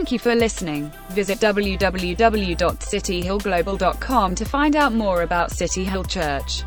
Thank 0.00 0.12
you 0.12 0.18
for 0.18 0.34
listening. 0.34 0.90
Visit 1.10 1.40
www.cityhillglobal.com 1.40 4.34
to 4.34 4.44
find 4.46 4.74
out 4.74 4.94
more 4.94 5.20
about 5.20 5.50
City 5.50 5.84
Hill 5.84 6.04
Church. 6.04 6.64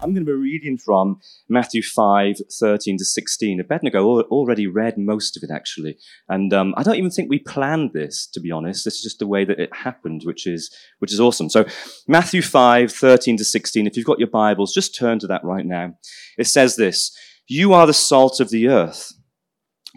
I'm 0.00 0.14
going 0.14 0.24
to 0.24 0.24
be 0.24 0.30
reading 0.30 0.78
from 0.78 1.18
Matthew 1.48 1.82
5, 1.82 2.36
13 2.60 2.98
to 2.98 3.04
16. 3.04 3.58
Abednego 3.58 4.22
already 4.22 4.68
read 4.68 4.96
most 4.96 5.36
of 5.36 5.42
it, 5.42 5.50
actually. 5.52 5.98
And 6.28 6.52
um, 6.52 6.72
I 6.76 6.84
don't 6.84 6.94
even 6.94 7.10
think 7.10 7.28
we 7.28 7.40
planned 7.40 7.90
this, 7.92 8.28
to 8.34 8.40
be 8.40 8.52
honest. 8.52 8.84
This 8.84 8.98
is 8.98 9.02
just 9.02 9.18
the 9.18 9.26
way 9.26 9.44
that 9.44 9.58
it 9.58 9.74
happened, 9.74 10.22
which 10.24 10.46
is, 10.46 10.72
which 11.00 11.12
is 11.12 11.18
awesome. 11.18 11.50
So, 11.50 11.64
Matthew 12.06 12.40
5, 12.40 12.92
13 12.92 13.36
to 13.38 13.44
16. 13.44 13.88
If 13.88 13.96
you've 13.96 14.06
got 14.06 14.20
your 14.20 14.30
Bibles, 14.30 14.72
just 14.72 14.94
turn 14.94 15.18
to 15.18 15.26
that 15.26 15.42
right 15.42 15.66
now. 15.66 15.94
It 16.38 16.46
says 16.46 16.76
this 16.76 17.10
You 17.48 17.72
are 17.74 17.86
the 17.86 17.94
salt 17.94 18.40
of 18.40 18.50
the 18.50 18.66
earth. 18.66 19.12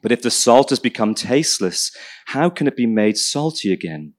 But 0.03 0.11
if 0.11 0.21
the 0.21 0.29
salt 0.29 0.69
has 0.69 0.79
become 0.79 1.15
tasteless, 1.15 1.91
how 2.27 2.51
can 2.51 2.67
it 2.67 2.75
be 2.75 2.85
made 2.85 3.17
salty 3.17 3.73
again? 3.73 4.13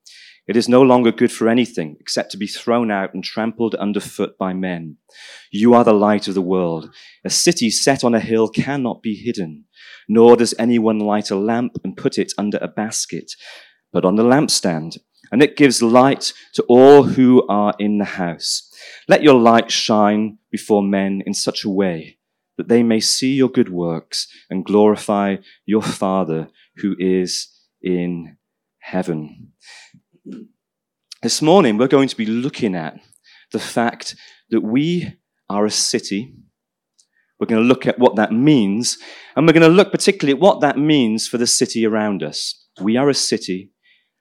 It 0.48 0.56
is 0.56 0.68
no 0.68 0.82
longer 0.82 1.12
good 1.12 1.30
for 1.30 1.48
anything 1.48 1.96
except 2.00 2.32
to 2.32 2.36
be 2.36 2.48
thrown 2.48 2.90
out 2.90 3.14
and 3.14 3.22
trampled 3.22 3.76
underfoot 3.76 4.36
by 4.36 4.52
men. 4.52 4.96
You 5.52 5.74
are 5.74 5.84
the 5.84 5.92
light 5.92 6.26
of 6.26 6.34
the 6.34 6.42
world. 6.42 6.92
A 7.24 7.30
city 7.30 7.70
set 7.70 8.02
on 8.02 8.16
a 8.16 8.20
hill 8.20 8.48
cannot 8.48 9.00
be 9.00 9.14
hidden, 9.14 9.66
nor 10.08 10.36
does 10.36 10.52
anyone 10.58 10.98
light 10.98 11.30
a 11.30 11.36
lamp 11.36 11.76
and 11.84 11.96
put 11.96 12.18
it 12.18 12.32
under 12.36 12.58
a 12.60 12.66
basket, 12.66 13.30
but 13.92 14.04
on 14.04 14.16
the 14.16 14.24
lampstand, 14.24 14.98
and 15.30 15.40
it 15.40 15.56
gives 15.56 15.84
light 15.84 16.32
to 16.54 16.64
all 16.64 17.04
who 17.04 17.46
are 17.46 17.74
in 17.78 17.98
the 17.98 18.04
house. 18.04 18.68
Let 19.06 19.22
your 19.22 19.38
light 19.38 19.70
shine 19.70 20.38
before 20.50 20.82
men 20.82 21.22
in 21.24 21.32
such 21.32 21.62
a 21.64 21.70
way 21.70 22.16
that 22.60 22.68
they 22.68 22.82
may 22.82 23.00
see 23.00 23.32
your 23.32 23.48
good 23.48 23.70
works 23.70 24.28
and 24.50 24.66
glorify 24.66 25.36
your 25.64 25.80
Father 25.80 26.48
who 26.76 26.94
is 26.98 27.48
in 27.80 28.36
heaven. 28.80 29.52
This 31.22 31.40
morning, 31.40 31.78
we're 31.78 31.88
going 31.88 32.08
to 32.08 32.16
be 32.18 32.26
looking 32.26 32.74
at 32.74 33.00
the 33.52 33.58
fact 33.58 34.14
that 34.50 34.60
we 34.60 35.16
are 35.48 35.64
a 35.64 35.70
city. 35.70 36.34
We're 37.38 37.46
going 37.46 37.62
to 37.62 37.66
look 37.66 37.86
at 37.86 37.98
what 37.98 38.16
that 38.16 38.30
means, 38.30 38.98
and 39.34 39.46
we're 39.46 39.54
going 39.54 39.62
to 39.62 39.74
look 39.74 39.90
particularly 39.90 40.36
at 40.36 40.42
what 40.42 40.60
that 40.60 40.76
means 40.76 41.26
for 41.26 41.38
the 41.38 41.46
city 41.46 41.86
around 41.86 42.22
us. 42.22 42.66
We 42.78 42.98
are 42.98 43.08
a 43.08 43.14
city, 43.14 43.70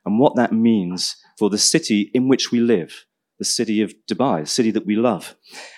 and 0.06 0.17
what 0.17 0.38
that 0.38 0.54
means 0.54 1.17
for 1.38 1.50
the 1.50 1.58
city 1.58 2.10
in 2.14 2.30
which 2.30 2.54
we 2.54 2.62
live, 2.62 3.06
the 3.40 3.45
city 3.45 3.82
of 3.82 3.94
Dubai, 4.12 4.42
the 4.42 4.45
city 4.45 4.72
that 4.72 4.86
we 4.86 4.95
love. 4.95 5.36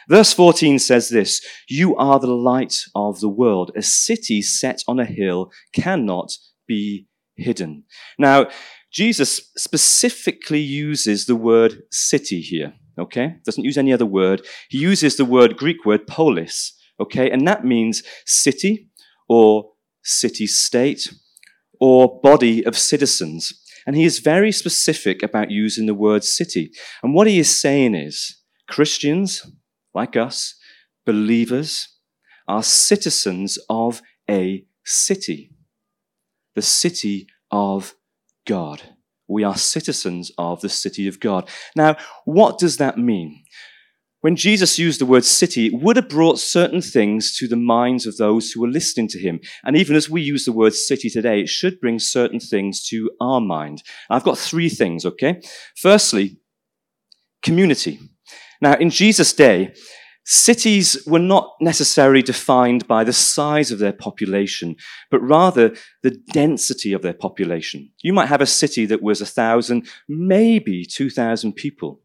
Verse 0.10 0.34
14 0.34 0.80
says 0.80 1.10
this 1.10 1.42
You 1.70 1.96
are 1.96 2.20
the 2.20 2.28
light 2.28 2.76
of 2.96 3.22
the 3.22 3.30
world. 3.30 3.72
A 3.78 3.82
city 3.82 4.42
set 4.42 4.82
on 4.88 5.00
a 5.00 5.06
hill 5.06 5.52
cannot 5.74 6.34
be 6.68 7.08
hidden. 7.38 7.84
Now, 8.18 8.48
Jesus 8.92 9.52
specifically 9.56 10.60
uses 10.60 11.26
the 11.26 11.36
word 11.36 11.84
city 11.92 12.42
here, 12.42 12.74
okay? 13.00 13.36
Doesn't 13.46 13.64
use 13.64 13.78
any 13.78 13.94
other 13.94 14.06
word. 14.06 14.46
He 14.70 14.80
uses 14.80 15.16
the 15.16 15.26
word, 15.26 15.56
Greek 15.56 15.86
word, 15.86 16.08
polis, 16.08 16.74
okay? 17.00 17.32
And 17.32 17.48
that 17.48 17.64
means 17.64 18.04
city 18.26 18.90
or 19.30 19.72
city 20.04 20.48
state 20.48 21.14
or 21.80 22.20
body 22.22 22.66
of 22.66 22.78
citizens. 22.78 23.61
And 23.86 23.96
he 23.96 24.04
is 24.04 24.20
very 24.20 24.52
specific 24.52 25.24
about 25.24 25.52
using 25.52 25.86
the 25.86 25.94
word 25.94 26.24
city. 26.24 26.72
And 27.02 27.14
what 27.14 27.28
he 27.28 27.40
is 27.40 27.60
saying 27.60 27.96
is 27.96 28.38
Christians, 28.68 29.46
like 29.94 30.16
us, 30.16 30.56
believers, 31.06 31.90
are 32.48 32.64
citizens 32.64 33.58
of 33.70 34.02
a 34.30 34.66
city, 34.86 35.52
the 36.56 36.62
city 36.62 37.28
of 37.50 37.96
God. 38.48 38.82
We 39.28 39.44
are 39.44 39.56
citizens 39.56 40.32
of 40.38 40.62
the 40.62 40.70
city 40.70 41.08
of 41.08 41.20
God. 41.20 41.50
Now, 41.76 41.96
what 42.26 42.58
does 42.58 42.78
that 42.78 42.98
mean? 42.98 43.44
When 44.22 44.36
Jesus 44.36 44.78
used 44.78 45.02
the 45.02 45.06
word 45.06 45.26
city, 45.26 45.68
it 45.68 45.82
would 45.82 45.96
have 45.96 46.08
brought 46.10 46.40
certain 46.40 46.82
things 46.82 47.36
to 47.38 47.48
the 47.48 47.56
minds 47.56 48.06
of 48.06 48.18
those 48.18 48.52
who 48.52 48.62
were 48.62 48.68
listening 48.68 49.08
to 49.10 49.20
him. 49.20 49.40
And 49.64 49.76
even 49.76 49.96
as 49.96 50.10
we 50.10 50.22
use 50.22 50.46
the 50.46 50.52
word 50.52 50.76
city 50.76 51.10
today, 51.10 51.42
it 51.42 51.50
should 51.50 51.80
bring 51.80 51.98
certain 51.98 52.40
things 52.40 52.86
to 52.88 53.10
our 53.20 53.42
mind. 53.42 53.82
I've 54.10 54.24
got 54.24 54.38
three 54.38 54.70
things, 54.70 55.06
okay? 55.06 55.42
Firstly, 55.76 56.38
community. 57.42 58.00
Now, 58.62 58.74
in 58.74 58.92
Jesus' 58.92 59.34
day, 59.34 59.74
Cities 60.24 61.02
were 61.08 61.20
not 61.20 61.56
necessarily 61.60 62.22
defined 62.22 62.88
by 62.88 63.04
the 63.04 63.14
size 63.14 63.72
of 63.72 63.80
their 63.80 63.92
population, 63.92 64.76
but 65.10 65.20
rather 65.20 65.76
the 66.04 66.12
density 66.32 66.94
of 66.94 67.02
their 67.02 67.14
population. 67.14 67.92
You 68.04 68.14
might 68.14 68.28
have 68.28 68.42
a 68.42 68.46
city 68.46 68.86
that 68.86 69.02
was 69.02 69.20
a 69.20 69.26
thousand, 69.26 69.88
maybe 70.08 70.86
2,000 70.86 71.54
people. 71.54 72.02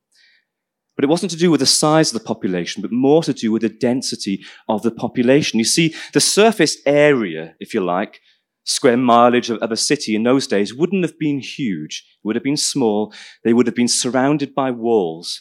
But 0.96 1.04
it 1.04 1.08
wasn't 1.08 1.30
to 1.32 1.38
do 1.38 1.50
with 1.50 1.60
the 1.60 1.66
size 1.66 2.08
of 2.12 2.18
the 2.18 2.26
population, 2.26 2.80
but 2.80 2.90
more 2.90 3.22
to 3.22 3.34
do 3.34 3.52
with 3.52 3.62
the 3.62 3.68
density 3.68 4.44
of 4.68 4.82
the 4.82 4.90
population. 4.90 5.58
You 5.58 5.64
see, 5.64 5.94
the 6.14 6.20
surface 6.20 6.78
area, 6.86 7.54
if 7.60 7.74
you 7.74 7.82
like, 7.82 8.20
square 8.64 8.96
mileage 8.96 9.50
of, 9.50 9.58
of, 9.58 9.70
a 9.70 9.76
city 9.76 10.14
in 10.16 10.24
those 10.24 10.46
days 10.46 10.74
wouldn't 10.74 11.04
have 11.04 11.18
been 11.18 11.38
huge. 11.38 12.04
It 12.16 12.26
would 12.26 12.36
have 12.36 12.42
been 12.42 12.56
small. 12.56 13.12
They 13.44 13.52
would 13.52 13.66
have 13.66 13.76
been 13.76 13.88
surrounded 13.88 14.54
by 14.54 14.70
walls. 14.72 15.40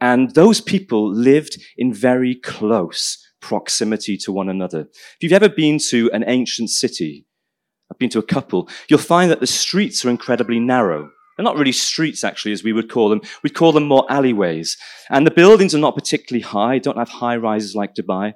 And 0.00 0.34
those 0.34 0.60
people 0.60 1.12
lived 1.12 1.60
in 1.76 1.92
very 1.92 2.34
close 2.34 3.24
proximity 3.40 4.16
to 4.16 4.32
one 4.32 4.48
another. 4.48 4.80
If 4.80 5.16
you've 5.20 5.32
ever 5.32 5.48
been 5.48 5.78
to 5.90 6.10
an 6.12 6.24
ancient 6.26 6.70
city, 6.70 7.26
I've 7.90 7.98
been 7.98 8.10
to 8.10 8.18
a 8.18 8.22
couple, 8.22 8.68
you'll 8.88 8.98
find 8.98 9.30
that 9.30 9.40
the 9.40 9.46
streets 9.46 10.04
are 10.04 10.10
incredibly 10.10 10.60
narrow. 10.60 11.10
They're 11.38 11.44
not 11.44 11.56
really 11.56 11.70
streets, 11.70 12.24
actually, 12.24 12.50
as 12.50 12.64
we 12.64 12.72
would 12.72 12.90
call 12.90 13.08
them. 13.08 13.20
We'd 13.44 13.54
call 13.54 13.70
them 13.70 13.86
more 13.86 14.04
alleyways. 14.10 14.76
And 15.08 15.24
the 15.24 15.30
buildings 15.30 15.72
are 15.72 15.78
not 15.78 15.94
particularly 15.94 16.42
high, 16.42 16.80
don't 16.80 16.98
have 16.98 17.08
high 17.08 17.36
rises 17.36 17.76
like 17.76 17.94
Dubai. 17.94 18.32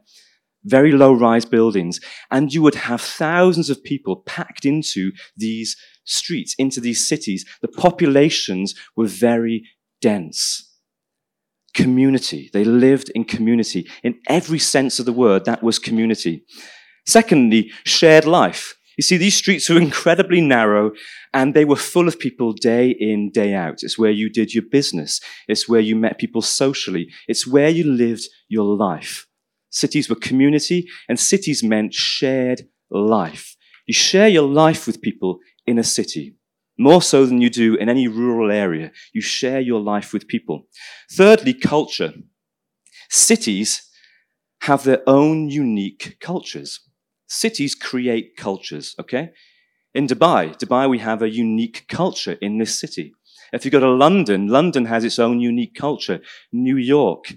Very 0.62 0.92
low 0.92 1.12
rise 1.12 1.44
buildings. 1.44 1.98
And 2.30 2.54
you 2.54 2.62
would 2.62 2.76
have 2.76 3.00
thousands 3.00 3.70
of 3.70 3.82
people 3.82 4.22
packed 4.24 4.64
into 4.64 5.10
these 5.36 5.76
streets, 6.04 6.54
into 6.58 6.80
these 6.80 7.04
cities. 7.04 7.44
The 7.60 7.66
populations 7.66 8.76
were 8.94 9.06
very 9.06 9.64
dense 10.00 10.68
community. 11.74 12.50
They 12.52 12.62
lived 12.62 13.10
in 13.16 13.24
community. 13.24 13.88
In 14.04 14.20
every 14.28 14.60
sense 14.60 15.00
of 15.00 15.06
the 15.06 15.12
word, 15.12 15.44
that 15.46 15.64
was 15.64 15.80
community. 15.80 16.44
Secondly, 17.04 17.72
shared 17.84 18.26
life. 18.26 18.76
You 18.96 19.02
see, 19.02 19.16
these 19.16 19.36
streets 19.36 19.68
were 19.68 19.80
incredibly 19.88 20.40
narrow 20.40 20.92
and 21.32 21.54
they 21.54 21.64
were 21.64 21.76
full 21.76 22.08
of 22.08 22.18
people 22.18 22.52
day 22.52 22.90
in, 22.90 23.30
day 23.30 23.54
out. 23.54 23.82
It's 23.82 23.98
where 23.98 24.10
you 24.10 24.28
did 24.28 24.54
your 24.54 24.64
business. 24.70 25.20
It's 25.48 25.68
where 25.68 25.80
you 25.80 25.96
met 25.96 26.18
people 26.18 26.42
socially. 26.42 27.08
It's 27.28 27.46
where 27.46 27.68
you 27.68 27.84
lived 27.84 28.24
your 28.48 28.76
life. 28.76 29.26
Cities 29.70 30.08
were 30.08 30.16
community 30.16 30.86
and 31.08 31.18
cities 31.18 31.62
meant 31.62 31.94
shared 31.94 32.62
life. 32.90 33.56
You 33.86 33.94
share 33.94 34.28
your 34.28 34.48
life 34.48 34.86
with 34.86 35.00
people 35.00 35.38
in 35.66 35.78
a 35.78 35.84
city 35.84 36.36
more 36.78 37.02
so 37.02 37.26
than 37.26 37.40
you 37.40 37.50
do 37.50 37.74
in 37.76 37.88
any 37.88 38.08
rural 38.08 38.50
area. 38.50 38.90
You 39.12 39.20
share 39.20 39.60
your 39.60 39.80
life 39.80 40.12
with 40.12 40.28
people. 40.28 40.66
Thirdly, 41.10 41.54
culture. 41.54 42.12
Cities 43.10 43.82
have 44.62 44.84
their 44.84 45.02
own 45.06 45.50
unique 45.50 46.16
cultures. 46.20 46.80
Cities 47.32 47.74
create 47.74 48.36
cultures, 48.36 48.94
okay? 49.00 49.30
In 49.94 50.06
Dubai, 50.06 50.54
Dubai, 50.58 50.86
we 50.88 50.98
have 50.98 51.22
a 51.22 51.30
unique 51.30 51.86
culture 51.88 52.36
in 52.42 52.58
this 52.58 52.78
city. 52.78 53.14
If 53.54 53.64
you 53.64 53.70
go 53.70 53.80
to 53.80 53.90
London, 53.90 54.48
London 54.48 54.84
has 54.84 55.02
its 55.02 55.18
own 55.18 55.40
unique 55.40 55.74
culture. 55.74 56.20
New 56.52 56.76
York, 56.76 57.32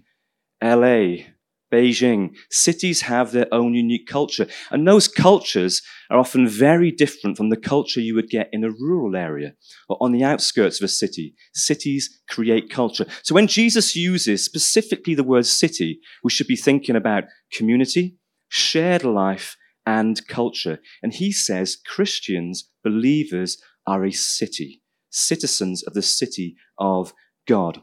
LA, 0.61 1.23
Beijing. 1.71 2.35
Cities 2.51 3.03
have 3.03 3.31
their 3.31 3.47
own 3.53 3.73
unique 3.73 4.05
culture. 4.05 4.47
And 4.69 4.85
those 4.85 5.07
cultures 5.07 5.81
are 6.09 6.19
often 6.19 6.45
very 6.45 6.91
different 6.91 7.37
from 7.37 7.49
the 7.49 7.63
culture 7.73 8.01
you 8.01 8.15
would 8.15 8.29
get 8.29 8.49
in 8.51 8.65
a 8.65 8.71
rural 8.71 9.15
area 9.15 9.53
or 9.87 9.97
on 10.01 10.11
the 10.11 10.25
outskirts 10.25 10.81
of 10.81 10.85
a 10.85 10.89
city. 10.89 11.35
Cities 11.53 12.21
create 12.29 12.69
culture. 12.69 13.05
So 13.23 13.33
when 13.33 13.47
Jesus 13.47 13.95
uses 13.95 14.43
specifically 14.43 15.15
the 15.15 15.23
word 15.23 15.45
city, 15.45 16.01
we 16.21 16.31
should 16.31 16.47
be 16.47 16.57
thinking 16.57 16.97
about 16.97 17.23
community, 17.53 18.17
shared 18.49 19.05
life, 19.05 19.55
and 19.85 20.27
culture. 20.27 20.79
And 21.03 21.13
he 21.13 21.31
says 21.31 21.77
Christians, 21.85 22.69
believers, 22.83 23.57
are 23.87 24.05
a 24.05 24.11
city, 24.11 24.81
citizens 25.09 25.83
of 25.83 25.93
the 25.93 26.01
city 26.01 26.55
of 26.79 27.13
God. 27.47 27.81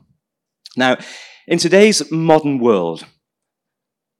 Now, 0.76 0.96
in 1.46 1.58
today's 1.58 2.10
modern 2.10 2.58
world, 2.58 3.04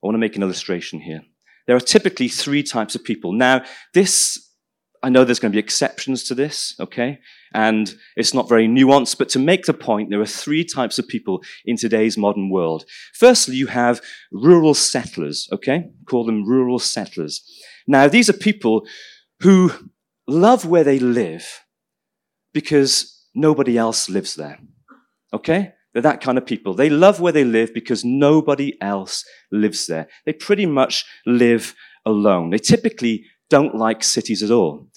I 0.03 0.07
want 0.07 0.15
to 0.15 0.19
make 0.19 0.37
an 0.37 0.43
illustration 0.43 1.01
here. 1.01 1.23
There 1.67 1.77
are 1.77 1.81
typically 1.81 2.29
three 2.29 2.63
types 2.63 2.95
of 2.95 3.05
people. 3.05 3.33
Now, 3.33 3.65
this, 3.95 4.51
I 5.03 5.09
know 5.09 5.25
there's 5.25 5.39
going 5.39 5.53
to 5.53 5.57
be 5.57 5.61
exceptions 5.61 6.25
to 6.25 6.35
this, 6.35 6.75
okay? 6.81 7.19
And 7.55 7.95
it's 8.17 8.35
not 8.35 8.49
very 8.49 8.67
nuanced, 8.67 9.19
but 9.19 9.29
to 9.31 9.39
make 9.39 9.67
the 9.67 9.75
point, 9.75 10.11
there 10.11 10.21
are 10.21 10.27
three 10.27 10.65
types 10.65 10.99
of 10.99 11.07
people 11.07 11.43
in 11.65 11.77
today's 11.77 12.19
modern 12.19 12.51
world. 12.51 12.85
Firstly, 13.15 13.55
you 13.55 13.69
have 13.69 14.01
rural 14.33 14.75
settlers, 14.75 15.49
okay? 15.53 15.85
Call 16.09 16.25
them 16.25 16.47
rural 16.49 16.79
settlers. 16.79 17.43
Now, 17.87 18.09
these 18.09 18.29
are 18.29 18.35
people 18.35 18.87
who 19.41 19.73
love 20.27 20.67
where 20.67 20.85
they 20.85 20.99
live 20.99 21.65
because 22.53 23.27
nobody 23.35 23.77
else 23.79 24.09
lives 24.09 24.35
there. 24.35 24.59
Okay? 25.33 25.73
They're 25.93 26.03
that 26.03 26.21
kind 26.21 26.39
of 26.39 26.47
people. 26.47 26.75
They 26.75 26.91
love 26.91 27.21
where 27.21 27.33
they 27.33 27.45
live 27.45 27.75
because 27.75 28.05
nobody 28.05 28.81
else 28.81 29.25
lives 29.51 29.87
there. 29.87 30.09
They 30.25 30.33
pretty 30.33 30.67
much 30.67 31.05
live 31.27 31.75
alone. 32.07 32.51
They 32.51 32.59
typically 32.59 33.25
don't 33.51 33.75
like 33.75 34.03
cities 34.03 34.43
at 34.43 34.51
all 34.51 34.89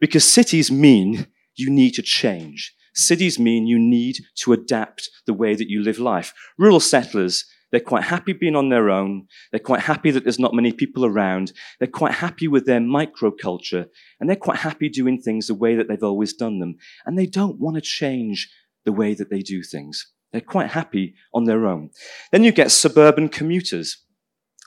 because 0.00 0.24
cities 0.24 0.70
mean 0.70 1.26
you 1.56 1.70
need 1.70 1.94
to 1.94 2.02
change. 2.02 2.72
Cities 2.94 3.38
mean 3.38 3.66
you 3.66 3.78
need 3.78 4.18
to 4.36 4.52
adapt 4.52 5.10
the 5.26 5.34
way 5.34 5.56
that 5.56 5.68
you 5.68 5.82
live 5.82 5.98
life. 5.98 6.32
Rural 6.56 6.78
settlers, 6.78 7.44
they're 7.74 7.80
quite 7.80 8.04
happy 8.04 8.32
being 8.32 8.54
on 8.54 8.68
their 8.68 8.88
own. 8.88 9.26
They're 9.50 9.58
quite 9.58 9.80
happy 9.80 10.12
that 10.12 10.22
there's 10.22 10.38
not 10.38 10.54
many 10.54 10.70
people 10.70 11.04
around. 11.04 11.52
They're 11.80 11.88
quite 11.88 12.12
happy 12.12 12.46
with 12.46 12.66
their 12.66 12.78
microculture 12.78 13.86
and 14.20 14.30
they're 14.30 14.36
quite 14.36 14.58
happy 14.58 14.88
doing 14.88 15.20
things 15.20 15.48
the 15.48 15.56
way 15.56 15.74
that 15.74 15.88
they've 15.88 16.00
always 16.00 16.34
done 16.34 16.60
them. 16.60 16.76
And 17.04 17.18
they 17.18 17.26
don't 17.26 17.58
want 17.58 17.74
to 17.74 17.80
change 17.80 18.48
the 18.84 18.92
way 18.92 19.12
that 19.14 19.28
they 19.28 19.40
do 19.40 19.64
things. 19.64 20.06
They're 20.30 20.40
quite 20.40 20.70
happy 20.70 21.16
on 21.34 21.46
their 21.46 21.66
own. 21.66 21.90
Then 22.30 22.44
you 22.44 22.52
get 22.52 22.70
suburban 22.70 23.28
commuters. 23.28 24.04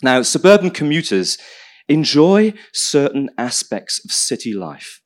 Now, 0.03 0.21
suburban 0.21 0.71
commuters 0.71 1.37
enjoy 1.87 2.55
certain 2.73 3.29
aspects 3.37 4.03
of 4.03 4.11
city 4.11 4.53
life. 4.53 4.99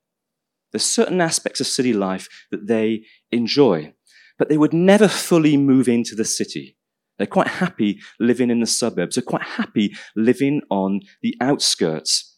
There's 0.71 0.85
certain 0.85 1.21
aspects 1.21 1.61
of 1.61 1.67
city 1.67 1.93
life 1.93 2.27
that 2.49 2.65
they 2.65 3.03
enjoy, 3.31 3.93
but 4.39 4.49
they 4.49 4.57
would 4.57 4.73
never 4.73 5.07
fully 5.07 5.55
move 5.55 5.87
into 5.87 6.15
the 6.15 6.25
city. 6.25 6.77
They're 7.21 7.27
quite 7.27 7.49
happy 7.49 7.99
living 8.19 8.49
in 8.49 8.61
the 8.61 8.65
suburbs. 8.65 9.13
They're 9.13 9.21
quite 9.21 9.43
happy 9.43 9.93
living 10.15 10.63
on 10.71 11.01
the 11.21 11.37
outskirts. 11.39 12.35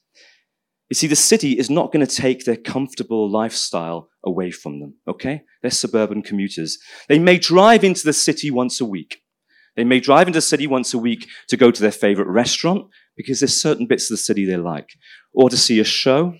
You 0.90 0.96
see, 0.96 1.08
the 1.08 1.16
city 1.16 1.54
is 1.54 1.70
not 1.70 1.94
going 1.94 2.06
to 2.06 2.16
take 2.16 2.44
their 2.44 2.58
comfortable 2.58 3.32
lifestyle 3.32 4.10
away 4.26 4.52
from 4.52 4.82
them, 4.82 4.96
okay? 5.08 5.44
They're 5.62 5.72
suburban 5.72 6.22
commuters. 6.22 6.80
They 7.08 7.18
may 7.18 7.38
drive 7.38 7.86
into 7.86 8.04
the 8.04 8.12
city 8.12 8.52
once 8.52 8.82
a 8.82 8.86
week. 8.86 9.22
They 9.78 9.86
may 9.86 10.02
drive 10.02 10.28
into 10.28 10.38
the 10.38 10.42
city 10.42 10.68
once 10.68 10.94
a 10.94 10.98
week 10.98 11.30
to 11.48 11.56
go 11.56 11.72
to 11.72 11.82
their 11.82 11.90
favorite 11.90 12.28
restaurant 12.28 12.88
because 13.16 13.40
there's 13.40 13.60
certain 13.60 13.88
bits 13.88 14.12
of 14.12 14.18
the 14.18 14.24
city 14.24 14.44
they 14.44 14.58
like, 14.58 14.90
or 15.34 15.50
to 15.50 15.56
see 15.56 15.80
a 15.80 15.86
show, 15.86 16.34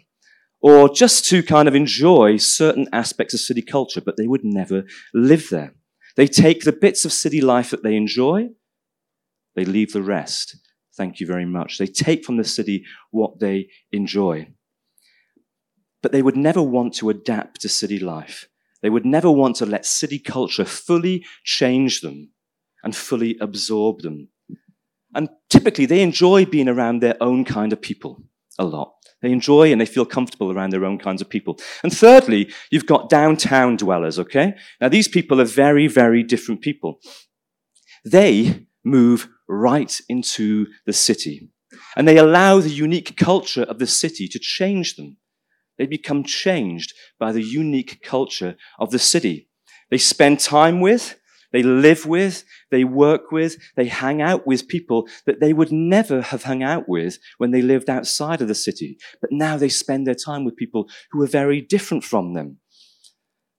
or 0.62 0.90
just 0.90 1.24
to 1.30 1.44
kind 1.44 1.70
of 1.70 1.76
enjoy 1.76 2.36
certain 2.36 2.90
aspects 2.92 3.34
of 3.34 3.40
city 3.40 3.62
culture, 3.62 4.02
but 4.02 4.18
they 4.18 4.28
would 4.28 4.44
never 4.44 4.84
live 5.14 5.48
there. 5.50 5.76
They 6.16 6.28
take 6.28 6.64
the 6.64 6.72
bits 6.72 7.06
of 7.06 7.14
city 7.14 7.42
life 7.42 7.72
that 7.72 7.84
they 7.84 7.96
enjoy, 7.96 8.50
they 9.56 9.66
leave 9.66 9.94
the 9.94 10.04
rest 10.04 10.58
Thank 10.96 11.20
you 11.20 11.26
very 11.26 11.46
much. 11.46 11.78
They 11.78 11.88
take 11.88 12.24
from 12.24 12.38
the 12.38 12.44
city 12.44 12.86
what 13.12 13.40
they 13.40 13.70
enjoy. 13.92 14.50
But 16.02 16.12
they 16.12 16.22
would 16.22 16.38
never 16.38 16.62
want 16.62 16.94
to 16.96 17.10
adapt 17.10 17.62
to 17.62 17.70
city 17.70 17.98
life. 17.98 18.48
They 18.82 18.90
would 18.90 19.06
never 19.06 19.32
want 19.32 19.56
to 19.58 19.66
let 19.66 19.86
city 19.86 20.20
culture 20.20 20.66
fully 20.66 21.26
change 21.44 22.02
them 22.02 22.32
and 22.84 22.96
fully 22.96 23.38
absorb 23.40 24.02
them. 24.02 24.30
And 25.16 25.30
typically, 25.50 25.86
they 25.86 26.02
enjoy 26.02 26.46
being 26.46 26.68
around 26.68 27.00
their 27.00 27.16
own 27.22 27.46
kind 27.46 27.72
of 27.72 27.82
people 27.82 28.24
a 28.60 28.66
lot. 28.66 28.94
They 29.22 29.32
enjoy 29.32 29.72
and 29.72 29.80
they 29.80 29.86
feel 29.86 30.06
comfortable 30.06 30.52
around 30.52 30.72
their 30.72 30.86
own 30.86 31.00
kinds 31.00 31.22
of 31.22 31.30
people. 31.30 31.58
And 31.82 31.96
thirdly, 31.96 32.52
you've 32.72 32.86
got 32.86 33.10
downtown 33.10 33.78
dwellers, 33.78 34.20
okay? 34.20 34.54
Now, 34.82 34.90
these 34.90 35.08
people 35.08 35.40
are 35.40 35.46
very, 35.46 35.88
very 35.88 36.24
different 36.24 36.62
people. 36.62 37.00
They 38.04 38.68
move 38.84 39.30
right 39.48 39.98
into 40.10 40.68
the 40.86 40.94
city. 40.94 41.50
And 41.96 42.08
they 42.08 42.18
allow 42.18 42.60
the 42.60 42.70
unique 42.70 43.16
culture 43.18 43.64
of 43.64 43.80
the 43.80 43.88
city 43.88 44.28
to 44.28 44.40
change 44.40 44.96
them. 44.96 45.18
They 45.78 45.86
become 45.86 46.24
changed 46.24 46.94
by 47.18 47.32
the 47.32 47.42
unique 47.42 48.02
culture 48.04 48.58
of 48.78 48.92
the 48.92 49.00
city. 49.00 49.50
They 49.90 49.98
spend 49.98 50.40
time 50.40 50.82
with, 50.82 51.18
they 51.54 51.64
live 51.64 52.06
with, 52.06 52.44
they 52.72 52.84
work 52.84 53.32
with, 53.32 53.58
they 53.78 53.86
hang 53.86 54.22
out 54.22 54.46
with 54.46 54.68
people 54.68 55.08
that 55.26 55.40
they 55.40 55.54
would 55.54 55.72
never 55.72 56.22
have 56.22 56.44
hung 56.44 56.64
out 56.64 56.90
with 56.90 57.20
when 57.38 57.52
they 57.52 57.62
lived 57.62 57.90
outside 57.90 58.42
of 58.42 58.48
the 58.50 58.56
city. 58.56 58.98
But 59.22 59.32
now 59.32 59.56
they 59.56 59.70
spend 59.70 60.06
their 60.06 60.16
time 60.16 60.44
with 60.44 60.58
people 60.58 60.90
who 61.12 61.22
are 61.24 61.28
very 61.28 61.62
different 61.62 62.04
from 62.04 62.34
them. 62.34 62.58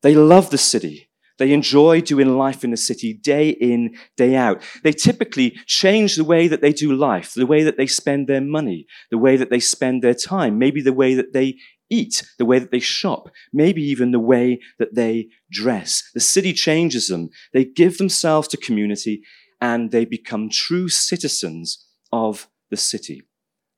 They 0.03 0.15
love 0.15 0.51
the 0.51 0.59
city. 0.59 1.09
They 1.39 1.53
enjoy 1.53 2.01
doing 2.01 2.37
life 2.37 2.63
in 2.63 2.71
the 2.71 2.77
city 2.77 3.13
day 3.13 3.51
in, 3.51 3.97
day 4.17 4.37
out. 4.37 4.63
They 4.85 4.93
typically 4.93 5.59
change 5.67 6.15
the 6.15 6.25
way 6.25 6.47
that 6.47 6.61
they 6.61 6.73
do 6.73 6.95
life, 6.95 7.35
the 7.35 7.47
way 7.47 7.65
that 7.65 7.77
they 7.77 7.89
spend 7.89 8.29
their 8.29 8.41
money, 8.41 8.87
the 9.11 9.19
way 9.19 9.37
that 9.37 9.51
they 9.51 9.59
spend 9.59 10.03
their 10.03 10.15
time, 10.15 10.59
maybe 10.59 10.81
the 10.81 10.93
way 10.93 11.15
that 11.15 11.33
they 11.33 11.57
eat, 11.91 12.23
the 12.39 12.45
way 12.45 12.59
that 12.59 12.71
they 12.71 12.81
shop, 12.81 13.29
maybe 13.53 13.83
even 13.83 14.11
the 14.11 14.21
way 14.21 14.61
that 14.79 14.95
they 14.95 15.29
dress. 15.51 16.03
The 16.15 16.21
city 16.21 16.53
changes 16.53 17.09
them. 17.09 17.31
They 17.53 17.65
give 17.65 17.99
themselves 17.99 18.49
to 18.49 18.57
community 18.57 19.23
and 19.61 19.91
they 19.91 20.05
become 20.05 20.49
true 20.51 20.89
citizens 20.89 21.87
of 22.13 22.49
the 22.71 22.77
city. 22.77 23.23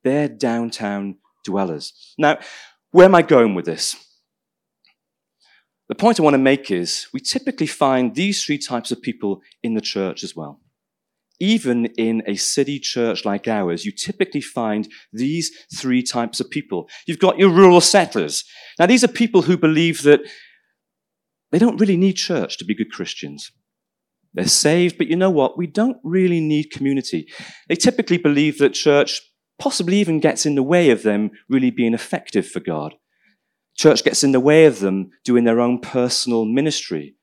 They're 0.05 0.29
downtown 0.29 1.17
dwellers. 1.45 2.15
Now, 2.19 2.39
where 2.91 3.07
am 3.07 3.15
I 3.15 3.23
going 3.23 3.55
with 3.55 3.67
this? 3.67 3.97
The 5.89 5.95
point 5.95 6.19
I 6.19 6.25
want 6.25 6.35
to 6.35 6.39
make 6.39 6.71
is 6.71 7.07
we 7.13 7.21
typically 7.21 7.69
find 7.69 8.15
these 8.15 8.45
three 8.45 8.59
types 8.59 8.91
of 8.91 9.01
people 9.01 9.43
in 9.63 9.75
the 9.75 9.81
church 9.81 10.25
as 10.25 10.35
well. 10.35 10.61
Even 11.39 11.87
in 11.97 12.23
a 12.27 12.37
city 12.37 12.79
church 12.79 13.25
like 13.25 13.47
ours, 13.47 13.85
you 13.85 13.93
typically 13.93 14.41
find 14.41 14.89
these 15.13 15.51
three 15.75 16.03
types 16.03 16.41
of 16.41 16.51
people. 16.51 16.89
You've 17.07 17.19
got 17.19 17.39
your 17.39 17.51
rural 17.51 17.81
settlers. 17.81 18.45
Now, 18.79 18.87
these 18.87 19.05
are 19.05 19.09
people 19.09 19.43
who 19.43 19.57
believe 19.57 20.03
that 20.03 20.21
they 21.53 21.59
don't 21.59 21.79
really 21.79 21.97
need 21.97 22.15
church 22.15 22.59
to 22.59 22.65
be 22.65 22.75
good 22.75 22.91
Christians. 22.91 23.51
They're 24.35 24.47
saved, 24.47 24.99
but 24.99 25.09
you 25.09 25.17
know 25.17 25.31
what? 25.31 25.57
We 25.57 25.67
don't 25.67 25.99
really 26.05 26.41
need 26.41 26.71
community. 26.71 27.29
They 27.69 27.77
typically 27.77 28.19
believe 28.19 28.59
that 28.59 28.75
church 28.75 29.21
possibly 29.59 29.97
even 29.97 30.21
gets 30.21 30.45
in 30.45 30.55
the 30.55 30.63
way 30.63 30.91
of 30.91 31.03
them 31.03 31.31
really 31.49 31.71
being 31.71 31.95
effective 31.95 32.47
for 32.47 32.61
God. 32.61 32.95
Church 33.77 34.05
gets 34.05 34.25
in 34.25 34.33
the 34.33 34.41
way 34.41 34.67
of 34.67 34.81
them 34.81 35.11
doing 35.25 35.45
their 35.45 35.61
own 35.61 35.81
personal 35.81 36.45
ministry. 36.45 37.15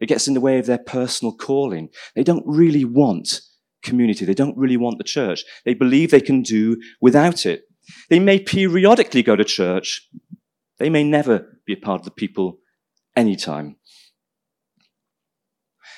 It 0.00 0.06
gets 0.06 0.26
in 0.26 0.34
the 0.34 0.40
way 0.40 0.58
of 0.58 0.66
their 0.66 0.78
personal 0.78 1.34
calling. 1.34 1.88
They 2.14 2.24
don't 2.24 2.44
really 2.46 2.84
want 2.84 3.40
community. 3.82 4.24
They 4.24 4.34
don't 4.34 4.56
really 4.56 4.76
want 4.76 4.98
the 4.98 5.04
church. 5.04 5.44
They 5.64 5.74
believe 5.74 6.10
they 6.10 6.20
can 6.20 6.42
do 6.42 6.80
without 7.00 7.46
it. 7.46 7.64
They 8.08 8.18
may 8.18 8.38
periodically 8.38 9.22
go 9.22 9.36
to 9.36 9.44
church. 9.44 10.08
They 10.78 10.90
may 10.90 11.04
never 11.04 11.58
be 11.66 11.74
a 11.74 11.76
part 11.76 12.00
of 12.00 12.04
the 12.04 12.10
people 12.10 12.58
anytime. 13.16 13.76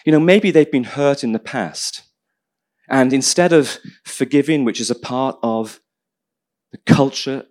You 0.04 0.12
know, 0.12 0.20
maybe 0.20 0.50
they've 0.50 0.70
been 0.70 0.84
hurt 0.84 1.24
in 1.24 1.32
the 1.32 1.38
past. 1.38 2.02
And 2.88 3.12
instead 3.12 3.52
of 3.52 3.78
forgiving, 4.04 4.64
which 4.64 4.80
is 4.80 4.90
a 4.90 4.94
part 4.94 5.38
of 5.42 5.80
the 6.72 6.78
culture 6.78 7.44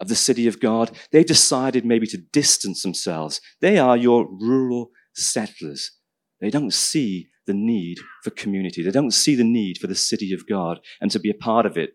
of 0.00 0.08
the 0.08 0.14
city 0.14 0.46
of 0.46 0.60
God, 0.60 0.96
they 1.12 1.24
decided 1.24 1.84
maybe 1.84 2.06
to 2.06 2.16
distance 2.16 2.82
themselves. 2.82 3.40
They 3.60 3.78
are 3.78 3.96
your 3.96 4.26
rural 4.30 4.90
settlers. 5.14 5.92
They 6.40 6.50
don't 6.50 6.72
see 6.72 7.28
the 7.48 7.54
need 7.54 7.98
for 8.22 8.30
community. 8.30 8.84
They 8.84 8.92
don't 8.92 9.10
see 9.10 9.34
the 9.34 9.42
need 9.42 9.78
for 9.78 9.88
the 9.88 9.96
city 9.96 10.32
of 10.32 10.46
God 10.46 10.78
and 11.00 11.10
to 11.10 11.18
be 11.18 11.30
a 11.30 11.34
part 11.34 11.66
of 11.66 11.76
it. 11.76 11.94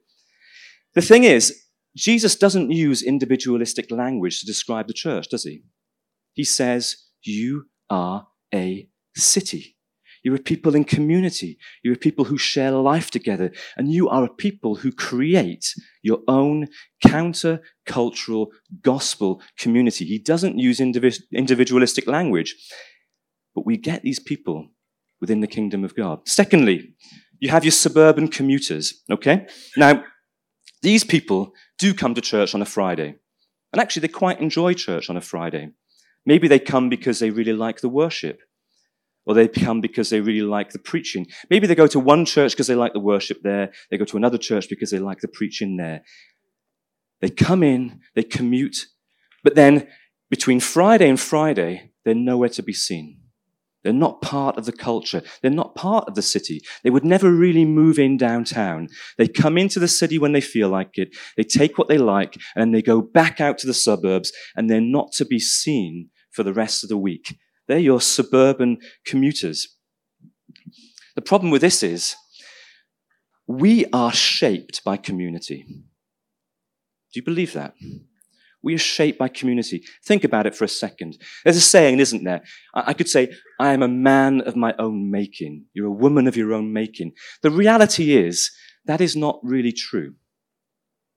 The 0.95 1.01
thing 1.01 1.23
is, 1.23 1.63
Jesus 1.95 2.35
doesn't 2.35 2.71
use 2.71 3.01
individualistic 3.01 3.89
language 3.91 4.39
to 4.39 4.45
describe 4.45 4.87
the 4.87 4.93
church, 4.93 5.29
does 5.29 5.43
he? 5.43 5.63
He 6.33 6.43
says, 6.43 6.97
You 7.21 7.67
are 7.89 8.27
a 8.53 8.89
city. 9.15 9.77
You're 10.23 10.35
a 10.35 10.39
people 10.39 10.73
in 10.73 10.85
community. 10.85 11.57
You're 11.83 11.95
a 11.95 11.97
people 11.97 12.25
who 12.25 12.37
share 12.37 12.71
life 12.71 13.11
together. 13.11 13.51
And 13.75 13.91
you 13.91 14.07
are 14.07 14.23
a 14.23 14.33
people 14.33 14.75
who 14.75 14.91
create 14.91 15.73
your 16.01 16.19
own 16.27 16.67
counter 17.05 17.61
cultural 17.85 18.47
gospel 18.81 19.41
community. 19.59 20.05
He 20.05 20.19
doesn't 20.19 20.57
use 20.57 20.79
individualistic 20.79 22.07
language, 22.07 22.55
but 23.53 23.65
we 23.65 23.77
get 23.77 24.01
these 24.01 24.19
people 24.19 24.69
within 25.23 25.39
the 25.39 25.47
kingdom 25.47 25.85
of 25.85 25.95
God. 25.95 26.27
Secondly, 26.27 26.95
you 27.39 27.49
have 27.49 27.63
your 27.63 27.71
suburban 27.71 28.27
commuters, 28.27 29.01
okay? 29.09 29.47
Now, 29.77 30.03
these 30.81 31.05
people 31.05 31.53
do 31.79 31.93
come 31.93 32.13
to 32.13 32.19
church 32.19 32.53
on 32.53 32.61
a 32.61 32.65
Friday. 32.65 33.15
And 33.71 33.81
actually, 33.81 34.01
they 34.01 34.09
quite 34.09 34.41
enjoy 34.41 34.73
church 34.73 35.09
on 35.09 35.15
a 35.15 35.21
Friday. 35.21 35.69
Maybe 36.25 36.49
they 36.49 36.59
come 36.59 36.89
because 36.89 37.19
they 37.19 37.29
really 37.29 37.53
like 37.53 37.79
the 37.79 37.87
worship 37.87 38.41
or 39.25 39.33
they 39.33 39.47
come 39.47 39.79
because 39.79 40.09
they 40.09 40.19
really 40.19 40.45
like 40.57 40.71
the 40.71 40.85
preaching. 40.91 41.25
Maybe 41.49 41.67
they 41.67 41.75
go 41.75 41.87
to 41.87 42.01
one 42.01 42.25
church 42.25 42.51
because 42.51 42.67
they 42.67 42.75
like 42.75 42.91
the 42.91 42.99
worship 42.99 43.43
there. 43.43 43.71
They 43.89 43.97
go 43.97 44.03
to 44.03 44.17
another 44.17 44.37
church 44.37 44.67
because 44.67 44.91
they 44.91 44.99
like 44.99 45.21
the 45.21 45.29
preaching 45.29 45.77
there. 45.77 46.03
They 47.21 47.29
come 47.29 47.63
in, 47.63 48.01
they 48.13 48.23
commute, 48.23 48.87
but 49.41 49.55
then 49.55 49.87
between 50.29 50.59
Friday 50.59 51.07
and 51.07 51.17
Friday, 51.17 51.93
they're 52.03 52.13
nowhere 52.13 52.49
to 52.49 52.61
be 52.61 52.73
seen. 52.73 53.22
They're 53.83 53.93
not 53.93 54.21
part 54.21 54.57
of 54.57 54.65
the 54.65 54.71
culture. 54.71 55.21
They're 55.41 55.51
not 55.51 55.75
part 55.75 56.07
of 56.07 56.15
the 56.15 56.21
city. 56.21 56.61
They 56.83 56.89
would 56.89 57.03
never 57.03 57.31
really 57.31 57.65
move 57.65 57.99
in 57.99 58.17
downtown. 58.17 58.87
They 59.17 59.27
come 59.27 59.57
into 59.57 59.79
the 59.79 59.87
city 59.87 60.17
when 60.17 60.31
they 60.31 60.41
feel 60.41 60.69
like 60.69 60.97
it. 60.97 61.15
They 61.35 61.43
take 61.43 61.77
what 61.77 61.89
they 61.89 61.97
like 61.97 62.37
and 62.55 62.73
they 62.73 62.81
go 62.81 63.01
back 63.01 63.41
out 63.41 63.57
to 63.59 63.67
the 63.67 63.73
suburbs 63.73 64.31
and 64.55 64.69
they're 64.69 64.81
not 64.81 65.11
to 65.13 65.25
be 65.25 65.39
seen 65.39 66.09
for 66.31 66.43
the 66.43 66.53
rest 66.53 66.83
of 66.83 66.89
the 66.89 66.97
week. 66.97 67.37
They're 67.67 67.77
your 67.77 68.01
suburban 68.01 68.77
commuters. 69.05 69.67
The 71.15 71.21
problem 71.21 71.51
with 71.51 71.61
this 71.61 71.83
is 71.83 72.15
we 73.47 73.85
are 73.93 74.13
shaped 74.13 74.83
by 74.83 74.97
community. 74.97 75.65
Do 75.67 77.19
you 77.19 77.23
believe 77.23 77.53
that? 77.53 77.75
We 78.63 78.73
are 78.73 78.79
shaped 78.79 79.19
by 79.19 79.27
community. 79.27 79.83
Think 80.05 80.23
about 80.23 80.47
it 80.47 80.55
for 80.55 80.63
a 80.63 80.69
second. 80.69 81.17
There's 81.43 81.57
a 81.57 81.61
saying, 81.61 81.99
isn't 81.99 82.23
there? 82.23 82.41
I 82.73 82.93
could 82.93 83.09
say, 83.09 83.33
I 83.59 83.73
am 83.73 83.83
a 83.83 83.87
man 83.87 84.41
of 84.41 84.55
my 84.55 84.73
own 84.79 85.11
making. 85.11 85.65
You're 85.73 85.87
a 85.87 85.91
woman 85.91 86.27
of 86.27 86.37
your 86.37 86.53
own 86.53 86.71
making. 86.71 87.11
The 87.41 87.51
reality 87.51 88.15
is, 88.15 88.51
that 88.85 89.01
is 89.01 89.15
not 89.15 89.39
really 89.43 89.73
true. 89.73 90.15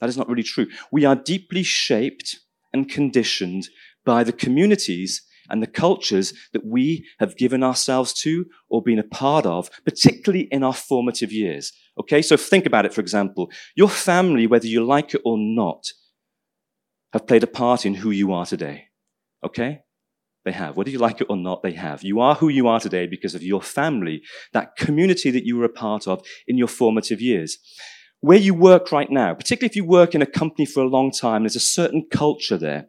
That 0.00 0.09
is 0.09 0.19
not 0.19 0.29
really 0.29 0.43
true. 0.43 0.67
We 0.93 1.05
are 1.05 1.17
deeply 1.17 1.62
shaped 1.62 2.41
and 2.73 2.88
conditioned 2.88 3.69
by 4.05 4.25
the 4.25 4.33
communities 4.33 5.23
and 5.49 5.62
the 5.62 5.69
cultures 5.69 6.35
that 6.53 6.67
we 6.67 7.07
have 7.19 7.37
given 7.37 7.62
ourselves 7.62 8.12
to 8.12 8.47
or 8.69 8.83
been 8.83 8.99
a 8.99 9.05
part 9.05 9.47
of, 9.47 9.71
particularly 9.85 10.49
in 10.50 10.65
our 10.65 10.75
formative 10.75 11.33
years. 11.33 11.73
Okay, 11.99 12.21
so 12.21 12.37
think 12.37 12.67
about 12.67 12.85
it, 12.85 12.93
for 12.93 13.00
example. 13.00 13.50
Your 13.76 13.88
family, 13.88 14.47
whether 14.47 14.67
you 14.67 14.85
like 14.85 15.15
it 15.15 15.23
or 15.25 15.38
not, 15.38 15.85
have 17.12 17.26
played 17.26 17.42
a 17.42 17.48
part 17.48 17.86
in 17.86 17.94
who 17.94 18.10
you 18.10 18.32
are 18.32 18.46
today. 18.46 18.88
Okay? 19.44 19.80
They 20.44 20.52
have. 20.52 20.76
Whether 20.76 20.90
you 20.90 20.98
like 20.98 21.20
it 21.20 21.26
or 21.28 21.36
not, 21.36 21.62
they 21.62 21.72
have. 21.72 22.04
You 22.04 22.20
are 22.20 22.36
who 22.36 22.48
you 22.48 22.68
are 22.68 22.78
today 22.78 23.06
because 23.06 23.34
of 23.34 23.42
your 23.42 23.60
family, 23.60 24.22
that 24.52 24.76
community 24.76 25.30
that 25.32 25.44
you 25.44 25.56
were 25.56 25.64
a 25.64 25.68
part 25.68 26.06
of 26.06 26.25
in 26.46 26.56
your 26.56 26.68
formative 26.68 27.20
years. 27.20 27.58
Where 28.20 28.38
you 28.38 28.54
work 28.54 28.92
right 28.92 29.10
now, 29.10 29.34
particularly 29.34 29.70
if 29.70 29.76
you 29.76 29.84
work 29.84 30.14
in 30.14 30.22
a 30.22 30.26
company 30.26 30.64
for 30.64 30.82
a 30.82 30.88
long 30.88 31.10
time, 31.10 31.42
there's 31.42 31.56
a 31.56 31.60
certain 31.60 32.06
culture 32.10 32.56
there. 32.56 32.86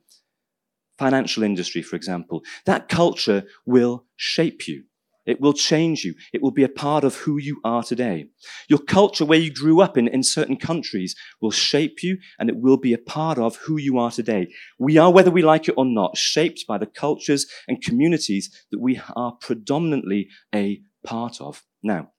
Financial 0.97 1.43
industry, 1.43 1.81
for 1.81 1.95
example. 1.95 2.43
That 2.65 2.89
culture 2.89 3.43
will 3.65 4.05
shape 4.15 4.67
you. 4.67 4.83
It 5.27 5.41
will 5.41 5.53
change 5.53 6.05
you. 6.05 6.15
It 6.33 6.41
will 6.41 6.51
be 6.51 6.63
a 6.63 6.69
part 6.69 7.03
of 7.03 7.15
who 7.17 7.37
you 7.37 7.59
are 7.65 7.83
today. 7.83 8.27
Your 8.69 8.79
culture, 8.79 9.25
where 9.25 9.37
you 9.37 9.53
grew 9.53 9.81
up 9.81 9.97
in, 9.97 10.07
in 10.07 10.23
certain 10.23 10.55
countries, 10.55 11.15
will 11.41 11.51
shape 11.51 12.01
you 12.01 12.17
and 12.39 12.49
it 12.49 12.55
will 12.55 12.77
be 12.77 12.93
a 12.93 12.97
part 12.97 13.37
of 13.37 13.57
who 13.57 13.77
you 13.77 13.97
are 13.97 14.09
today. 14.09 14.47
We 14.79 14.97
are, 14.97 15.11
whether 15.11 15.29
we 15.29 15.41
like 15.41 15.67
it 15.67 15.75
or 15.77 15.85
not, 15.85 16.17
shaped 16.17 16.65
by 16.65 16.77
the 16.77 16.85
cultures 16.85 17.45
and 17.67 17.83
communities 17.83 18.49
that 18.71 18.79
we 18.79 19.01
are 19.15 19.33
predominantly 19.33 20.29
a 20.55 20.81
part 21.05 21.41
of. 21.41 21.63
Now, 21.83 22.11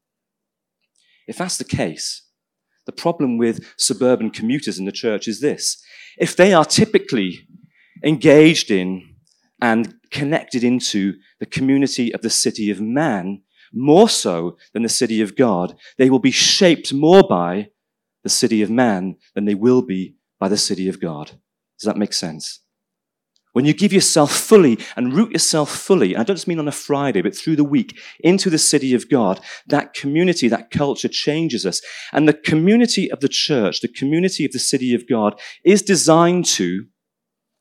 if 1.26 1.38
that's 1.38 1.56
the 1.56 1.64
case, 1.64 2.22
the 2.84 2.92
problem 2.92 3.38
with 3.38 3.64
suburban 3.78 4.30
commuters 4.30 4.78
in 4.78 4.84
the 4.84 4.92
church 4.92 5.28
is 5.28 5.40
this. 5.40 5.82
If 6.18 6.36
they 6.36 6.52
are 6.52 6.64
typically 6.64 7.46
engaged 8.04 8.70
in 8.70 9.07
and 9.60 9.94
connected 10.10 10.64
into 10.64 11.14
the 11.40 11.46
community 11.46 12.12
of 12.14 12.22
the 12.22 12.30
city 12.30 12.70
of 12.70 12.80
man 12.80 13.42
more 13.72 14.08
so 14.08 14.56
than 14.72 14.82
the 14.82 14.88
city 14.88 15.20
of 15.20 15.36
God. 15.36 15.74
They 15.98 16.10
will 16.10 16.18
be 16.18 16.30
shaped 16.30 16.92
more 16.92 17.22
by 17.22 17.70
the 18.22 18.28
city 18.28 18.62
of 18.62 18.70
man 18.70 19.16
than 19.34 19.44
they 19.44 19.54
will 19.54 19.82
be 19.82 20.16
by 20.38 20.48
the 20.48 20.56
city 20.56 20.88
of 20.88 21.00
God. 21.00 21.32
Does 21.78 21.86
that 21.86 21.96
make 21.96 22.12
sense? 22.12 22.60
When 23.52 23.64
you 23.64 23.72
give 23.72 23.92
yourself 23.92 24.32
fully 24.32 24.78
and 24.94 25.14
root 25.14 25.32
yourself 25.32 25.70
fully, 25.70 26.14
I 26.14 26.22
don't 26.22 26.36
just 26.36 26.46
mean 26.46 26.58
on 26.58 26.68
a 26.68 26.72
Friday, 26.72 27.22
but 27.22 27.36
through 27.36 27.56
the 27.56 27.64
week, 27.64 27.98
into 28.20 28.50
the 28.50 28.58
city 28.58 28.94
of 28.94 29.08
God, 29.08 29.40
that 29.66 29.94
community, 29.94 30.48
that 30.48 30.70
culture 30.70 31.08
changes 31.08 31.66
us. 31.66 31.80
And 32.12 32.28
the 32.28 32.34
community 32.34 33.10
of 33.10 33.20
the 33.20 33.28
church, 33.28 33.80
the 33.80 33.88
community 33.88 34.44
of 34.44 34.52
the 34.52 34.58
city 34.58 34.94
of 34.94 35.08
God, 35.08 35.40
is 35.64 35.82
designed 35.82 36.44
to 36.46 36.86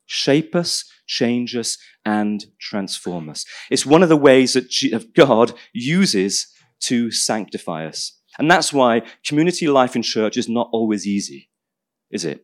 shape 0.05 0.55
us, 0.55 0.85
change 1.07 1.55
us, 1.55 1.77
and 2.05 2.45
transform 2.59 3.29
us. 3.29 3.45
It's 3.71 3.85
one 3.85 4.03
of 4.03 4.09
the 4.09 4.15
ways 4.17 4.53
that 4.53 5.13
God 5.15 5.53
uses 5.73 6.47
to 6.81 7.11
sanctify 7.11 7.85
us. 7.87 8.13
And 8.37 8.51
that's 8.51 8.71
why 8.71 9.01
community 9.25 9.67
life 9.67 9.95
in 9.95 10.03
church 10.03 10.37
is 10.37 10.47
not 10.47 10.69
always 10.71 11.07
easy, 11.07 11.49
is 12.11 12.23
it? 12.23 12.43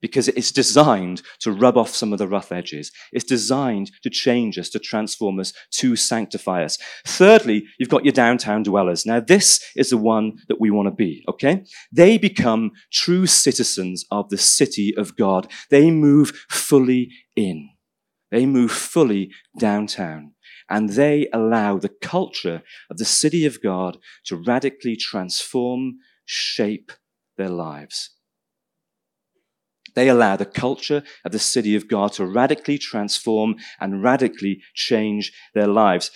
Because 0.00 0.28
it's 0.28 0.52
designed 0.52 1.22
to 1.40 1.50
rub 1.50 1.76
off 1.76 1.88
some 1.88 2.12
of 2.12 2.18
the 2.18 2.28
rough 2.28 2.52
edges. 2.52 2.92
It's 3.12 3.24
designed 3.24 3.90
to 4.02 4.10
change 4.10 4.58
us, 4.58 4.68
to 4.70 4.78
transform 4.78 5.40
us, 5.40 5.52
to 5.72 5.96
sanctify 5.96 6.62
us. 6.62 6.78
Thirdly, 7.06 7.64
you've 7.78 7.88
got 7.88 8.04
your 8.04 8.12
downtown 8.12 8.62
dwellers. 8.62 9.04
Now, 9.04 9.20
this 9.20 9.64
is 9.74 9.90
the 9.90 9.96
one 9.96 10.38
that 10.48 10.60
we 10.60 10.70
want 10.70 10.86
to 10.86 10.94
be, 10.94 11.24
okay? 11.28 11.64
They 11.90 12.18
become 12.18 12.72
true 12.92 13.26
citizens 13.26 14.04
of 14.10 14.28
the 14.28 14.38
city 14.38 14.94
of 14.96 15.16
God. 15.16 15.50
They 15.70 15.90
move 15.90 16.44
fully 16.50 17.10
in. 17.34 17.70
They 18.36 18.44
move 18.44 18.70
fully 18.70 19.30
downtown 19.58 20.32
and 20.68 20.90
they 20.90 21.26
allow 21.32 21.78
the 21.78 21.88
culture 21.88 22.62
of 22.90 22.98
the 22.98 23.06
city 23.06 23.46
of 23.46 23.62
God 23.62 23.96
to 24.26 24.36
radically 24.36 24.94
transform, 24.94 26.00
shape 26.26 26.92
their 27.38 27.48
lives. 27.48 28.10
They 29.94 30.10
allow 30.10 30.36
the 30.36 30.44
culture 30.44 31.02
of 31.24 31.32
the 31.32 31.38
city 31.38 31.74
of 31.76 31.88
God 31.88 32.12
to 32.12 32.26
radically 32.26 32.76
transform 32.76 33.56
and 33.80 34.02
radically 34.02 34.60
change 34.74 35.32
their 35.54 35.66
lives. 35.66 36.10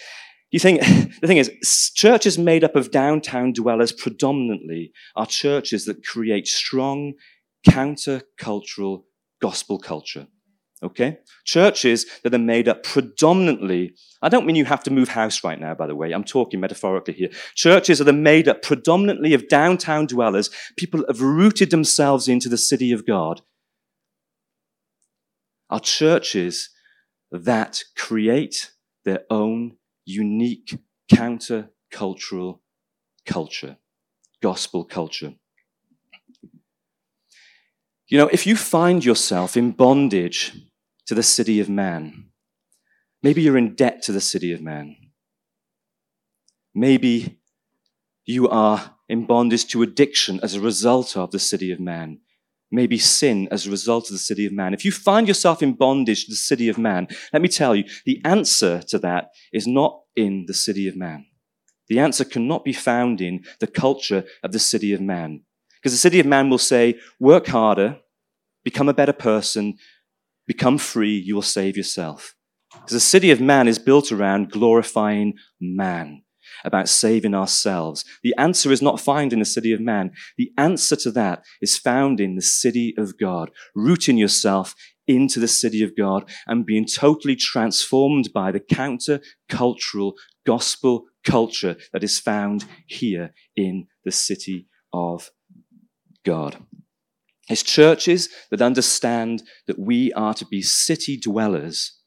You 0.50 0.58
think, 0.58 0.80
the 1.22 1.26
thing 1.26 1.38
is, 1.38 1.90
churches 1.94 2.36
made 2.36 2.64
up 2.64 2.76
of 2.76 2.90
downtown 2.90 3.54
dwellers 3.54 3.92
predominantly 3.92 4.92
are 5.16 5.24
churches 5.24 5.86
that 5.86 6.04
create 6.04 6.46
strong 6.46 7.14
counter-cultural 7.66 9.06
gospel 9.40 9.78
culture. 9.78 10.26
Okay? 10.82 11.18
Churches 11.44 12.06
that 12.24 12.34
are 12.34 12.38
made 12.38 12.68
up 12.68 12.82
predominantly, 12.82 13.94
I 14.22 14.28
don't 14.28 14.46
mean 14.46 14.56
you 14.56 14.64
have 14.64 14.82
to 14.84 14.90
move 14.90 15.10
house 15.10 15.44
right 15.44 15.60
now, 15.60 15.74
by 15.74 15.86
the 15.86 15.94
way. 15.94 16.12
I'm 16.12 16.24
talking 16.24 16.58
metaphorically 16.58 17.14
here. 17.14 17.30
Churches 17.54 17.98
that 17.98 18.08
are 18.08 18.12
made 18.12 18.48
up 18.48 18.62
predominantly 18.62 19.34
of 19.34 19.48
downtown 19.48 20.06
dwellers, 20.06 20.48
people 20.76 21.04
have 21.06 21.20
rooted 21.20 21.70
themselves 21.70 22.28
into 22.28 22.48
the 22.48 22.56
city 22.56 22.92
of 22.92 23.06
God, 23.06 23.42
are 25.68 25.80
churches 25.80 26.70
that 27.30 27.84
create 27.96 28.72
their 29.04 29.20
own 29.30 29.76
unique 30.04 30.78
counter-cultural 31.12 32.62
culture, 33.26 33.76
gospel 34.42 34.84
culture. 34.84 35.34
You 38.08 38.18
know, 38.18 38.28
if 38.28 38.46
you 38.46 38.56
find 38.56 39.04
yourself 39.04 39.56
in 39.56 39.70
bondage 39.70 40.52
to 41.10 41.14
the 41.16 41.22
city 41.24 41.58
of 41.58 41.68
man. 41.68 42.26
Maybe 43.20 43.42
you're 43.42 43.58
in 43.58 43.74
debt 43.74 44.00
to 44.02 44.12
the 44.12 44.20
city 44.20 44.52
of 44.52 44.60
man. 44.62 44.94
Maybe 46.72 47.40
you 48.26 48.48
are 48.48 48.94
in 49.08 49.26
bondage 49.26 49.66
to 49.72 49.82
addiction 49.82 50.38
as 50.40 50.54
a 50.54 50.60
result 50.60 51.16
of 51.16 51.32
the 51.32 51.40
city 51.40 51.72
of 51.72 51.80
man. 51.80 52.20
Maybe 52.70 52.96
sin 52.96 53.48
as 53.50 53.66
a 53.66 53.72
result 53.72 54.04
of 54.06 54.12
the 54.12 54.18
city 54.18 54.46
of 54.46 54.52
man. 54.52 54.72
If 54.72 54.84
you 54.84 54.92
find 54.92 55.26
yourself 55.26 55.64
in 55.64 55.72
bondage 55.72 56.26
to 56.26 56.30
the 56.30 56.36
city 56.36 56.68
of 56.68 56.78
man, 56.78 57.08
let 57.32 57.42
me 57.42 57.48
tell 57.48 57.74
you, 57.74 57.82
the 58.06 58.20
answer 58.24 58.80
to 58.90 58.98
that 59.00 59.30
is 59.52 59.66
not 59.66 60.02
in 60.14 60.44
the 60.46 60.54
city 60.54 60.86
of 60.86 60.94
man. 60.94 61.26
The 61.88 61.98
answer 61.98 62.24
cannot 62.24 62.64
be 62.64 62.72
found 62.72 63.20
in 63.20 63.42
the 63.58 63.66
culture 63.66 64.22
of 64.44 64.52
the 64.52 64.60
city 64.60 64.92
of 64.92 65.00
man. 65.00 65.42
Because 65.74 65.90
the 65.90 65.98
city 65.98 66.20
of 66.20 66.26
man 66.26 66.50
will 66.50 66.58
say, 66.58 67.00
work 67.18 67.48
harder, 67.48 67.98
become 68.62 68.88
a 68.88 68.94
better 68.94 69.12
person, 69.12 69.76
Become 70.50 70.78
free, 70.78 71.16
you 71.16 71.36
will 71.36 71.42
save 71.42 71.76
yourself. 71.76 72.34
Because 72.72 72.90
the 72.90 72.98
city 72.98 73.30
of 73.30 73.40
man 73.40 73.68
is 73.68 73.78
built 73.78 74.10
around 74.10 74.50
glorifying 74.50 75.34
man, 75.60 76.24
about 76.64 76.88
saving 76.88 77.36
ourselves. 77.36 78.04
The 78.24 78.34
answer 78.36 78.72
is 78.72 78.82
not 78.82 78.98
found 78.98 79.32
in 79.32 79.38
the 79.38 79.44
city 79.44 79.72
of 79.72 79.80
man. 79.80 80.10
The 80.36 80.50
answer 80.58 80.96
to 80.96 81.12
that 81.12 81.44
is 81.62 81.78
found 81.78 82.18
in 82.18 82.34
the 82.34 82.42
city 82.42 82.94
of 82.98 83.16
God, 83.16 83.52
rooting 83.76 84.18
yourself 84.18 84.74
into 85.06 85.38
the 85.38 85.46
city 85.46 85.84
of 85.84 85.96
God 85.96 86.28
and 86.48 86.66
being 86.66 86.84
totally 86.84 87.36
transformed 87.36 88.32
by 88.34 88.50
the 88.50 88.58
counter 88.58 89.20
cultural 89.48 90.14
gospel 90.44 91.04
culture 91.22 91.76
that 91.92 92.02
is 92.02 92.18
found 92.18 92.64
here 92.88 93.32
in 93.54 93.86
the 94.04 94.10
city 94.10 94.66
of 94.92 95.30
God. 96.24 96.56
It's 97.50 97.64
churches 97.64 98.28
that 98.50 98.62
understand 98.62 99.42
that 99.66 99.78
we 99.78 100.12
are 100.12 100.34
to 100.34 100.46
be 100.46 100.62
city 100.62 101.18
dwellers 101.18 101.98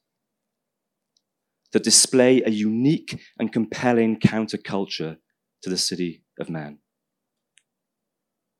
that 1.73 1.83
display 1.83 2.41
a 2.43 2.49
unique 2.49 3.19
and 3.37 3.51
compelling 3.51 4.19
counterculture 4.19 5.17
to 5.63 5.69
the 5.69 5.77
city 5.77 6.23
of 6.39 6.49
man. 6.49 6.77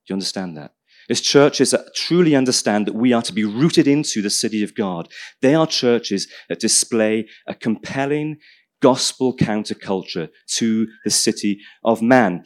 Do 0.05 0.11
you 0.11 0.15
understand 0.15 0.57
that? 0.57 0.73
It's 1.07 1.21
churches 1.21 1.71
that 1.71 1.95
truly 1.95 2.35
understand 2.35 2.85
that 2.87 2.95
we 2.95 3.13
are 3.13 3.21
to 3.21 3.33
be 3.33 3.45
rooted 3.45 3.87
into 3.87 4.21
the 4.21 4.29
city 4.29 4.63
of 4.63 4.75
God. 4.75 5.09
They 5.41 5.55
are 5.55 5.67
churches 5.67 6.27
that 6.49 6.59
display 6.59 7.27
a 7.47 7.53
compelling 7.53 8.37
gospel 8.81 9.35
counterculture 9.35 10.29
to 10.55 10.87
the 11.05 11.11
city 11.11 11.59
of 11.83 12.01
man. 12.01 12.43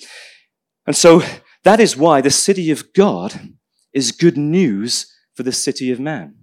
And 0.85 0.95
so 0.95 1.23
that 1.63 1.79
is 1.79 1.97
why 1.97 2.21
the 2.21 2.29
city 2.29 2.71
of 2.71 2.93
God 2.93 3.56
is 3.93 4.11
good 4.11 4.37
news 4.37 5.13
for 5.35 5.43
the 5.43 5.51
city 5.51 5.91
of 5.91 5.99
man. 5.99 6.35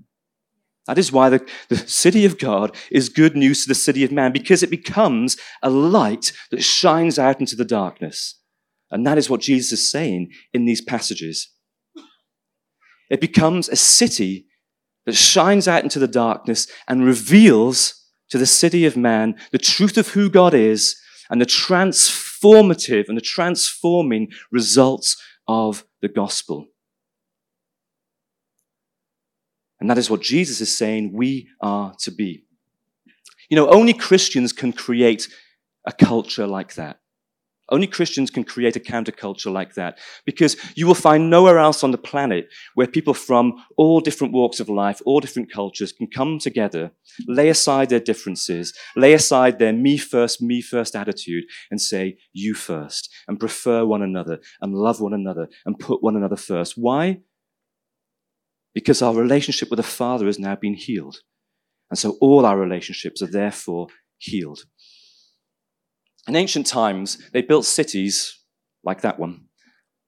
That 0.86 0.98
is 0.98 1.10
why 1.10 1.30
the, 1.30 1.46
the 1.68 1.76
city 1.76 2.24
of 2.24 2.38
God 2.38 2.76
is 2.90 3.08
good 3.08 3.36
news 3.36 3.62
to 3.62 3.68
the 3.68 3.74
city 3.74 4.04
of 4.04 4.12
man, 4.12 4.32
because 4.32 4.62
it 4.62 4.70
becomes 4.70 5.36
a 5.62 5.70
light 5.70 6.32
that 6.50 6.62
shines 6.62 7.18
out 7.18 7.40
into 7.40 7.56
the 7.56 7.64
darkness. 7.64 8.38
And 8.90 9.06
that 9.06 9.18
is 9.18 9.30
what 9.30 9.40
Jesus 9.40 9.72
is 9.72 9.90
saying 9.90 10.30
in 10.52 10.66
these 10.66 10.82
passages. 10.82 11.48
It 13.10 13.20
becomes 13.20 13.68
a 13.68 13.76
city 13.76 14.46
that 15.06 15.14
shines 15.14 15.66
out 15.66 15.82
into 15.82 15.98
the 15.98 16.08
darkness 16.08 16.66
and 16.86 17.04
reveals 17.04 18.08
to 18.30 18.38
the 18.38 18.46
city 18.46 18.86
of 18.86 18.96
man 18.96 19.36
the 19.52 19.58
truth 19.58 19.96
of 19.96 20.08
who 20.08 20.30
God 20.30 20.54
is 20.54 20.96
and 21.30 21.40
the 21.40 21.46
transformative 21.46 23.04
and 23.08 23.16
the 23.16 23.22
transforming 23.22 24.30
results 24.50 25.16
of 25.48 25.84
the 26.02 26.08
gospel. 26.08 26.66
And 29.84 29.90
that 29.90 29.98
is 29.98 30.08
what 30.08 30.22
Jesus 30.22 30.62
is 30.62 30.78
saying 30.78 31.12
we 31.12 31.46
are 31.60 31.94
to 31.98 32.10
be. 32.10 32.46
You 33.50 33.56
know, 33.56 33.68
only 33.68 33.92
Christians 33.92 34.50
can 34.50 34.72
create 34.72 35.28
a 35.84 35.92
culture 35.92 36.46
like 36.46 36.76
that. 36.76 37.00
Only 37.68 37.86
Christians 37.86 38.30
can 38.30 38.44
create 38.44 38.76
a 38.76 38.80
counterculture 38.80 39.52
like 39.52 39.74
that 39.74 39.98
because 40.24 40.56
you 40.74 40.86
will 40.86 40.94
find 40.94 41.28
nowhere 41.28 41.58
else 41.58 41.84
on 41.84 41.90
the 41.90 41.98
planet 41.98 42.48
where 42.74 42.86
people 42.86 43.12
from 43.12 43.62
all 43.76 44.00
different 44.00 44.32
walks 44.32 44.58
of 44.58 44.70
life, 44.70 45.02
all 45.04 45.20
different 45.20 45.52
cultures 45.52 45.92
can 45.92 46.06
come 46.06 46.38
together, 46.38 46.90
lay 47.28 47.50
aside 47.50 47.90
their 47.90 48.00
differences, 48.00 48.72
lay 48.96 49.12
aside 49.12 49.58
their 49.58 49.74
me 49.74 49.98
first, 49.98 50.40
me 50.40 50.62
first 50.62 50.96
attitude 50.96 51.44
and 51.70 51.78
say 51.78 52.16
you 52.32 52.54
first 52.54 53.12
and 53.28 53.38
prefer 53.38 53.84
one 53.84 54.00
another 54.00 54.38
and 54.62 54.72
love 54.72 55.02
one 55.02 55.12
another 55.12 55.46
and 55.66 55.78
put 55.78 56.02
one 56.02 56.16
another 56.16 56.36
first. 56.36 56.72
Why? 56.74 57.18
Because 58.74 59.02
our 59.02 59.14
relationship 59.14 59.70
with 59.70 59.78
the 59.78 59.82
Father 59.82 60.26
has 60.26 60.38
now 60.38 60.56
been 60.56 60.74
healed. 60.74 61.18
And 61.90 61.98
so 61.98 62.16
all 62.20 62.44
our 62.44 62.58
relationships 62.58 63.22
are 63.22 63.30
therefore 63.30 63.88
healed. 64.18 64.64
In 66.26 66.36
ancient 66.36 66.66
times, 66.66 67.18
they 67.32 67.42
built 67.42 67.66
cities 67.66 68.40
like 68.82 69.02
that 69.02 69.18
one 69.18 69.44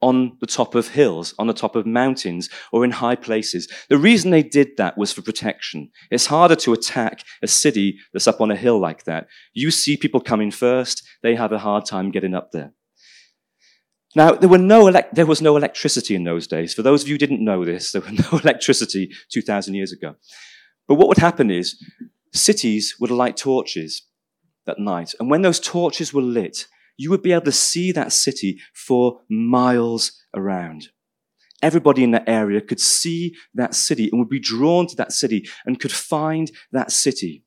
on 0.02 0.36
the 0.40 0.46
top 0.46 0.74
of 0.74 0.88
hills, 0.88 1.34
on 1.38 1.46
the 1.46 1.54
top 1.54 1.74
of 1.74 1.86
mountains, 1.86 2.50
or 2.70 2.84
in 2.84 2.90
high 2.90 3.16
places. 3.16 3.68
The 3.88 3.96
reason 3.96 4.30
they 4.30 4.42
did 4.42 4.76
that 4.76 4.98
was 4.98 5.12
for 5.12 5.22
protection. 5.22 5.90
It's 6.10 6.26
harder 6.26 6.56
to 6.56 6.72
attack 6.72 7.24
a 7.42 7.48
city 7.48 7.98
that's 8.12 8.28
up 8.28 8.40
on 8.40 8.50
a 8.50 8.56
hill 8.56 8.78
like 8.78 9.04
that. 9.04 9.26
You 9.54 9.70
see 9.70 9.96
people 9.96 10.20
coming 10.20 10.50
first, 10.50 11.02
they 11.22 11.34
have 11.34 11.52
a 11.52 11.58
hard 11.58 11.86
time 11.86 12.10
getting 12.10 12.34
up 12.34 12.52
there. 12.52 12.72
Now, 14.16 14.32
there, 14.32 14.48
were 14.48 14.56
no 14.56 14.90
there 15.12 15.26
was 15.26 15.42
no 15.42 15.58
electricity 15.58 16.14
in 16.14 16.24
those 16.24 16.46
days. 16.46 16.72
For 16.72 16.80
those 16.80 17.02
of 17.02 17.08
you 17.08 17.14
who 17.14 17.18
didn't 17.18 17.44
know 17.44 17.66
this, 17.66 17.92
there 17.92 18.00
was 18.00 18.12
no 18.32 18.38
electricity 18.38 19.10
2,000 19.28 19.74
years 19.74 19.92
ago. 19.92 20.14
But 20.88 20.94
what 20.94 21.08
would 21.08 21.18
happen 21.18 21.50
is 21.50 21.76
cities 22.32 22.96
would 22.98 23.10
light 23.10 23.36
torches 23.36 24.04
at 24.66 24.78
night. 24.78 25.12
And 25.20 25.28
when 25.28 25.42
those 25.42 25.60
torches 25.60 26.14
were 26.14 26.22
lit, 26.22 26.66
you 26.96 27.10
would 27.10 27.22
be 27.22 27.32
able 27.32 27.44
to 27.44 27.52
see 27.52 27.92
that 27.92 28.10
city 28.10 28.58
for 28.72 29.20
miles 29.28 30.12
around. 30.34 30.88
Everybody 31.60 32.02
in 32.02 32.12
that 32.12 32.26
area 32.26 32.62
could 32.62 32.80
see 32.80 33.36
that 33.52 33.74
city 33.74 34.08
and 34.10 34.18
would 34.18 34.30
be 34.30 34.40
drawn 34.40 34.86
to 34.86 34.96
that 34.96 35.12
city 35.12 35.46
and 35.66 35.78
could 35.78 35.92
find 35.92 36.50
that 36.72 36.90
city. 36.90 37.44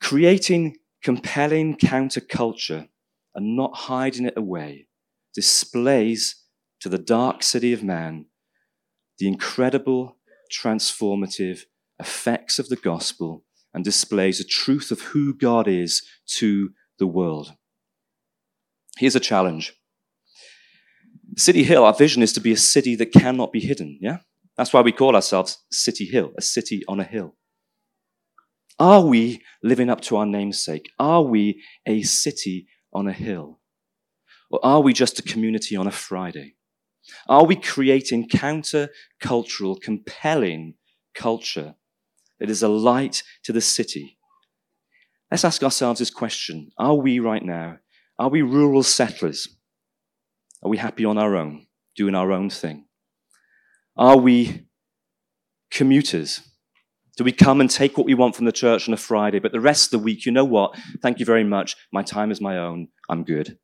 Creating 0.00 0.78
compelling 1.02 1.76
counterculture 1.76 2.88
and 3.36 3.54
not 3.54 3.76
hiding 3.76 4.26
it 4.26 4.36
away 4.36 4.88
displays 5.34 6.42
to 6.80 6.88
the 6.88 6.98
dark 6.98 7.42
city 7.42 7.72
of 7.72 7.84
man 7.84 8.26
the 9.18 9.28
incredible 9.28 10.16
transformative 10.52 11.60
effects 11.98 12.58
of 12.58 12.68
the 12.68 12.76
gospel 12.76 13.44
and 13.72 13.84
displays 13.84 14.38
the 14.38 14.44
truth 14.44 14.90
of 14.90 15.00
who 15.00 15.34
God 15.34 15.68
is 15.68 16.02
to 16.26 16.70
the 16.98 17.06
world. 17.06 17.54
Here's 18.98 19.16
a 19.16 19.20
challenge. 19.20 19.74
City 21.36 21.64
Hill, 21.64 21.84
our 21.84 21.92
vision 21.92 22.22
is 22.22 22.32
to 22.34 22.40
be 22.40 22.52
a 22.52 22.56
city 22.56 22.94
that 22.96 23.12
cannot 23.12 23.52
be 23.52 23.60
hidden, 23.60 23.98
yeah? 24.00 24.18
That's 24.56 24.72
why 24.72 24.80
we 24.80 24.92
call 24.92 25.14
ourselves 25.14 25.58
City 25.70 26.06
Hill, 26.06 26.32
a 26.38 26.42
city 26.42 26.82
on 26.88 27.00
a 27.00 27.04
hill. 27.04 27.34
Are 28.78 29.02
we 29.02 29.42
living 29.62 29.90
up 29.90 30.00
to 30.02 30.16
our 30.16 30.26
namesake? 30.26 30.90
Are 30.98 31.22
we 31.22 31.62
a 31.86 32.02
city 32.02 32.68
on 32.96 33.06
a 33.06 33.12
hill? 33.12 33.60
Or 34.50 34.64
are 34.64 34.80
we 34.80 34.92
just 34.92 35.18
a 35.18 35.22
community 35.22 35.76
on 35.76 35.86
a 35.86 35.92
Friday? 35.92 36.54
Are 37.28 37.44
we 37.44 37.56
creating 37.56 38.28
counter 38.28 38.88
cultural, 39.20 39.76
compelling 39.76 40.74
culture 41.14 41.74
that 42.38 42.50
is 42.50 42.62
a 42.62 42.68
light 42.68 43.22
to 43.44 43.52
the 43.52 43.60
city. 43.60 44.18
Let's 45.30 45.44
ask 45.44 45.62
ourselves 45.62 45.98
this 45.98 46.10
question 46.10 46.70
Are 46.78 46.94
we 46.94 47.18
right 47.18 47.42
now, 47.42 47.78
are 48.18 48.28
we 48.28 48.42
rural 48.42 48.82
settlers? 48.82 49.48
Are 50.62 50.70
we 50.70 50.78
happy 50.78 51.04
on 51.04 51.18
our 51.18 51.36
own, 51.36 51.66
doing 51.96 52.14
our 52.14 52.32
own 52.32 52.50
thing? 52.50 52.86
Are 53.96 54.16
we 54.16 54.66
commuters? 55.70 56.40
Do 57.16 57.24
we 57.24 57.32
come 57.32 57.60
and 57.60 57.70
take 57.70 57.96
what 57.96 58.06
we 58.06 58.14
want 58.14 58.36
from 58.36 58.44
the 58.44 58.52
church 58.52 58.88
on 58.88 58.94
a 58.94 58.98
Friday, 58.98 59.38
but 59.38 59.52
the 59.52 59.60
rest 59.60 59.86
of 59.86 59.90
the 59.92 60.04
week, 60.04 60.26
you 60.26 60.32
know 60.32 60.44
what? 60.44 60.78
Thank 61.00 61.18
you 61.18 61.24
very 61.24 61.44
much. 61.44 61.76
My 61.92 62.02
time 62.02 62.30
is 62.30 62.40
my 62.40 62.58
own. 62.58 62.88
I'm 63.08 63.24
good. 63.24 63.58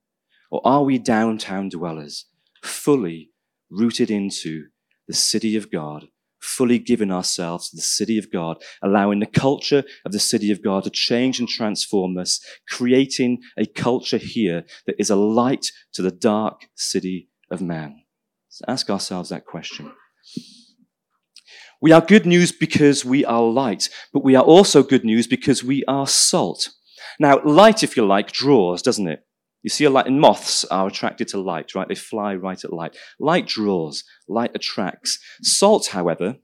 Or 0.50 0.60
are 0.64 0.82
we 0.82 0.98
downtown 0.98 1.68
dwellers, 1.68 2.26
fully 2.62 3.30
rooted 3.70 4.10
into 4.10 4.66
the 5.06 5.14
city 5.14 5.56
of 5.56 5.70
God 5.70 6.06
fully 6.42 6.78
giving 6.78 7.12
ourselves 7.12 7.70
to 7.70 7.76
the 7.76 7.82
city 7.82 8.18
of 8.18 8.30
God, 8.30 8.62
allowing 8.82 9.20
the 9.20 9.26
culture 9.26 9.84
of 10.04 10.12
the 10.12 10.18
city 10.18 10.50
of 10.50 10.62
God 10.62 10.84
to 10.84 10.90
change 10.90 11.38
and 11.38 11.48
transform 11.48 12.18
us, 12.18 12.44
creating 12.68 13.38
a 13.56 13.64
culture 13.64 14.18
here 14.18 14.64
that 14.86 14.96
is 14.98 15.08
a 15.08 15.16
light 15.16 15.66
to 15.94 16.02
the 16.02 16.10
dark 16.10 16.66
city 16.74 17.28
of 17.50 17.62
man. 17.62 18.02
So 18.48 18.64
ask 18.68 18.90
ourselves 18.90 19.30
that 19.30 19.46
question. 19.46 19.92
We 21.82 21.90
are 21.90 22.00
good 22.00 22.26
news 22.26 22.52
because 22.52 23.04
we 23.04 23.24
are 23.24 23.42
light, 23.42 23.88
but 24.12 24.22
we 24.22 24.36
are 24.36 24.44
also 24.44 24.84
good 24.84 25.04
news 25.04 25.26
because 25.26 25.64
we 25.64 25.82
are 25.88 26.06
salt. 26.06 26.70
Now, 27.18 27.42
light, 27.44 27.82
if 27.82 27.96
you 27.96 28.06
like, 28.06 28.30
draws, 28.30 28.82
doesn't 28.82 29.08
it? 29.08 29.26
You 29.64 29.70
see 29.70 29.82
a 29.82 29.90
light, 29.90 30.06
and 30.06 30.20
moths 30.20 30.64
are 30.66 30.86
attracted 30.86 31.26
to 31.28 31.40
light, 31.40 31.74
right? 31.74 31.88
They 31.88 31.96
fly 31.96 32.36
right 32.36 32.62
at 32.62 32.72
light. 32.72 32.96
Light 33.18 33.48
draws, 33.48 34.04
light 34.28 34.52
attracts. 34.54 35.18
Salt, 35.42 35.88
however, 35.88 36.36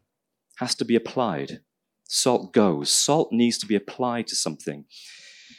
has 0.57 0.74
to 0.74 0.85
be 0.85 0.96
applied. 0.96 1.61
Salt 2.09 2.53
goes. 2.53 2.90
Salt 2.90 3.29
needs 3.31 3.59
to 3.59 3.66
be 3.66 3.77
applied 3.77 4.27
to 4.27 4.35
something. 4.35 4.87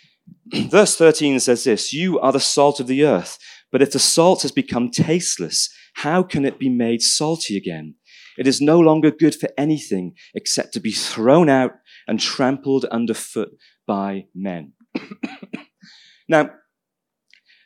Verse 0.54 0.98
13 0.98 1.40
says 1.40 1.64
this 1.64 1.94
You 1.94 2.20
are 2.20 2.34
the 2.34 2.42
salt 2.42 2.82
of 2.82 2.88
the 2.88 3.06
earth, 3.06 3.38
but 3.72 3.82
if 3.82 3.94
the 3.94 4.00
salt 4.00 4.42
has 4.42 4.52
become 4.52 4.92
tasteless, 4.92 5.70
how 5.94 6.22
can 6.22 6.44
it 6.44 6.60
be 6.60 6.70
made 6.70 7.02
salty 7.02 7.56
again? 7.56 7.96
It 8.40 8.48
is 8.48 8.62
no 8.62 8.80
longer 8.80 9.12
good 9.12 9.36
for 9.36 9.50
anything 9.58 10.14
except 10.34 10.74
to 10.74 10.80
be 10.80 10.94
thrown 10.94 11.50
out 11.50 11.74
and 12.08 12.20
trampled 12.20 12.86
underfoot 12.86 13.50
by 13.86 14.28
men. 14.34 14.72
now, 16.30 16.52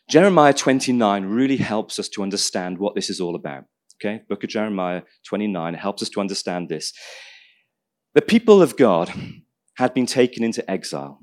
Jeremiah 0.09 0.53
29 0.53 1.25
really 1.25 1.57
helps 1.57 1.99
us 1.99 2.09
to 2.09 2.23
understand 2.23 2.79
what 2.79 2.95
this 2.95 3.11
is 3.11 3.21
all 3.21 3.35
about. 3.35 3.65
Okay, 4.03 4.23
book 4.27 4.43
of 4.43 4.49
Jeremiah 4.49 5.03
29 5.27 5.75
helps 5.75 6.01
us 6.01 6.09
to 6.09 6.19
understand 6.19 6.69
this. 6.69 6.91
The 8.15 8.23
people 8.23 8.63
of 8.63 8.75
God 8.75 9.13
had 9.77 9.93
been 9.93 10.07
taken 10.07 10.43
into 10.43 10.69
exile. 10.69 11.19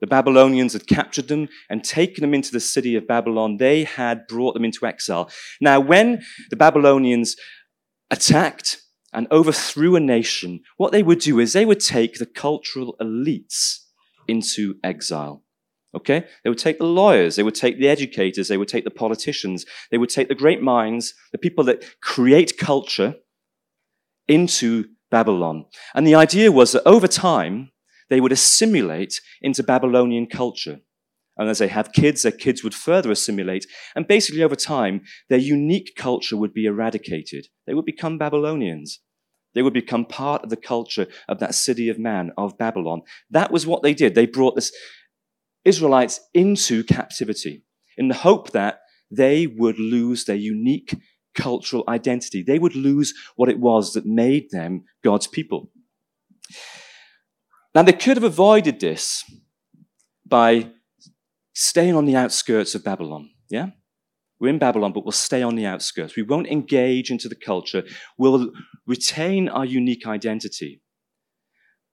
The 0.00 0.06
Babylonians 0.06 0.72
had 0.72 0.86
captured 0.86 1.28
them 1.28 1.48
and 1.68 1.84
taken 1.84 2.22
them 2.22 2.34
into 2.34 2.52
the 2.52 2.60
city 2.60 2.94
of 2.96 3.06
Babylon. 3.06 3.58
They 3.58 3.84
had 3.84 4.26
brought 4.26 4.54
them 4.54 4.64
into 4.64 4.86
exile. 4.86 5.30
Now, 5.60 5.78
when 5.78 6.22
the 6.48 6.56
Babylonians 6.56 7.36
attacked 8.10 8.82
and 9.12 9.26
overthrew 9.30 9.96
a 9.96 10.00
nation, 10.00 10.60
what 10.76 10.92
they 10.92 11.02
would 11.02 11.18
do 11.18 11.38
is 11.38 11.52
they 11.52 11.64
would 11.64 11.80
take 11.80 12.18
the 12.18 12.26
cultural 12.26 12.96
elites 13.00 13.78
into 14.28 14.76
exile. 14.84 15.42
Okay? 15.94 16.24
They 16.44 16.50
would 16.50 16.58
take 16.58 16.78
the 16.78 16.84
lawyers, 16.84 17.36
they 17.36 17.42
would 17.42 17.54
take 17.54 17.78
the 17.78 17.88
educators, 17.88 18.48
they 18.48 18.56
would 18.56 18.68
take 18.68 18.84
the 18.84 18.90
politicians, 18.90 19.66
they 19.90 19.98
would 19.98 20.10
take 20.10 20.28
the 20.28 20.34
great 20.34 20.62
minds, 20.62 21.14
the 21.32 21.38
people 21.38 21.64
that 21.64 21.84
create 22.00 22.58
culture 22.58 23.16
into 24.28 24.84
Babylon. 25.10 25.64
And 25.94 26.06
the 26.06 26.14
idea 26.14 26.52
was 26.52 26.72
that 26.72 26.86
over 26.86 27.08
time, 27.08 27.72
they 28.08 28.20
would 28.20 28.32
assimilate 28.32 29.20
into 29.42 29.62
Babylonian 29.62 30.26
culture. 30.26 30.80
And 31.40 31.48
as 31.48 31.56
they 31.56 31.68
have 31.68 31.94
kids, 31.94 32.22
their 32.22 32.32
kids 32.32 32.62
would 32.62 32.74
further 32.74 33.10
assimilate. 33.10 33.66
And 33.96 34.06
basically, 34.06 34.42
over 34.42 34.54
time, 34.54 35.00
their 35.30 35.38
unique 35.38 35.94
culture 35.96 36.36
would 36.36 36.52
be 36.52 36.66
eradicated. 36.66 37.46
They 37.66 37.72
would 37.72 37.86
become 37.86 38.18
Babylonians. 38.18 39.00
They 39.54 39.62
would 39.62 39.72
become 39.72 40.04
part 40.04 40.44
of 40.44 40.50
the 40.50 40.58
culture 40.58 41.06
of 41.28 41.38
that 41.38 41.54
city 41.54 41.88
of 41.88 41.98
man, 41.98 42.32
of 42.36 42.58
Babylon. 42.58 43.00
That 43.30 43.50
was 43.50 43.66
what 43.66 43.82
they 43.82 43.94
did. 43.94 44.14
They 44.14 44.26
brought 44.26 44.54
this 44.54 44.70
Israelites 45.64 46.20
into 46.34 46.84
captivity 46.84 47.64
in 47.96 48.08
the 48.08 48.14
hope 48.16 48.50
that 48.50 48.80
they 49.10 49.46
would 49.46 49.78
lose 49.78 50.26
their 50.26 50.36
unique 50.36 50.94
cultural 51.34 51.84
identity. 51.88 52.42
They 52.42 52.58
would 52.58 52.76
lose 52.76 53.14
what 53.36 53.48
it 53.48 53.58
was 53.58 53.94
that 53.94 54.04
made 54.04 54.50
them 54.50 54.84
God's 55.02 55.26
people. 55.26 55.70
Now, 57.74 57.82
they 57.82 57.94
could 57.94 58.18
have 58.18 58.24
avoided 58.24 58.78
this 58.80 59.24
by 60.26 60.72
staying 61.60 61.94
on 61.94 62.06
the 62.06 62.16
outskirts 62.16 62.74
of 62.74 62.82
Babylon. 62.82 63.28
Yeah? 63.50 63.70
We're 64.40 64.48
in 64.48 64.58
Babylon, 64.58 64.94
but 64.94 65.04
we'll 65.04 65.12
stay 65.12 65.42
on 65.42 65.56
the 65.56 65.66
outskirts. 65.66 66.16
We 66.16 66.22
won't 66.22 66.46
engage 66.46 67.10
into 67.10 67.28
the 67.28 67.34
culture. 67.34 67.84
We'll 68.16 68.50
retain 68.86 69.48
our 69.48 69.66
unique 69.66 70.06
identity. 70.06 70.80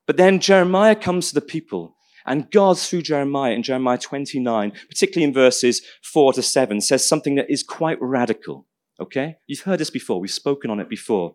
But 0.05 0.15
then 0.15 0.39
Jeremiah 0.39 0.95
comes 0.95 1.27
to 1.27 1.35
the 1.35 1.41
people, 1.41 1.97
and 2.25 2.49
God, 2.49 2.79
through 2.79 3.01
Jeremiah 3.01 3.51
in 3.51 3.61
Jeremiah 3.61 3.97
29, 3.97 4.71
particularly 4.87 5.25
in 5.25 5.33
verses 5.33 5.81
4 6.01 6.33
to 6.33 6.41
7, 6.41 6.79
says 6.79 7.05
something 7.05 7.35
that 7.35 7.51
is 7.51 7.61
quite 7.61 7.97
radical. 8.01 8.67
Okay? 9.01 9.35
You've 9.47 9.61
heard 9.61 9.81
this 9.81 9.89
before. 9.89 10.21
We've 10.21 10.31
spoken 10.31 10.71
on 10.71 10.79
it 10.79 10.87
before. 10.87 11.33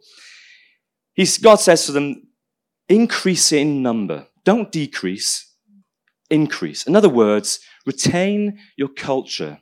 He's, 1.12 1.36
God 1.36 1.56
says 1.56 1.84
to 1.84 1.92
them, 1.92 2.28
increase 2.88 3.52
in 3.52 3.82
number. 3.82 4.28
Don't 4.44 4.72
decrease, 4.72 5.51
increase. 6.32 6.86
In 6.86 6.96
other 6.96 7.08
words, 7.08 7.60
retain 7.86 8.58
your 8.76 8.88
culture 8.88 9.60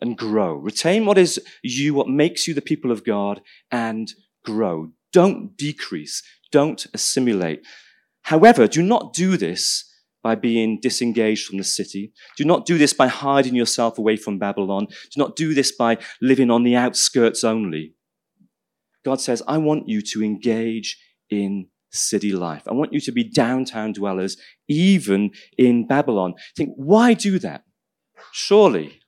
and 0.00 0.18
grow. 0.18 0.54
Retain 0.54 1.06
what 1.06 1.16
is 1.16 1.40
you, 1.62 1.94
what 1.94 2.08
makes 2.08 2.46
you 2.46 2.52
the 2.52 2.60
people 2.60 2.90
of 2.90 3.04
God, 3.04 3.40
and 3.70 4.12
grow. 4.44 4.90
Don't 5.12 5.56
decrease. 5.56 6.22
Don't 6.50 6.86
assimilate. 6.92 7.64
However, 8.22 8.66
do 8.66 8.82
not 8.82 9.12
do 9.14 9.36
this 9.36 9.90
by 10.22 10.34
being 10.34 10.80
disengaged 10.80 11.46
from 11.46 11.58
the 11.58 11.64
city. 11.64 12.12
Do 12.36 12.44
not 12.44 12.66
do 12.66 12.78
this 12.78 12.94
by 12.94 13.06
hiding 13.06 13.54
yourself 13.54 13.98
away 13.98 14.16
from 14.16 14.38
Babylon. 14.38 14.86
Do 14.86 15.18
not 15.18 15.36
do 15.36 15.54
this 15.54 15.70
by 15.70 15.98
living 16.20 16.50
on 16.50 16.64
the 16.64 16.74
outskirts 16.74 17.44
only. 17.44 17.94
God 19.04 19.20
says, 19.20 19.42
I 19.46 19.58
want 19.58 19.88
you 19.88 20.00
to 20.00 20.24
engage 20.24 20.98
in 21.28 21.68
city 21.94 22.32
life. 22.32 22.62
I 22.68 22.72
want 22.72 22.92
you 22.92 23.00
to 23.00 23.12
be 23.12 23.24
downtown 23.24 23.92
dwellers, 23.92 24.36
even 24.68 25.30
in 25.56 25.86
Babylon. 25.86 26.34
Think, 26.56 26.74
why 26.76 27.14
do 27.14 27.38
that? 27.38 27.64
Surely, 28.32 29.00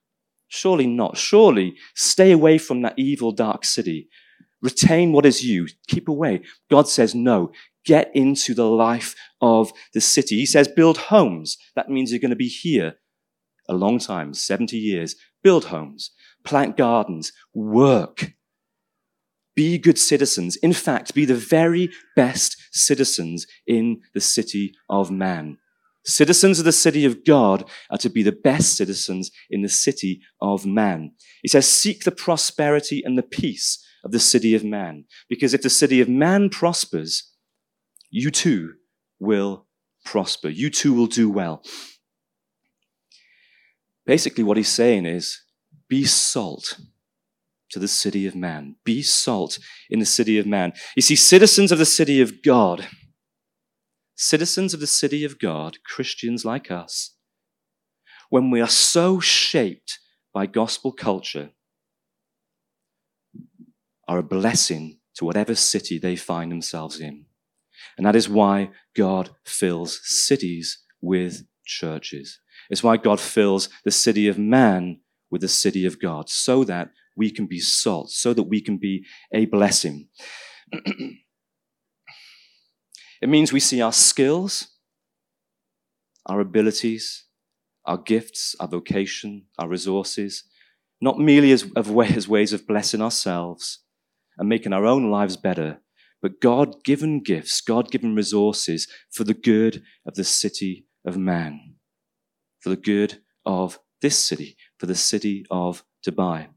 surely 0.49 0.87
not. 0.87 1.17
Surely 1.17 1.77
stay 1.95 2.33
away 2.33 2.59
from 2.59 2.83
that 2.83 2.95
evil, 2.97 3.33
dark 3.33 3.65
city. 3.65 4.09
Retain 4.63 5.13
what 5.13 5.27
is 5.27 5.45
you. 5.45 5.67
Keep 5.89 6.09
away. 6.09 6.43
God 6.71 6.89
says, 6.89 7.15
no, 7.15 7.53
get 7.85 8.11
into 8.15 8.55
the 8.55 8.69
life 8.69 9.15
of 9.41 9.73
the 9.93 10.01
city. 10.01 10.37
He 10.37 10.47
says, 10.47 10.69
build 10.69 10.99
homes. 10.99 11.59
That 11.75 11.91
means 11.91 12.11
you're 12.11 12.21
going 12.21 12.31
to 12.31 12.37
be 12.37 12.49
here 12.49 12.95
a 13.69 13.75
long 13.75 13.99
time, 13.99 14.33
70 14.33 14.77
years. 14.77 15.17
Build 15.43 15.67
homes, 15.67 16.11
plant 16.45 16.77
gardens, 16.77 17.33
work. 17.55 18.33
Be 19.57 19.79
good 19.79 19.99
citizens. 19.99 20.57
In 20.57 20.73
fact, 20.73 21.15
be 21.15 21.25
the 21.25 21.35
very 21.35 21.91
best 22.15 22.57
citizens 22.71 23.47
in 23.67 24.03
the 24.15 24.21
city 24.21 24.75
of 24.89 25.11
man. 25.11 25.59
Citizens 26.05 26.61
of 26.61 26.65
the 26.65 26.73
city 26.73 27.05
of 27.05 27.25
God 27.25 27.69
are 27.91 27.99
to 27.99 28.09
be 28.09 28.23
the 28.23 28.31
best 28.31 28.77
citizens 28.77 29.33
in 29.51 29.63
the 29.63 29.69
city 29.69 30.21
of 30.41 30.65
man. 30.65 31.13
He 31.43 31.49
says, 31.49 31.67
seek 31.67 32.05
the 32.05 32.13
prosperity 32.13 33.03
and 33.05 33.19
the 33.19 33.25
peace 33.25 33.85
of 34.05 34.13
the 34.13 34.21
city 34.21 34.55
of 34.55 34.63
man. 34.63 35.07
Because 35.29 35.53
if 35.53 35.63
the 35.63 35.71
city 35.71 36.01
of 36.01 36.09
man 36.09 36.49
prospers, 36.49 37.33
you 38.11 38.31
too 38.31 38.75
will 39.19 39.67
prosper. 40.05 40.49
You 40.49 40.71
too 40.71 40.95
will 40.95 41.09
do 41.09 41.29
well. 41.29 41.65
Basically, 44.05 44.45
what 44.45 44.57
he's 44.57 44.69
saying 44.69 45.07
is 45.07 45.41
be 45.89 46.05
salt 46.05 46.79
to 47.71 47.79
the 47.79 47.89
city 47.89 48.27
of 48.27 48.35
man. 48.35 48.77
Be 48.85 49.03
salt 49.03 49.59
in 49.91 49.99
the 49.99 50.07
city 50.07 50.39
of 50.39 50.47
man. 50.47 50.73
You 50.95 51.03
see, 51.03 51.17
citizens 51.17 51.73
of 51.73 51.79
the 51.79 51.85
city 51.85 52.21
of 52.21 52.43
God, 52.43 52.87
citizens 54.15 54.73
of 54.75 54.81
the 54.81 54.87
city 54.87 55.25
of 55.25 55.39
God, 55.39 55.79
Christians 55.85 56.45
like 56.45 56.71
us, 56.71 57.15
when 58.31 58.51
we 58.51 58.61
are 58.61 58.69
so 58.69 59.21
shaped 59.21 59.99
by 60.33 60.47
gospel 60.47 60.93
culture, 60.93 61.51
are 64.09 64.19
a 64.19 64.23
blessing 64.23 64.99
to 65.17 65.25
whatever 65.25 65.55
city 65.55 65.99
they 65.99 66.15
find 66.15 66.51
themselves 66.51 67.01
in. 67.01 67.25
And 67.97 68.07
that 68.07 68.17
is 68.17 68.29
why 68.29 68.71
God 68.95 69.31
fills 69.45 70.01
cities 70.05 70.79
with 71.01 71.47
churches. 71.65 72.41
It's 72.71 72.83
why 72.83 72.97
God 72.97 73.21
fills 73.21 73.69
the 73.85 73.91
city 73.91 74.29
of 74.29 74.39
man 74.39 75.01
with 75.31 75.41
the 75.41 75.49
city 75.49 75.85
of 75.87 76.01
God, 76.01 76.29
so 76.29 76.63
that 76.65 76.91
we 77.17 77.31
can 77.31 77.47
be 77.47 77.59
salt, 77.59 78.11
so 78.11 78.35
that 78.35 78.45
we 78.45 78.61
can 78.61 78.79
be 78.79 79.05
a 79.33 79.47
blessing. 79.47 80.09
it 80.73 81.19
means 83.29 83.53
we 83.53 83.61
see 83.61 83.81
our 83.81 83.93
skills, 83.93 84.69
our 86.27 86.41
abilities, 86.41 87.25
our 87.85 87.99
gifts, 87.99 88.55
our 88.61 88.69
vocation, 88.69 89.47
our 89.59 89.69
resources, 89.69 90.45
not 91.01 91.19
merely 91.19 91.53
as, 91.53 91.67
as 91.77 92.29
ways 92.29 92.53
of 92.53 92.67
blessing 92.67 93.01
ourselves 93.01 93.81
and 94.39 94.49
making 94.49 94.73
our 94.73 94.85
own 94.85 95.11
lives 95.11 95.37
better, 95.37 95.81
but 96.21 96.41
God 96.41 96.83
given 96.85 97.23
gifts, 97.23 97.61
God 97.61 97.91
given 97.91 98.15
resources 98.15 98.89
for 99.11 99.25
the 99.25 99.35
good 99.35 99.83
of 100.07 100.15
the 100.15 100.25
city 100.25 100.87
of 101.07 101.17
man, 101.17 101.77
for 102.61 102.71
the 102.71 102.77
good 102.77 103.21
of 103.45 103.79
this 104.03 104.19
city, 104.19 104.57
for 104.79 104.87
the 104.87 104.95
city 104.95 105.45
of 105.51 105.85
Dubai. 106.07 106.49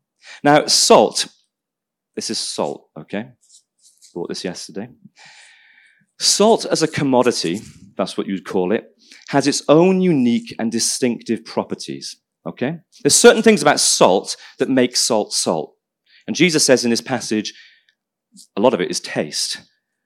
Now, 0.44 0.68
salt, 0.68 1.28
this 2.16 2.30
is 2.30 2.38
salt, 2.38 2.90
okay? 2.98 3.30
Bought 4.14 4.30
this 4.30 4.44
yesterday. 4.44 4.90
Salt 6.20 6.66
as 6.66 6.84
a 6.84 6.88
commodity, 6.88 7.62
that's 7.98 8.18
what 8.18 8.28
you'd 8.28 8.46
call 8.46 8.72
it, 8.72 8.86
has 9.30 9.48
its 9.48 9.64
own 9.70 10.02
unique 10.02 10.54
and 10.60 10.72
distinctive 10.72 11.46
properties, 11.46 12.18
okay? 12.46 12.80
There's 13.04 13.16
certain 13.16 13.44
things 13.44 13.62
about 13.62 13.80
salt 13.80 14.36
that 14.58 14.70
make 14.70 14.98
salt 14.98 15.34
salt. 15.34 15.76
And 16.28 16.36
Jesus 16.36 16.66
says 16.66 16.84
in 16.84 16.90
this 16.90 17.02
passage, 17.02 17.54
a 18.56 18.62
lot 18.62 18.74
of 18.74 18.82
it 18.82 18.92
is 18.92 19.00
taste. 19.00 19.62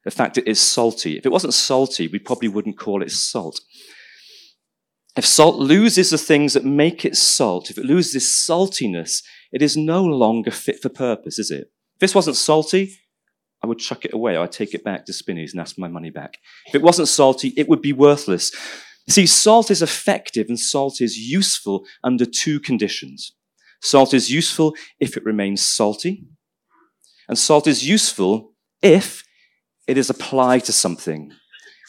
The 0.06 0.12
fact 0.12 0.38
it 0.38 0.48
is 0.48 0.60
salty. 0.60 1.18
If 1.18 1.26
it 1.26 1.32
wasn't 1.32 1.54
salty, 1.54 2.08
we 2.08 2.20
probably 2.20 2.50
wouldn't 2.50 2.78
call 2.78 3.02
it 3.02 3.12
salt. 3.12 3.60
If 5.16 5.26
salt 5.26 5.56
loses 5.56 6.10
the 6.10 6.18
things 6.18 6.54
that 6.54 6.66
make 6.66 7.06
it 7.06 7.16
salt, 7.16 7.70
if 7.70 7.78
it 7.78 7.86
loses 7.86 8.24
saltiness, 8.26 9.24
it 9.54 9.62
is 9.62 9.78
no 9.78 10.04
longer 10.04 10.52
fit 10.52 10.82
for 10.82 10.90
purpose, 10.90 11.40
is 11.40 11.52
it? 11.52 11.72
If 11.96 12.00
this 12.00 12.16
wasn't 12.16 12.36
salty, 12.36 12.98
I 13.64 13.68
would 13.68 13.80
chuck 13.80 14.04
it 14.04 14.14
away. 14.14 14.36
I'd 14.36 14.52
take 14.52 14.74
it 14.74 14.84
back 14.84 15.06
to 15.06 15.14
Spinneys 15.14 15.54
and 15.54 15.62
ask 15.62 15.78
my 15.78 15.88
money 15.88 16.10
back. 16.10 16.40
If 16.66 16.76
it 16.76 16.82
wasn't 16.82 17.08
salty, 17.08 17.54
it 17.56 17.70
would 17.70 17.82
be 17.82 17.94
worthless. 17.94 18.52
See, 19.10 19.26
salt 19.26 19.72
is 19.72 19.82
effective 19.82 20.48
and 20.50 20.60
salt 20.60 21.00
is 21.00 21.18
useful 21.18 21.86
under 22.04 22.26
two 22.26 22.60
conditions. 22.60 23.34
Salt 23.82 24.14
is 24.14 24.32
useful 24.32 24.76
if 25.00 25.18
it 25.18 25.26
remains 25.26 25.62
salty, 25.62 26.26
and 27.28 27.38
salt 27.38 27.68
is 27.68 27.88
useful 27.88 28.54
if 28.82 29.24
it 29.88 29.98
is 29.98 30.10
applied 30.10 30.64
to 30.66 30.72
something. 30.72 31.32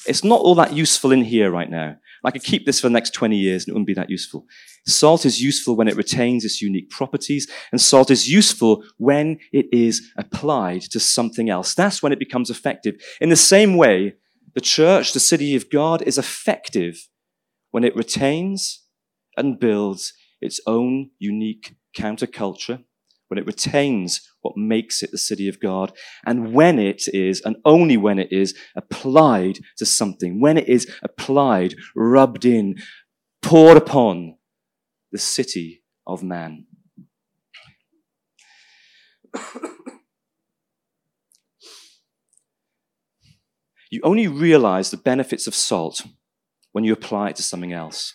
It's 0.06 0.24
not 0.24 0.40
all 0.40 0.56
that 0.56 0.72
useful 0.72 1.12
in 1.12 1.22
here 1.22 1.50
right 1.50 1.70
now. 1.70 1.96
I 2.24 2.30
could 2.30 2.42
keep 2.42 2.64
this 2.64 2.80
for 2.80 2.88
the 2.88 2.92
next 2.92 3.10
20 3.10 3.36
years 3.36 3.64
and 3.64 3.68
it 3.68 3.72
wouldn't 3.72 3.86
be 3.86 3.94
that 3.94 4.10
useful. 4.10 4.46
Salt 4.86 5.26
is 5.26 5.42
useful 5.42 5.76
when 5.76 5.88
it 5.88 5.96
retains 5.96 6.44
its 6.44 6.60
unique 6.60 6.90
properties, 6.90 7.50
and 7.72 7.80
salt 7.80 8.10
is 8.10 8.28
useful 8.28 8.82
when 8.98 9.38
it 9.52 9.66
is 9.72 10.10
applied 10.16 10.82
to 10.82 11.00
something 11.00 11.48
else. 11.48 11.74
That's 11.74 12.02
when 12.02 12.12
it 12.12 12.18
becomes 12.18 12.50
effective. 12.50 12.96
In 13.20 13.28
the 13.28 13.36
same 13.36 13.76
way, 13.76 14.14
the 14.54 14.60
church, 14.60 15.12
the 15.12 15.20
city 15.20 15.56
of 15.56 15.70
God, 15.70 16.02
is 16.02 16.18
effective 16.18 17.08
when 17.70 17.84
it 17.84 17.96
retains 17.96 18.84
and 19.36 19.58
builds 19.58 20.12
its 20.40 20.60
own 20.66 21.10
unique 21.18 21.74
counterculture, 21.96 22.84
when 23.34 23.42
it 23.42 23.46
retains 23.46 24.30
what 24.42 24.56
makes 24.56 25.02
it 25.02 25.10
the 25.10 25.18
city 25.18 25.48
of 25.48 25.58
God, 25.58 25.90
and 26.24 26.54
when 26.54 26.78
it 26.78 27.08
is, 27.08 27.40
and 27.44 27.56
only 27.64 27.96
when 27.96 28.20
it 28.20 28.30
is, 28.30 28.56
applied 28.76 29.58
to 29.76 29.84
something, 29.84 30.40
when 30.40 30.56
it 30.56 30.68
is 30.68 30.88
applied, 31.02 31.74
rubbed 31.96 32.44
in, 32.44 32.76
poured 33.42 33.76
upon 33.76 34.36
the 35.10 35.18
city 35.18 35.82
of 36.06 36.22
man. 36.22 36.66
you 43.90 44.00
only 44.04 44.28
realize 44.28 44.92
the 44.92 44.96
benefits 44.96 45.48
of 45.48 45.56
salt 45.56 46.06
when 46.70 46.84
you 46.84 46.92
apply 46.92 47.30
it 47.30 47.36
to 47.36 47.42
something 47.42 47.72
else. 47.72 48.14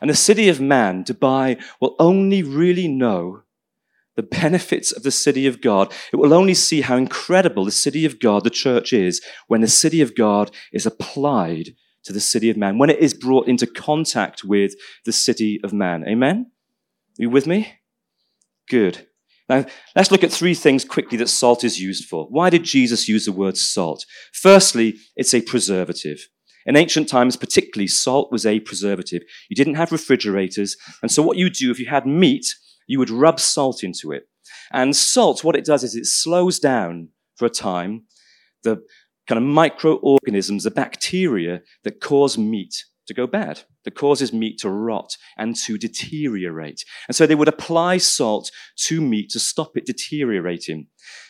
And 0.00 0.08
the 0.08 0.14
city 0.14 0.48
of 0.48 0.60
man, 0.60 1.02
Dubai, 1.02 1.60
will 1.80 1.96
only 1.98 2.44
really 2.44 2.86
know 2.86 3.42
the 4.20 4.36
benefits 4.36 4.92
of 4.92 5.02
the 5.02 5.10
city 5.10 5.46
of 5.46 5.62
God, 5.62 5.92
it 6.12 6.16
will 6.16 6.34
only 6.34 6.52
see 6.52 6.82
how 6.82 6.96
incredible 6.96 7.64
the 7.64 7.70
city 7.70 8.04
of 8.04 8.20
God, 8.20 8.44
the 8.44 8.50
church 8.50 8.92
is, 8.92 9.22
when 9.48 9.62
the 9.62 9.68
city 9.68 10.02
of 10.02 10.14
God 10.14 10.50
is 10.74 10.84
applied 10.84 11.70
to 12.04 12.12
the 12.12 12.20
city 12.20 12.50
of 12.50 12.56
man, 12.58 12.76
when 12.76 12.90
it 12.90 12.98
is 12.98 13.14
brought 13.14 13.48
into 13.48 13.66
contact 13.66 14.44
with 14.44 14.74
the 15.06 15.12
city 15.12 15.58
of 15.64 15.72
man. 15.72 16.04
Amen? 16.06 16.50
Are 17.18 17.22
you 17.22 17.30
with 17.30 17.46
me? 17.46 17.72
Good. 18.68 19.06
Now, 19.48 19.64
let's 19.96 20.10
look 20.10 20.22
at 20.22 20.30
three 20.30 20.54
things 20.54 20.84
quickly 20.84 21.16
that 21.16 21.28
salt 21.28 21.64
is 21.64 21.80
used 21.80 22.04
for. 22.04 22.26
Why 22.26 22.50
did 22.50 22.64
Jesus 22.64 23.08
use 23.08 23.24
the 23.24 23.32
word 23.32 23.56
salt? 23.56 24.04
Firstly, 24.34 24.96
it's 25.16 25.32
a 25.32 25.40
preservative. 25.40 26.28
In 26.66 26.76
ancient 26.76 27.08
times, 27.08 27.36
particularly, 27.36 27.88
salt 27.88 28.30
was 28.30 28.44
a 28.44 28.60
preservative. 28.60 29.22
You 29.48 29.56
didn't 29.56 29.76
have 29.76 29.92
refrigerators, 29.92 30.76
and 31.00 31.10
so 31.10 31.22
what 31.22 31.38
you 31.38 31.48
do 31.48 31.70
if 31.70 31.80
you 31.80 31.86
had 31.86 32.06
meat, 32.06 32.44
you 32.90 32.98
would 32.98 33.08
rub 33.08 33.38
salt 33.38 33.84
into 33.84 34.10
it. 34.10 34.24
And 34.72 34.96
salt, 34.96 35.44
what 35.44 35.54
it 35.54 35.64
does 35.64 35.84
is 35.84 35.94
it 35.94 36.06
slows 36.06 36.58
down 36.58 37.10
for 37.36 37.46
a 37.46 37.50
time 37.50 38.02
the 38.64 38.82
kind 39.28 39.38
of 39.38 39.44
microorganisms, 39.44 40.64
the 40.64 40.72
bacteria 40.72 41.62
that 41.84 42.00
cause 42.00 42.36
meat 42.36 42.84
to 43.06 43.14
go 43.14 43.28
bad, 43.28 43.60
that 43.84 43.94
causes 43.94 44.32
meat 44.32 44.58
to 44.58 44.68
rot 44.68 45.16
and 45.38 45.54
to 45.54 45.78
deteriorate. 45.78 46.84
And 47.06 47.14
so 47.14 47.26
they 47.26 47.36
would 47.36 47.46
apply 47.46 47.98
salt 47.98 48.50
to 48.86 49.00
meat 49.00 49.30
to 49.30 49.38
stop 49.38 49.76
it 49.76 49.86
deteriorating. 49.86 50.88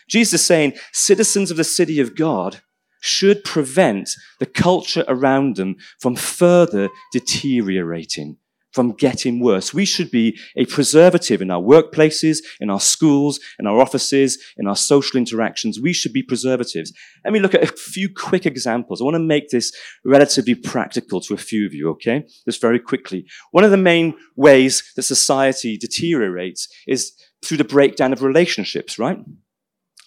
Jesus 0.08 0.40
is 0.40 0.46
saying 0.46 0.72
citizens 0.94 1.50
of 1.50 1.58
the 1.58 1.64
city 1.64 2.00
of 2.00 2.16
God 2.16 2.62
should 3.02 3.44
prevent 3.44 4.08
the 4.38 4.46
culture 4.46 5.04
around 5.08 5.56
them 5.56 5.76
from 6.00 6.16
further 6.16 6.88
deteriorating, 7.12 8.38
from 8.72 8.92
getting 8.92 9.40
worse. 9.40 9.74
We 9.74 9.84
should 9.84 10.10
be 10.10 10.38
a 10.56 10.64
preservative 10.66 11.42
in 11.42 11.50
our 11.50 11.60
workplaces, 11.60 12.38
in 12.60 12.70
our 12.70 12.80
schools, 12.80 13.40
in 13.58 13.66
our 13.66 13.80
offices, 13.80 14.38
in 14.56 14.66
our 14.66 14.76
social 14.76 15.18
interactions. 15.18 15.80
We 15.80 15.92
should 15.92 16.12
be 16.12 16.22
preservatives. 16.22 16.92
Let 17.24 17.32
me 17.32 17.40
look 17.40 17.54
at 17.54 17.64
a 17.64 17.66
few 17.66 18.08
quick 18.12 18.46
examples. 18.46 19.00
I 19.00 19.04
want 19.04 19.16
to 19.16 19.20
make 19.20 19.48
this 19.48 19.72
relatively 20.04 20.54
practical 20.54 21.20
to 21.22 21.34
a 21.34 21.38
few 21.38 21.66
of 21.66 21.74
you, 21.74 21.90
okay? 21.90 22.24
Just 22.44 22.60
very 22.60 22.78
quickly. 22.78 23.26
One 23.50 23.64
of 23.64 23.70
the 23.70 23.76
main 23.76 24.14
ways 24.36 24.82
that 24.96 25.02
society 25.02 25.76
deteriorates 25.76 26.68
is 26.86 27.12
through 27.44 27.58
the 27.58 27.64
breakdown 27.64 28.12
of 28.12 28.22
relationships, 28.22 28.98
right? 28.98 29.18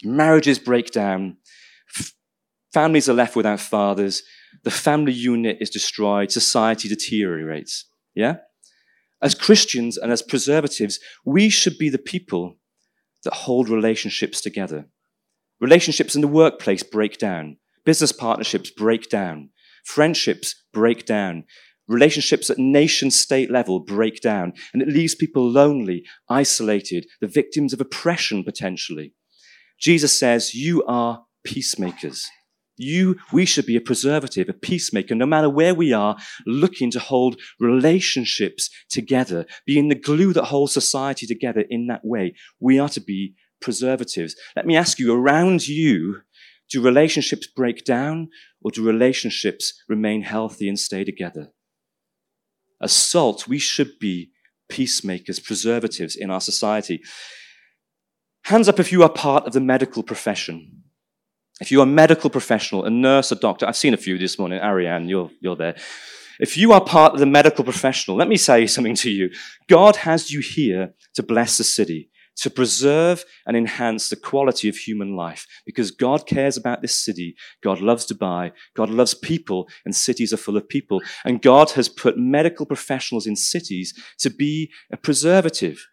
Marriages 0.02 0.58
break 0.58 0.90
down 0.90 1.36
Families 2.74 3.08
are 3.08 3.14
left 3.14 3.36
without 3.36 3.60
fathers. 3.60 4.24
The 4.64 4.70
family 4.70 5.12
unit 5.12 5.58
is 5.60 5.70
destroyed. 5.70 6.32
Society 6.32 6.88
deteriorates. 6.88 7.88
Yeah? 8.16 8.38
As 9.24 9.34
Christians 9.34 9.96
and 9.96 10.12
as 10.12 10.20
preservatives, 10.20 11.00
we 11.24 11.48
should 11.48 11.78
be 11.78 11.88
the 11.88 11.96
people 11.96 12.58
that 13.24 13.32
hold 13.32 13.70
relationships 13.70 14.42
together. 14.42 14.86
Relationships 15.60 16.14
in 16.14 16.20
the 16.20 16.28
workplace 16.28 16.82
break 16.82 17.16
down. 17.16 17.56
Business 17.86 18.12
partnerships 18.12 18.70
break 18.70 19.08
down. 19.08 19.48
Friendships 19.86 20.54
break 20.74 21.06
down. 21.06 21.44
Relationships 21.88 22.50
at 22.50 22.58
nation 22.58 23.10
state 23.10 23.50
level 23.50 23.80
break 23.80 24.20
down. 24.20 24.52
And 24.74 24.82
it 24.82 24.88
leaves 24.88 25.14
people 25.14 25.50
lonely, 25.50 26.04
isolated, 26.28 27.06
the 27.22 27.26
victims 27.26 27.72
of 27.72 27.80
oppression 27.80 28.44
potentially. 28.44 29.14
Jesus 29.80 30.18
says, 30.18 30.54
You 30.54 30.84
are 30.84 31.24
peacemakers. 31.44 32.28
You, 32.76 33.16
we 33.32 33.44
should 33.44 33.66
be 33.66 33.76
a 33.76 33.80
preservative, 33.80 34.48
a 34.48 34.52
peacemaker, 34.52 35.14
no 35.14 35.26
matter 35.26 35.48
where 35.48 35.74
we 35.74 35.92
are, 35.92 36.16
looking 36.46 36.90
to 36.90 36.98
hold 36.98 37.40
relationships 37.60 38.68
together, 38.90 39.46
being 39.64 39.88
the 39.88 39.94
glue 39.94 40.32
that 40.32 40.44
holds 40.44 40.72
society 40.72 41.26
together 41.26 41.64
in 41.70 41.86
that 41.86 42.04
way. 42.04 42.34
We 42.58 42.78
are 42.78 42.88
to 42.90 43.00
be 43.00 43.34
preservatives. 43.60 44.34
Let 44.56 44.66
me 44.66 44.76
ask 44.76 44.98
you, 44.98 45.14
around 45.14 45.68
you, 45.68 46.22
do 46.70 46.82
relationships 46.82 47.46
break 47.46 47.84
down 47.84 48.28
or 48.60 48.70
do 48.70 48.84
relationships 48.84 49.82
remain 49.88 50.22
healthy 50.22 50.68
and 50.68 50.78
stay 50.78 51.04
together? 51.04 51.52
As 52.82 52.92
salt, 52.92 53.46
we 53.46 53.58
should 53.58 53.98
be 54.00 54.30
peacemakers, 54.68 55.38
preservatives 55.38 56.16
in 56.16 56.30
our 56.30 56.40
society. 56.40 57.02
Hands 58.44 58.68
up 58.68 58.80
if 58.80 58.90
you 58.90 59.02
are 59.02 59.08
part 59.08 59.46
of 59.46 59.52
the 59.52 59.60
medical 59.60 60.02
profession. 60.02 60.83
If 61.60 61.70
you're 61.70 61.84
a 61.84 61.86
medical 61.86 62.30
professional, 62.30 62.84
a 62.84 62.90
nurse, 62.90 63.30
a 63.30 63.36
doctor, 63.36 63.66
I've 63.66 63.76
seen 63.76 63.94
a 63.94 63.98
few 63.98 64.18
this 64.18 64.38
morning, 64.38 64.60
Ariane, 64.60 65.08
you're, 65.08 65.30
you're 65.40 65.56
there. 65.56 65.76
If 66.40 66.56
you 66.56 66.72
are 66.72 66.84
part 66.84 67.14
of 67.14 67.20
the 67.20 67.26
medical 67.26 67.62
professional, 67.62 68.16
let 68.16 68.28
me 68.28 68.36
say 68.36 68.66
something 68.74 68.96
to 68.96 69.10
you. 69.10 69.30
God 69.68 69.96
has 69.96 70.32
you 70.32 70.40
here 70.40 70.94
to 71.14 71.22
bless 71.22 71.56
the 71.56 71.62
city, 71.62 72.10
to 72.38 72.50
preserve 72.50 73.24
and 73.46 73.56
enhance 73.56 74.08
the 74.08 74.16
quality 74.16 74.68
of 74.68 74.74
human 74.74 75.14
life, 75.14 75.46
because 75.64 75.92
God 75.92 76.26
cares 76.26 76.56
about 76.56 76.82
this 76.82 76.98
city. 76.98 77.36
God 77.62 77.80
loves 77.80 78.04
Dubai. 78.04 78.50
God 78.74 78.90
loves 78.90 79.14
people, 79.14 79.68
and 79.84 79.94
cities 79.94 80.32
are 80.32 80.38
full 80.38 80.56
of 80.56 80.68
people. 80.68 81.02
And 81.24 81.40
God 81.40 81.70
has 81.72 81.88
put 81.88 82.18
medical 82.18 82.66
professionals 82.66 83.28
in 83.28 83.36
cities 83.36 83.94
to 84.18 84.28
be 84.28 84.72
a 84.90 84.96
preservative, 84.96 85.86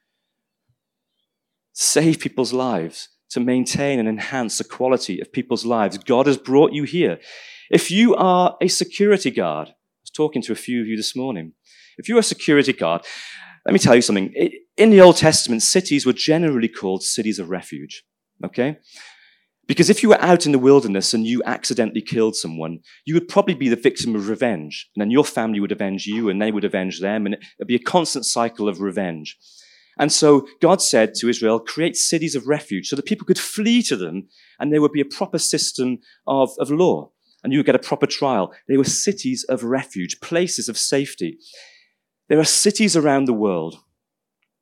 save 1.72 2.20
people's 2.20 2.52
lives 2.52 3.10
to 3.32 3.40
maintain 3.40 4.00
and 4.00 4.08
enhance 4.08 4.58
the 4.58 4.64
quality 4.64 5.20
of 5.20 5.32
people's 5.32 5.66
lives. 5.66 5.98
God 5.98 6.28
has 6.28 6.38
brought 6.38 6.74
you 6.74 6.84
here. 6.84 7.20
If 7.70 7.90
you 7.90 8.16
are 8.16 8.58
a 8.62 8.68
security 8.68 9.32
guard, 9.32 9.70
I 9.70 10.04
was 10.04 10.12
talking 10.12 10.42
to 10.44 10.52
a 10.52 10.56
few 10.56 10.82
of 10.82 10.88
you 10.88 10.98
this 10.98 11.16
morning. 11.16 11.54
If 11.98 12.10
you're 12.10 12.20
a 12.20 12.24
security 12.24 12.74
guard, 12.74 13.04
let 13.66 13.74
me 13.74 13.80
tell 13.80 13.96
you 13.96 14.02
something. 14.02 14.34
In 14.78 14.90
the 14.90 15.02
Old 15.02 15.18
Testament, 15.18 15.62
cities 15.62 16.06
were 16.06 16.14
generally 16.14 16.68
called 16.68 17.04
cities 17.04 17.40
of 17.40 17.50
refuge. 17.50 18.04
Okay? 18.44 18.78
Because 19.68 19.90
if 19.90 20.04
you 20.04 20.10
were 20.10 20.22
out 20.22 20.46
in 20.46 20.52
the 20.52 20.60
wilderness 20.60 21.14
and 21.14 21.26
you 21.26 21.42
accidentally 21.46 22.02
killed 22.02 22.36
someone, 22.36 22.80
you 23.06 23.14
would 23.14 23.30
probably 23.30 23.54
be 23.54 23.70
the 23.70 23.76
victim 23.76 24.16
of 24.16 24.28
revenge. 24.28 24.90
And 24.96 25.02
then 25.02 25.12
your 25.12 25.24
family 25.24 25.62
would 25.62 25.72
avenge 25.72 26.06
you 26.06 26.30
and 26.30 26.42
they 26.42 26.52
would 26.52 26.66
avenge 26.66 27.00
them. 27.00 27.26
And 27.26 27.36
it'd 27.36 27.68
be 27.68 27.76
a 27.76 27.80
constant 27.80 28.26
cycle 28.26 28.68
of 28.68 28.82
revenge. 28.82 29.38
And 30.02 30.12
so 30.12 30.48
God 30.62 30.82
said 30.82 31.14
to 31.16 31.30
Israel, 31.30 31.60
create 31.60 31.96
cities 31.96 32.34
of 32.34 32.48
refuge 32.48 32.88
so 32.88 32.96
that 32.96 33.06
people 33.06 33.28
could 33.28 33.38
flee 33.38 33.84
to 33.84 33.96
them 33.96 34.28
and 34.60 34.74
there 34.74 34.82
would 34.82 34.92
be 34.92 35.00
a 35.00 35.06
proper 35.06 35.38
system 35.38 36.00
of, 36.26 36.50
of 36.58 36.72
law 36.72 37.12
and 37.44 37.54
you 37.54 37.60
would 37.60 37.68
get 37.68 37.76
a 37.76 37.80
proper 37.80 38.08
trial. 38.08 38.52
They 38.68 38.78
were 38.78 38.84
cities 38.84 39.44
of 39.48 39.64
refuge, 39.64 40.20
places 40.20 40.68
of 40.68 40.76
safety. 40.76 41.38
There 42.30 42.40
are 42.40 42.44
cities 42.44 42.98
around 42.98 43.26
the 43.26 43.34
world 43.34 43.76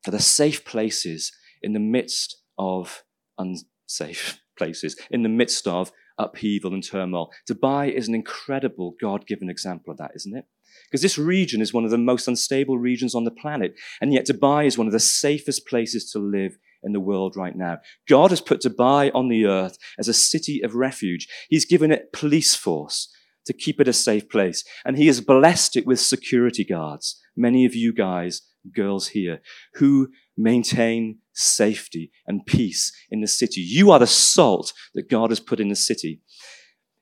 that 0.04 0.14
are 0.14 0.18
safe 0.18 0.62
places 0.66 1.32
in 1.62 1.72
the 1.72 1.80
midst 1.80 2.36
of 2.58 3.02
unsafe 3.38 4.42
places, 4.58 4.94
in 5.10 5.22
the 5.22 5.30
midst 5.30 5.66
of 5.66 5.90
upheaval 6.18 6.74
and 6.74 6.84
turmoil. 6.84 7.30
Dubai 7.50 7.90
is 7.90 8.08
an 8.08 8.14
incredible 8.14 8.94
God 9.00 9.26
given 9.26 9.48
example 9.48 9.90
of 9.90 9.96
that, 9.96 10.10
isn't 10.14 10.36
it? 10.36 10.44
Because 10.90 11.02
this 11.02 11.18
region 11.18 11.60
is 11.60 11.72
one 11.72 11.84
of 11.84 11.90
the 11.90 11.98
most 11.98 12.28
unstable 12.28 12.78
regions 12.78 13.14
on 13.14 13.24
the 13.24 13.30
planet. 13.30 13.74
And 14.00 14.12
yet 14.12 14.26
Dubai 14.26 14.66
is 14.66 14.78
one 14.78 14.86
of 14.86 14.92
the 14.92 15.00
safest 15.00 15.66
places 15.66 16.10
to 16.12 16.18
live 16.18 16.56
in 16.82 16.92
the 16.92 17.00
world 17.00 17.36
right 17.36 17.56
now. 17.56 17.78
God 18.08 18.30
has 18.30 18.40
put 18.40 18.62
Dubai 18.62 19.10
on 19.14 19.28
the 19.28 19.46
earth 19.46 19.76
as 19.98 20.08
a 20.08 20.14
city 20.14 20.60
of 20.62 20.74
refuge. 20.74 21.28
He's 21.48 21.64
given 21.66 21.92
it 21.92 22.12
police 22.12 22.54
force 22.54 23.12
to 23.46 23.52
keep 23.52 23.80
it 23.80 23.88
a 23.88 23.92
safe 23.92 24.28
place. 24.28 24.64
And 24.84 24.96
he 24.96 25.06
has 25.06 25.20
blessed 25.20 25.76
it 25.76 25.86
with 25.86 26.00
security 26.00 26.64
guards. 26.64 27.20
Many 27.36 27.64
of 27.64 27.74
you 27.74 27.92
guys, 27.92 28.42
girls 28.74 29.08
here, 29.08 29.40
who 29.74 30.08
maintain 30.36 31.18
safety 31.32 32.10
and 32.26 32.46
peace 32.46 32.92
in 33.10 33.20
the 33.20 33.26
city. 33.26 33.60
You 33.60 33.90
are 33.90 33.98
the 33.98 34.06
salt 34.06 34.72
that 34.94 35.10
God 35.10 35.30
has 35.30 35.40
put 35.40 35.60
in 35.60 35.68
the 35.68 35.76
city. 35.76 36.20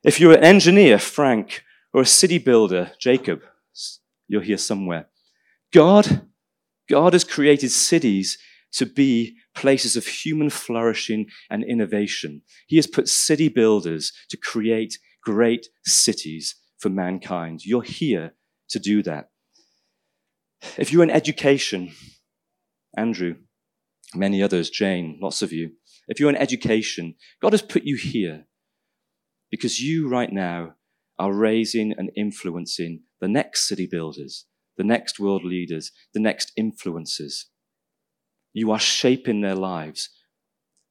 If 0.05 0.21
you're 0.21 0.37
an 0.37 0.45
engineer, 0.45 0.99
Frank, 0.99 1.65
or 1.93 2.03
a 2.03 2.07
city 2.07 2.39
builder, 2.39 2.93
Jacob, 3.01 3.43
you're 4.29 4.43
here 4.43 4.59
somewhere. 4.59 5.09
God, 5.73 6.29
God 6.89 7.13
has 7.13 7.25
created 7.25 7.71
cities 7.71 8.39
to 8.73 8.87
be 8.87 9.37
places 9.55 9.97
of 9.97 10.07
human 10.07 10.51
flourishing 10.51 11.27
and 11.51 11.65
innovation. 11.65 12.43
He 12.67 12.77
has 12.77 12.87
put 12.87 13.09
city 13.09 13.49
builders 13.49 14.13
to 14.31 14.37
create 14.37 14.99
great 15.25 15.69
cities 15.85 16.55
for 16.79 16.91
mankind. 16.91 17.65
You're 17.65 17.83
here 17.83 18.35
to 18.71 18.79
do 18.79 19.03
that. 19.03 19.31
If 20.77 20.93
you're 20.93 21.03
in 21.03 21.11
education, 21.11 21.93
Andrew, 22.97 23.37
many 24.15 24.43
others, 24.43 24.71
Jane, 24.71 25.19
lots 25.21 25.43
of 25.43 25.53
you, 25.53 25.73
if 26.09 26.21
you're 26.21 26.31
in 26.31 26.37
education, 26.37 27.15
God 27.41 27.53
has 27.53 27.63
put 27.63 27.85
you 27.85 27.97
here 27.97 28.47
because 29.51 29.81
you 29.81 30.09
right 30.09 30.33
now 30.33 30.75
are 31.19 31.33
raising 31.33 31.93
and 31.93 32.11
influencing 32.17 33.03
the 33.21 33.29
next 33.29 33.69
city 33.69 33.87
builders, 33.91 34.47
the 34.77 34.85
next 34.85 35.19
world 35.19 35.45
leaders, 35.45 35.91
the 36.15 36.21
next 36.21 36.53
influencers. 36.59 37.45
You 38.53 38.71
are 38.71 38.79
shaping 38.79 39.41
their 39.41 39.55
lives. 39.55 40.11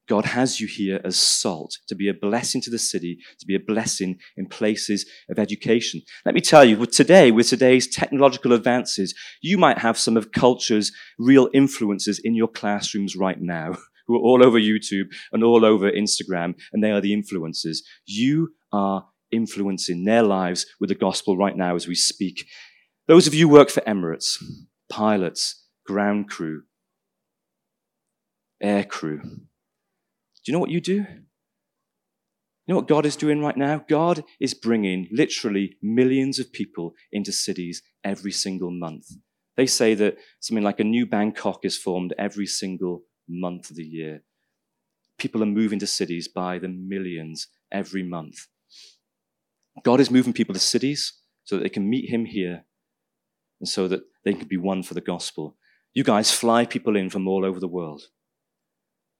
God 0.08 0.24
has 0.24 0.58
you 0.58 0.66
here 0.66 1.00
as 1.04 1.18
salt 1.18 1.76
to 1.86 1.94
be 1.94 2.08
a 2.08 2.14
blessing 2.14 2.62
to 2.62 2.70
the 2.70 2.78
city, 2.78 3.18
to 3.38 3.46
be 3.46 3.54
a 3.54 3.60
blessing 3.60 4.18
in 4.36 4.46
places 4.46 5.04
of 5.28 5.38
education. 5.38 6.00
Let 6.24 6.34
me 6.34 6.40
tell 6.40 6.64
you, 6.64 6.78
with 6.78 6.92
today, 6.92 7.30
with 7.30 7.48
today's 7.48 7.86
technological 7.86 8.54
advances, 8.54 9.14
you 9.42 9.58
might 9.58 9.78
have 9.78 9.98
some 9.98 10.16
of 10.16 10.32
culture's 10.32 10.92
real 11.18 11.50
influences 11.52 12.18
in 12.24 12.34
your 12.34 12.48
classrooms 12.48 13.16
right 13.16 13.40
now, 13.40 13.76
who 14.06 14.16
are 14.16 14.20
all 14.20 14.42
over 14.42 14.58
YouTube 14.58 15.08
and 15.30 15.44
all 15.44 15.64
over 15.64 15.90
Instagram, 15.90 16.54
and 16.72 16.82
they 16.82 16.90
are 16.90 17.02
the 17.02 17.14
influencers. 17.14 17.78
You 18.06 18.54
are 18.72 19.06
influencing 19.30 20.04
their 20.04 20.22
lives 20.22 20.66
with 20.80 20.88
the 20.88 20.94
gospel 20.94 21.36
right 21.36 21.56
now 21.56 21.74
as 21.74 21.86
we 21.86 21.94
speak. 21.94 22.46
Those 23.06 23.26
of 23.26 23.34
you 23.34 23.48
who 23.48 23.54
work 23.54 23.70
for 23.70 23.80
Emirates, 23.82 24.42
pilots, 24.88 25.64
ground 25.86 26.28
crew, 26.28 26.62
air 28.60 28.84
crew, 28.84 29.20
do 29.20 30.42
you 30.46 30.52
know 30.52 30.58
what 30.58 30.70
you 30.70 30.80
do? 30.80 31.06
You 32.68 32.74
know 32.74 32.76
what 32.76 32.88
God 32.88 33.06
is 33.06 33.16
doing 33.16 33.40
right 33.40 33.56
now? 33.56 33.82
God 33.88 34.24
is 34.38 34.52
bringing 34.52 35.08
literally 35.10 35.76
millions 35.82 36.38
of 36.38 36.52
people 36.52 36.92
into 37.10 37.32
cities 37.32 37.82
every 38.04 38.30
single 38.30 38.70
month. 38.70 39.06
They 39.56 39.66
say 39.66 39.94
that 39.94 40.18
something 40.40 40.62
like 40.62 40.78
a 40.78 40.84
new 40.84 41.06
Bangkok 41.06 41.64
is 41.64 41.78
formed 41.78 42.12
every 42.18 42.46
single 42.46 43.04
month 43.26 43.70
of 43.70 43.76
the 43.76 43.84
year. 43.84 44.22
People 45.18 45.42
are 45.42 45.46
moving 45.46 45.78
to 45.78 45.86
cities 45.86 46.28
by 46.28 46.58
the 46.58 46.68
millions 46.68 47.48
every 47.72 48.02
month. 48.02 48.46
God 49.84 50.00
is 50.00 50.10
moving 50.10 50.32
people 50.32 50.54
to 50.54 50.60
cities 50.60 51.14
so 51.44 51.56
that 51.56 51.62
they 51.62 51.68
can 51.68 51.88
meet 51.88 52.10
Him 52.10 52.24
here 52.24 52.64
and 53.60 53.68
so 53.68 53.88
that 53.88 54.02
they 54.24 54.34
can 54.34 54.48
be 54.48 54.56
one 54.56 54.82
for 54.82 54.94
the 54.94 55.00
gospel. 55.00 55.56
You 55.94 56.04
guys 56.04 56.30
fly 56.30 56.64
people 56.66 56.96
in 56.96 57.10
from 57.10 57.26
all 57.26 57.44
over 57.44 57.58
the 57.58 57.68
world 57.68 58.02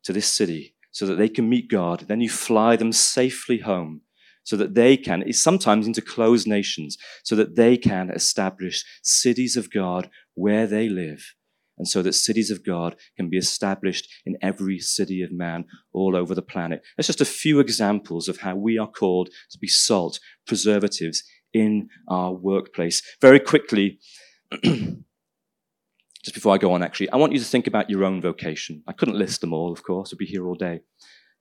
to 0.04 0.12
this 0.12 0.28
city 0.28 0.74
so 0.90 1.06
that 1.06 1.16
they 1.16 1.28
can 1.28 1.48
meet 1.48 1.70
God. 1.70 2.04
Then 2.08 2.20
you 2.20 2.28
fly 2.28 2.76
them 2.76 2.92
safely 2.92 3.58
home 3.58 4.02
so 4.44 4.56
that 4.56 4.74
they 4.74 4.96
can, 4.96 5.30
sometimes 5.32 5.86
into 5.86 6.00
closed 6.00 6.46
nations, 6.46 6.96
so 7.22 7.36
that 7.36 7.56
they 7.56 7.76
can 7.76 8.10
establish 8.10 8.84
cities 9.02 9.56
of 9.56 9.70
God 9.70 10.08
where 10.34 10.66
they 10.66 10.88
live 10.88 11.34
and 11.78 11.88
so 11.88 12.02
that 12.02 12.12
cities 12.12 12.50
of 12.50 12.64
God 12.64 12.96
can 13.16 13.28
be 13.28 13.36
established 13.36 14.08
in 14.26 14.36
every 14.42 14.78
city 14.78 15.22
of 15.22 15.32
man 15.32 15.64
all 15.92 16.16
over 16.16 16.34
the 16.34 16.42
planet. 16.42 16.82
That's 16.96 17.06
just 17.06 17.20
a 17.20 17.24
few 17.24 17.60
examples 17.60 18.28
of 18.28 18.38
how 18.38 18.56
we 18.56 18.78
are 18.78 18.90
called 18.90 19.30
to 19.50 19.58
be 19.58 19.68
salt, 19.68 20.20
preservatives 20.46 21.22
in 21.52 21.88
our 22.08 22.32
workplace. 22.32 23.02
Very 23.20 23.40
quickly, 23.40 23.98
just 24.62 26.34
before 26.34 26.54
I 26.54 26.58
go 26.58 26.72
on, 26.72 26.82
actually, 26.82 27.10
I 27.10 27.16
want 27.16 27.32
you 27.32 27.38
to 27.38 27.44
think 27.44 27.66
about 27.66 27.88
your 27.88 28.04
own 28.04 28.20
vocation. 28.20 28.82
I 28.86 28.92
couldn't 28.92 29.18
list 29.18 29.40
them 29.40 29.52
all, 29.52 29.72
of 29.72 29.82
course, 29.82 30.12
I'd 30.12 30.18
be 30.18 30.26
here 30.26 30.46
all 30.46 30.54
day. 30.54 30.80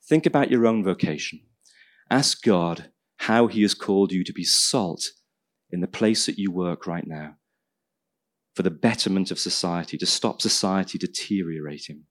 Think 0.08 0.26
about 0.26 0.52
your 0.52 0.65
own 0.65 0.84
vocation. 0.84 1.41
Ask 2.10 2.43
God 2.43 2.91
how 3.17 3.47
He 3.47 3.63
has 3.63 3.73
called 3.73 4.12
you 4.12 4.23
to 4.23 4.34
be 4.34 4.43
salt 4.43 5.04
in 5.69 5.82
the 5.82 5.88
place 5.88 6.26
that 6.26 6.38
you 6.38 6.52
work 6.52 6.88
right 6.88 7.06
now 7.06 7.36
for 8.58 8.63
the 8.63 8.72
betterment 8.72 9.30
of 9.30 9.38
society, 9.38 10.00
to 10.00 10.06
stop 10.08 10.41
society 10.41 10.98
deteriorating. 10.98 12.04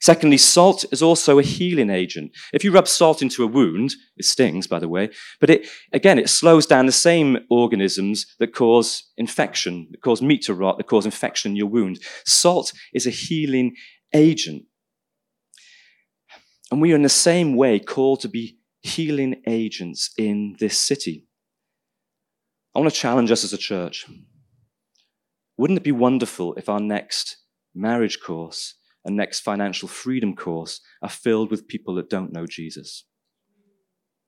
Secondly, 0.00 0.36
salt 0.36 0.84
is 0.92 1.02
also 1.02 1.38
a 1.38 1.42
healing 1.42 1.90
agent. 1.90 2.30
If 2.52 2.62
you 2.62 2.70
rub 2.70 2.86
salt 2.86 3.22
into 3.22 3.42
a 3.42 3.48
wound, 3.48 3.94
it 4.16 4.24
stings, 4.24 4.68
by 4.68 4.78
the 4.78 4.88
way, 4.88 5.10
but 5.40 5.50
it, 5.50 5.66
again, 5.92 6.18
it 6.18 6.30
slows 6.30 6.64
down 6.64 6.86
the 6.86 6.92
same 6.92 7.38
organisms 7.50 8.26
that 8.38 8.54
cause 8.54 9.10
infection, 9.16 9.88
that 9.90 10.02
cause 10.02 10.22
meat 10.22 10.42
to 10.42 10.54
rot, 10.54 10.78
that 10.78 10.86
cause 10.86 11.06
infection 11.06 11.52
in 11.52 11.56
your 11.56 11.66
wound. 11.66 11.98
Salt 12.24 12.72
is 12.92 13.06
a 13.06 13.10
healing 13.10 13.74
agent. 14.12 14.62
And 16.70 16.80
we 16.80 16.92
are 16.92 16.96
in 16.96 17.02
the 17.02 17.08
same 17.08 17.56
way 17.56 17.80
called 17.80 18.20
to 18.20 18.28
be 18.28 18.58
healing 18.82 19.42
agents 19.48 20.10
in 20.16 20.54
this 20.60 20.78
city. 20.78 21.26
I 22.76 22.78
want 22.78 22.92
to 22.92 23.00
challenge 23.00 23.32
us 23.32 23.42
as 23.42 23.52
a 23.52 23.58
church. 23.58 24.06
Wouldn't 25.56 25.78
it 25.78 25.84
be 25.84 25.92
wonderful 25.92 26.54
if 26.54 26.68
our 26.68 26.80
next 26.80 27.36
marriage 27.74 28.20
course 28.20 28.74
and 29.04 29.16
next 29.16 29.40
financial 29.40 29.88
freedom 29.88 30.34
course 30.34 30.80
are 31.02 31.08
filled 31.08 31.50
with 31.50 31.68
people 31.68 31.94
that 31.94 32.10
don't 32.10 32.32
know 32.32 32.46
Jesus? 32.46 33.04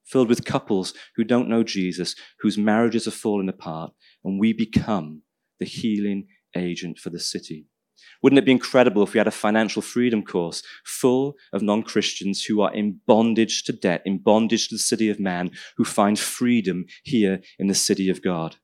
Filled 0.04 0.28
with 0.28 0.44
couples 0.44 0.94
who 1.16 1.24
don't 1.24 1.48
know 1.48 1.64
Jesus, 1.64 2.14
whose 2.40 2.56
marriages 2.56 3.06
have 3.06 3.14
fallen 3.14 3.48
apart, 3.48 3.92
and 4.24 4.38
we 4.38 4.52
become 4.52 5.22
the 5.58 5.66
healing 5.66 6.28
agent 6.54 6.98
for 6.98 7.10
the 7.10 7.18
city. 7.18 7.66
Wouldn't 8.22 8.38
it 8.38 8.44
be 8.44 8.52
incredible 8.52 9.02
if 9.02 9.14
we 9.14 9.18
had 9.18 9.26
a 9.26 9.32
financial 9.32 9.82
freedom 9.82 10.22
course 10.22 10.62
full 10.84 11.34
of 11.52 11.62
non 11.62 11.82
Christians 11.82 12.44
who 12.44 12.60
are 12.60 12.72
in 12.72 13.00
bondage 13.06 13.64
to 13.64 13.72
debt, 13.72 14.02
in 14.04 14.18
bondage 14.18 14.68
to 14.68 14.76
the 14.76 14.80
city 14.80 15.08
of 15.08 15.18
man, 15.18 15.50
who 15.76 15.84
find 15.84 16.18
freedom 16.18 16.84
here 17.02 17.40
in 17.58 17.66
the 17.66 17.74
city 17.74 18.08
of 18.08 18.22
God? 18.22 18.56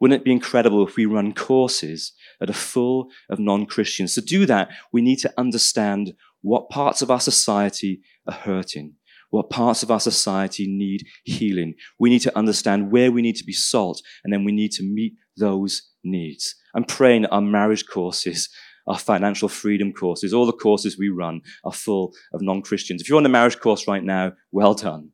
Wouldn't 0.00 0.22
it 0.22 0.24
be 0.24 0.32
incredible 0.32 0.86
if 0.86 0.96
we 0.96 1.04
run 1.04 1.34
courses 1.34 2.12
that 2.40 2.48
are 2.50 2.54
full 2.54 3.10
of 3.28 3.38
non 3.38 3.66
Christians? 3.66 4.14
To 4.14 4.22
do 4.22 4.46
that, 4.46 4.70
we 4.92 5.02
need 5.02 5.18
to 5.20 5.32
understand 5.36 6.14
what 6.40 6.70
parts 6.70 7.02
of 7.02 7.10
our 7.10 7.20
society 7.20 8.00
are 8.26 8.34
hurting, 8.34 8.94
what 9.28 9.50
parts 9.50 9.82
of 9.82 9.90
our 9.90 10.00
society 10.00 10.66
need 10.66 11.06
healing. 11.24 11.74
We 11.98 12.08
need 12.08 12.22
to 12.22 12.36
understand 12.36 12.90
where 12.90 13.12
we 13.12 13.20
need 13.20 13.36
to 13.36 13.44
be 13.44 13.52
salt, 13.52 14.02
and 14.24 14.32
then 14.32 14.44
we 14.44 14.52
need 14.52 14.72
to 14.72 14.82
meet 14.82 15.14
those 15.36 15.82
needs. 16.02 16.54
I'm 16.74 16.84
praying 16.84 17.22
that 17.22 17.32
our 17.32 17.42
marriage 17.42 17.86
courses, 17.86 18.48
our 18.86 18.98
financial 18.98 19.50
freedom 19.50 19.92
courses, 19.92 20.32
all 20.32 20.46
the 20.46 20.52
courses 20.52 20.98
we 20.98 21.10
run 21.10 21.42
are 21.62 21.72
full 21.72 22.14
of 22.32 22.40
non 22.40 22.62
Christians. 22.62 23.02
If 23.02 23.08
you're 23.08 23.18
on 23.18 23.22
the 23.22 23.28
marriage 23.28 23.60
course 23.60 23.86
right 23.86 24.02
now, 24.02 24.32
well 24.50 24.72
done 24.72 25.10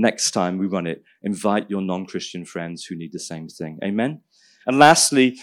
next 0.00 0.30
time 0.30 0.58
we 0.58 0.66
run 0.66 0.86
it, 0.86 1.02
invite 1.22 1.70
your 1.70 1.82
non 1.82 2.06
Christian 2.06 2.44
friends 2.44 2.84
who 2.84 2.96
need 2.96 3.12
the 3.12 3.20
same 3.20 3.48
thing. 3.48 3.78
Amen? 3.84 4.22
And 4.66 4.78
lastly, 4.78 5.38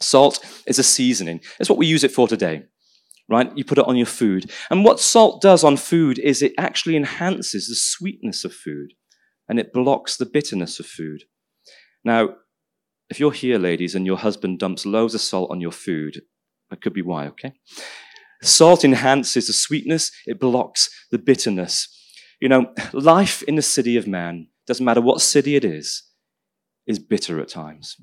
salt 0.00 0.44
is 0.66 0.78
a 0.78 0.82
seasoning. 0.82 1.40
It's 1.58 1.70
what 1.70 1.78
we 1.78 1.86
use 1.86 2.04
it 2.04 2.12
for 2.12 2.28
today, 2.28 2.64
right? 3.28 3.50
You 3.56 3.64
put 3.64 3.78
it 3.78 3.86
on 3.86 3.96
your 3.96 4.06
food. 4.06 4.50
And 4.70 4.84
what 4.84 5.00
salt 5.00 5.40
does 5.40 5.64
on 5.64 5.76
food 5.76 6.18
is 6.18 6.42
it 6.42 6.52
actually 6.58 6.96
enhances 6.96 7.68
the 7.68 7.74
sweetness 7.74 8.44
of 8.44 8.54
food 8.54 8.92
and 9.48 9.58
it 9.58 9.72
blocks 9.72 10.16
the 10.16 10.26
bitterness 10.26 10.78
of 10.80 10.86
food. 10.86 11.24
Now, 12.04 12.36
if 13.10 13.20
you're 13.20 13.32
here, 13.32 13.58
ladies, 13.58 13.94
and 13.94 14.06
your 14.06 14.16
husband 14.16 14.58
dumps 14.58 14.86
loads 14.86 15.14
of 15.14 15.20
salt 15.20 15.50
on 15.50 15.60
your 15.60 15.72
food, 15.72 16.22
that 16.70 16.80
could 16.80 16.94
be 16.94 17.02
why, 17.02 17.26
okay? 17.26 17.52
Salt 18.42 18.84
enhances 18.84 19.46
the 19.46 19.52
sweetness, 19.52 20.10
it 20.26 20.40
blocks 20.40 20.88
the 21.10 21.18
bitterness. 21.18 21.88
You 22.42 22.48
know, 22.48 22.74
life 22.92 23.44
in 23.44 23.54
the 23.54 23.62
city 23.62 23.96
of 23.96 24.08
man, 24.08 24.48
doesn't 24.66 24.84
matter 24.84 25.00
what 25.00 25.20
city 25.20 25.54
it 25.54 25.64
is, 25.64 26.02
is 26.88 26.98
bitter 26.98 27.40
at 27.40 27.46
times. 27.46 27.96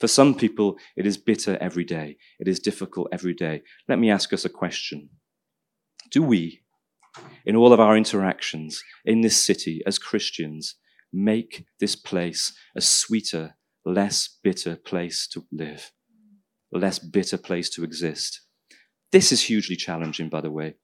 For 0.00 0.08
some 0.08 0.34
people, 0.34 0.76
it 0.96 1.06
is 1.06 1.16
bitter 1.16 1.56
every 1.60 1.84
day. 1.84 2.16
It 2.40 2.48
is 2.48 2.58
difficult 2.58 3.10
every 3.12 3.32
day. 3.32 3.62
Let 3.88 4.00
me 4.00 4.10
ask 4.10 4.32
us 4.32 4.44
a 4.44 4.48
question. 4.48 5.10
Do 6.10 6.20
we, 6.20 6.62
in 7.46 7.54
all 7.54 7.72
of 7.72 7.78
our 7.78 7.96
interactions 7.96 8.82
in 9.04 9.20
this 9.20 9.40
city 9.40 9.82
as 9.86 10.00
Christians, 10.00 10.74
make 11.12 11.64
this 11.78 11.94
place 11.94 12.54
a 12.74 12.80
sweeter, 12.80 13.54
less 13.84 14.28
bitter 14.42 14.74
place 14.74 15.28
to 15.28 15.44
live, 15.52 15.92
less 16.72 16.98
bitter 16.98 17.38
place 17.38 17.70
to 17.70 17.84
exist? 17.84 18.40
This 19.12 19.30
is 19.30 19.42
hugely 19.42 19.76
challenging, 19.76 20.28
by 20.28 20.40
the 20.40 20.50
way, 20.50 20.74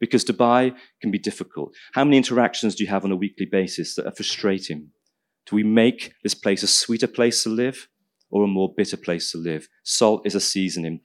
because 0.00 0.24
Dubai 0.24 0.74
can 1.00 1.10
be 1.10 1.18
difficult. 1.18 1.74
How 1.92 2.04
many 2.04 2.16
interactions 2.16 2.74
do 2.74 2.84
you 2.84 2.90
have 2.90 3.04
on 3.04 3.12
a 3.12 3.16
weekly 3.16 3.46
basis 3.46 3.94
that 3.94 4.06
are 4.06 4.14
frustrating? 4.14 4.90
Do 5.46 5.56
we 5.56 5.62
make 5.62 6.12
this 6.22 6.34
place 6.34 6.62
a 6.62 6.66
sweeter 6.66 7.06
place 7.06 7.42
to 7.44 7.50
live 7.50 7.88
or 8.30 8.44
a 8.44 8.48
more 8.48 8.72
bitter 8.76 8.96
place 8.96 9.30
to 9.32 9.38
live? 9.38 9.68
Salt 9.84 10.26
is 10.26 10.34
a 10.34 10.40
seasoning. 10.40 11.00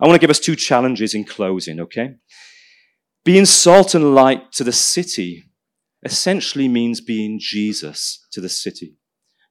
I 0.00 0.06
want 0.06 0.16
to 0.16 0.20
give 0.20 0.30
us 0.30 0.40
two 0.40 0.56
challenges 0.56 1.14
in 1.14 1.24
closing, 1.24 1.80
okay? 1.80 2.16
Being 3.24 3.46
salt 3.46 3.94
and 3.94 4.14
light 4.14 4.52
to 4.52 4.64
the 4.64 4.72
city 4.72 5.44
essentially 6.04 6.68
means 6.68 7.00
being 7.00 7.38
Jesus 7.40 8.26
to 8.32 8.40
the 8.40 8.48
city. 8.48 8.96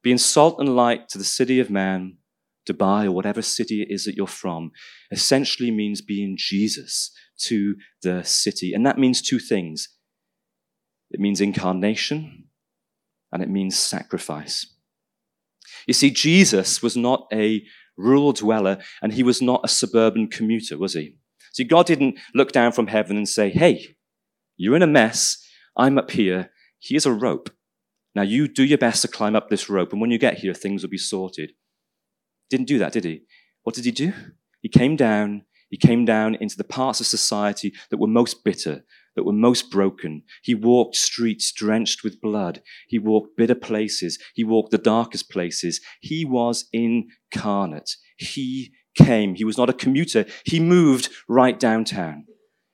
Being 0.02 0.18
salt 0.18 0.60
and 0.60 0.74
light 0.76 1.08
to 1.10 1.18
the 1.18 1.24
city 1.24 1.60
of 1.60 1.68
man 1.68 2.18
Dubai 2.66 3.06
or 3.06 3.12
whatever 3.12 3.42
city 3.42 3.82
it 3.82 3.88
is 3.90 4.04
that 4.04 4.16
you're 4.16 4.26
from, 4.26 4.72
essentially 5.10 5.70
means 5.70 6.00
being 6.00 6.36
Jesus 6.36 7.12
to 7.44 7.76
the 8.02 8.22
city. 8.22 8.72
And 8.72 8.84
that 8.86 8.98
means 8.98 9.22
two 9.22 9.38
things 9.38 9.88
it 11.10 11.20
means 11.20 11.40
incarnation 11.40 12.48
and 13.32 13.42
it 13.42 13.48
means 13.48 13.78
sacrifice. 13.78 14.66
You 15.86 15.94
see, 15.94 16.10
Jesus 16.10 16.82
was 16.82 16.96
not 16.96 17.26
a 17.32 17.62
rural 17.96 18.32
dweller 18.32 18.78
and 19.00 19.12
he 19.12 19.22
was 19.22 19.40
not 19.40 19.60
a 19.62 19.68
suburban 19.68 20.28
commuter, 20.28 20.76
was 20.76 20.94
he? 20.94 21.16
See, 21.52 21.64
God 21.64 21.86
didn't 21.86 22.18
look 22.34 22.52
down 22.52 22.72
from 22.72 22.88
heaven 22.88 23.16
and 23.16 23.28
say, 23.28 23.50
Hey, 23.50 23.96
you're 24.56 24.76
in 24.76 24.82
a 24.82 24.86
mess. 24.86 25.42
I'm 25.76 25.98
up 25.98 26.10
here. 26.10 26.50
Here's 26.80 27.06
a 27.06 27.12
rope. 27.12 27.50
Now 28.14 28.22
you 28.22 28.48
do 28.48 28.64
your 28.64 28.78
best 28.78 29.02
to 29.02 29.08
climb 29.08 29.36
up 29.36 29.50
this 29.50 29.68
rope, 29.68 29.92
and 29.92 30.00
when 30.00 30.10
you 30.10 30.18
get 30.18 30.38
here, 30.38 30.54
things 30.54 30.82
will 30.82 30.90
be 30.90 30.96
sorted. 30.96 31.52
Didn't 32.48 32.66
do 32.66 32.78
that, 32.78 32.92
did 32.92 33.04
he? 33.04 33.22
What 33.62 33.74
did 33.74 33.84
he 33.84 33.90
do? 33.90 34.14
He 34.62 34.68
came 34.70 34.96
down, 34.96 35.42
he 35.68 35.76
came 35.76 36.04
down 36.04 36.34
into 36.36 36.56
the 36.56 36.64
parts 36.64 37.00
of 37.00 37.06
society 37.06 37.72
that 37.90 37.98
were 37.98 38.06
most 38.06 38.44
bitter, 38.44 38.84
that 39.14 39.24
were 39.24 39.32
most 39.32 39.70
broken. 39.70 40.22
He 40.42 40.54
walked 40.54 40.96
streets 40.96 41.52
drenched 41.52 42.04
with 42.04 42.20
blood. 42.20 42.62
He 42.88 42.98
walked 42.98 43.36
bitter 43.36 43.54
places. 43.54 44.18
He 44.34 44.44
walked 44.44 44.70
the 44.70 44.78
darkest 44.78 45.30
places. 45.30 45.80
He 46.00 46.24
was 46.24 46.68
incarnate. 46.72 47.90
He 48.16 48.72
came. 48.94 49.34
He 49.34 49.44
was 49.44 49.58
not 49.58 49.70
a 49.70 49.74
commuter. 49.74 50.24
He 50.44 50.60
moved 50.60 51.10
right 51.28 51.58
downtown. 51.58 52.24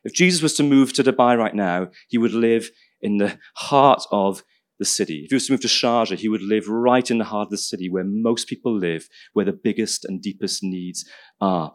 If 0.05 0.12
Jesus 0.12 0.43
was 0.43 0.55
to 0.55 0.62
move 0.62 0.93
to 0.95 1.05
Dubai 1.05 1.38
right 1.38 1.55
now, 1.55 1.88
he 2.09 2.18
would 2.18 2.34
live 2.34 2.70
in 3.01 3.18
the 3.18 3.38
heart 3.55 4.03
of 4.11 4.43
the 4.78 4.84
city. 4.84 5.22
If 5.24 5.30
he 5.30 5.36
was 5.36 5.47
to 5.47 5.53
move 5.53 5.61
to 5.61 5.68
Sharjah, 5.68 6.18
he 6.18 6.28
would 6.28 6.43
live 6.43 6.68
right 6.68 7.09
in 7.09 7.18
the 7.18 7.24
heart 7.24 7.47
of 7.47 7.51
the 7.51 7.59
city 7.59 7.88
where 7.88 8.05
most 8.05 8.49
people 8.49 8.76
live, 8.76 9.09
where 9.32 9.45
the 9.45 9.53
biggest 9.53 10.05
and 10.05 10.20
deepest 10.20 10.62
needs 10.62 11.09
are. 11.40 11.72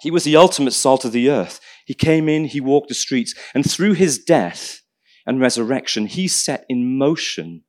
He 0.00 0.10
was 0.10 0.24
the 0.24 0.36
ultimate 0.36 0.72
salt 0.72 1.04
of 1.04 1.12
the 1.12 1.28
earth. 1.28 1.60
He 1.86 1.94
came 1.94 2.28
in, 2.28 2.44
he 2.44 2.60
walked 2.60 2.88
the 2.88 2.94
streets, 2.94 3.34
and 3.54 3.68
through 3.68 3.94
his 3.94 4.18
death 4.18 4.80
and 5.26 5.40
resurrection, 5.40 6.06
he 6.06 6.26
set 6.28 6.64
in 6.68 6.98
motion 6.98 7.64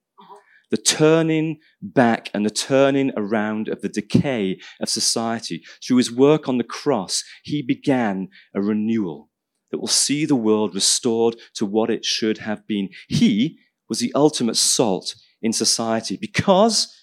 the 0.69 0.77
turning 0.77 1.59
back 1.81 2.29
and 2.33 2.45
the 2.45 2.49
turning 2.49 3.11
around 3.17 3.67
of 3.67 3.81
the 3.81 3.89
decay 3.89 4.57
of 4.79 4.89
society. 4.89 5.61
Through 5.85 5.97
his 5.97 6.11
work 6.11 6.47
on 6.47 6.57
the 6.57 6.63
cross, 6.63 7.23
he 7.43 7.61
began 7.61 8.29
a 8.55 8.61
renewal 8.61 9.29
that 9.69 9.79
will 9.79 9.87
see 9.87 10.25
the 10.25 10.35
world 10.35 10.73
restored 10.73 11.35
to 11.55 11.65
what 11.65 11.89
it 11.89 12.05
should 12.05 12.39
have 12.39 12.65
been. 12.67 12.89
He 13.09 13.59
was 13.89 13.99
the 13.99 14.13
ultimate 14.15 14.55
salt 14.55 15.15
in 15.41 15.51
society 15.51 16.17
because 16.19 16.93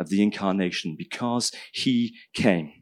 of 0.00 0.08
the 0.08 0.22
incarnation, 0.22 0.96
because 0.96 1.52
he 1.72 2.16
came. 2.34 2.72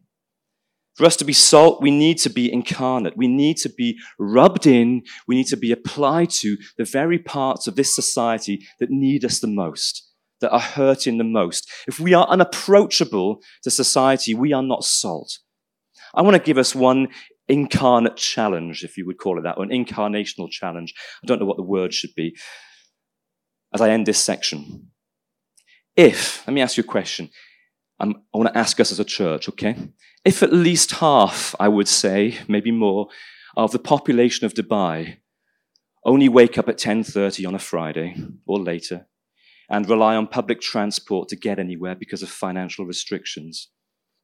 For 1.01 1.07
us 1.07 1.17
to 1.17 1.25
be 1.25 1.33
salt, 1.33 1.81
we 1.81 1.91
need 1.91 2.19
to 2.19 2.29
be 2.29 2.53
incarnate. 2.53 3.17
We 3.17 3.27
need 3.27 3.57
to 3.57 3.71
be 3.71 3.99
rubbed 4.19 4.67
in. 4.67 5.01
We 5.27 5.35
need 5.35 5.47
to 5.47 5.57
be 5.57 5.73
applied 5.73 6.29
to 6.43 6.59
the 6.77 6.85
very 6.85 7.19
parts 7.19 7.67
of 7.67 7.75
this 7.75 7.95
society 7.95 8.67
that 8.81 8.91
need 8.91 9.25
us 9.25 9.41
the 9.41 9.47
most, 9.47 10.07
that 10.43 10.51
are 10.51 10.61
hurting 10.61 11.17
the 11.17 11.25
most. 11.25 11.67
If 11.89 12.01
we 12.01 12.13
are 12.13 12.27
unapproachable 12.29 13.41
to 13.63 13.71
society, 13.71 14.35
we 14.35 14.53
are 14.53 14.63
not 14.63 14.85
salt. 14.85 15.39
I 16.13 16.21
want 16.21 16.37
to 16.37 16.43
give 16.43 16.59
us 16.59 16.75
one 16.75 17.09
incarnate 17.49 18.19
challenge, 18.19 18.85
if 18.85 18.99
you 18.99 19.07
would 19.07 19.17
call 19.17 19.39
it 19.39 19.45
that, 19.45 19.57
or 19.57 19.65
an 19.65 19.71
incarnational 19.71 20.51
challenge. 20.51 20.93
I 21.25 21.27
don't 21.27 21.41
know 21.41 21.47
what 21.47 21.57
the 21.57 21.63
word 21.63 21.95
should 21.95 22.15
be 22.15 22.37
as 23.73 23.81
I 23.81 23.89
end 23.89 24.05
this 24.05 24.23
section. 24.23 24.91
If, 25.97 26.47
let 26.47 26.53
me 26.53 26.61
ask 26.61 26.77
you 26.77 26.83
a 26.83 26.87
question. 26.87 27.31
I'm, 27.99 28.17
i 28.35 28.37
want 28.37 28.53
to 28.53 28.59
ask 28.59 28.79
us 28.81 28.93
as 28.93 29.01
a 29.01 29.05
church, 29.05 29.49
okay? 29.49 29.77
If 30.25 30.43
at 30.43 30.53
least 30.53 30.93
half, 30.93 31.55
I 31.59 31.69
would 31.69 31.89
say, 31.89 32.39
maybe 32.47 32.71
more, 32.71 33.09
of 33.57 33.73
the 33.73 33.79
population 33.79 34.45
of 34.45 34.55
Dubai 34.55 35.17
only 36.05 36.29
wake 36.29 36.59
up 36.59 36.69
at 36.69 36.79
10.30 36.79 37.47
on 37.47 37.55
a 37.55 37.59
Friday 37.59 38.17
or 38.47 38.59
later 38.59 39.07
and 39.69 39.89
rely 39.89 40.17
on 40.17 40.27
public 40.27 40.61
transport 40.61 41.29
to 41.29 41.37
get 41.37 41.59
anywhere 41.59 41.95
because 41.95 42.23
of 42.23 42.29
financial 42.29 42.85
restrictions. 42.85 43.69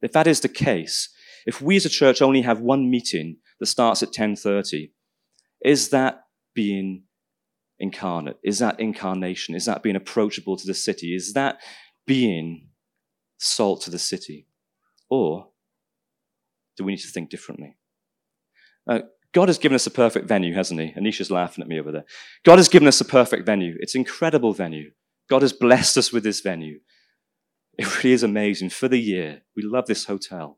If 0.01 0.11
that 0.11 0.27
is 0.27 0.41
the 0.41 0.49
case, 0.49 1.09
if 1.45 1.61
we 1.61 1.77
as 1.77 1.85
a 1.85 1.89
church 1.89 2.21
only 2.21 2.41
have 2.41 2.59
one 2.59 2.89
meeting 2.89 3.37
that 3.59 3.67
starts 3.67 4.03
at 4.03 4.11
10.30, 4.11 4.91
is 5.63 5.89
that 5.89 6.23
being 6.53 7.03
incarnate? 7.79 8.37
Is 8.43 8.59
that 8.59 8.79
incarnation? 8.79 9.55
Is 9.55 9.65
that 9.65 9.83
being 9.83 9.95
approachable 9.95 10.57
to 10.57 10.67
the 10.67 10.73
city? 10.73 11.15
Is 11.15 11.33
that 11.33 11.59
being 12.05 12.69
salt 13.37 13.81
to 13.81 13.89
the 13.89 13.99
city? 13.99 14.47
Or 15.09 15.47
do 16.77 16.83
we 16.83 16.93
need 16.93 17.01
to 17.01 17.07
think 17.07 17.29
differently? 17.29 17.75
Uh, 18.89 18.99
God 19.33 19.49
has 19.49 19.57
given 19.57 19.75
us 19.75 19.87
a 19.87 19.91
perfect 19.91 20.27
venue, 20.27 20.53
hasn't 20.53 20.79
he? 20.79 20.91
Anisha's 20.91 21.29
laughing 21.29 21.61
at 21.61 21.67
me 21.67 21.79
over 21.79 21.91
there. 21.91 22.05
God 22.45 22.57
has 22.57 22.69
given 22.69 22.87
us 22.87 23.01
a 23.01 23.05
perfect 23.05 23.45
venue. 23.45 23.75
It's 23.79 23.95
an 23.95 24.01
incredible 24.01 24.53
venue. 24.53 24.91
God 25.29 25.41
has 25.41 25.53
blessed 25.53 25.97
us 25.97 26.13
with 26.13 26.23
this 26.23 26.39
venue. 26.39 26.79
It 27.77 27.97
really 27.97 28.13
is 28.13 28.23
amazing. 28.23 28.69
For 28.69 28.87
the 28.87 28.99
year, 28.99 29.41
we 29.55 29.63
love 29.63 29.85
this 29.85 30.05
hotel. 30.05 30.57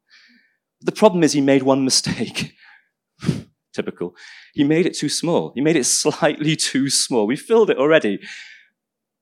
The 0.82 0.92
problem 0.92 1.24
is, 1.24 1.34
he 1.34 1.42
made 1.42 1.64
one 1.64 1.84
mistake. 1.84 2.54
typical. 3.74 4.16
He 4.54 4.64
made 4.64 4.86
it 4.86 4.98
too 4.98 5.10
small. 5.10 5.52
He 5.56 5.62
made 5.62 5.76
it 5.76 5.86
slightly 6.04 6.56
too 6.56 6.90
small. 6.90 7.28
We 7.28 7.36
filled 7.36 7.70
it 7.70 7.78
already. 7.78 8.20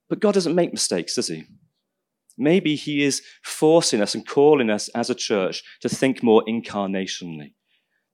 But 0.09 0.19
God 0.19 0.33
doesn't 0.33 0.55
make 0.55 0.71
mistakes, 0.71 1.15
does 1.15 1.27
he? 1.27 1.45
Maybe 2.37 2.75
he 2.75 3.03
is 3.03 3.21
forcing 3.43 4.01
us 4.01 4.13
and 4.13 4.27
calling 4.27 4.69
us 4.69 4.89
as 4.89 5.09
a 5.09 5.15
church 5.15 5.63
to 5.81 5.89
think 5.89 6.21
more 6.21 6.43
incarnationally. 6.47 7.53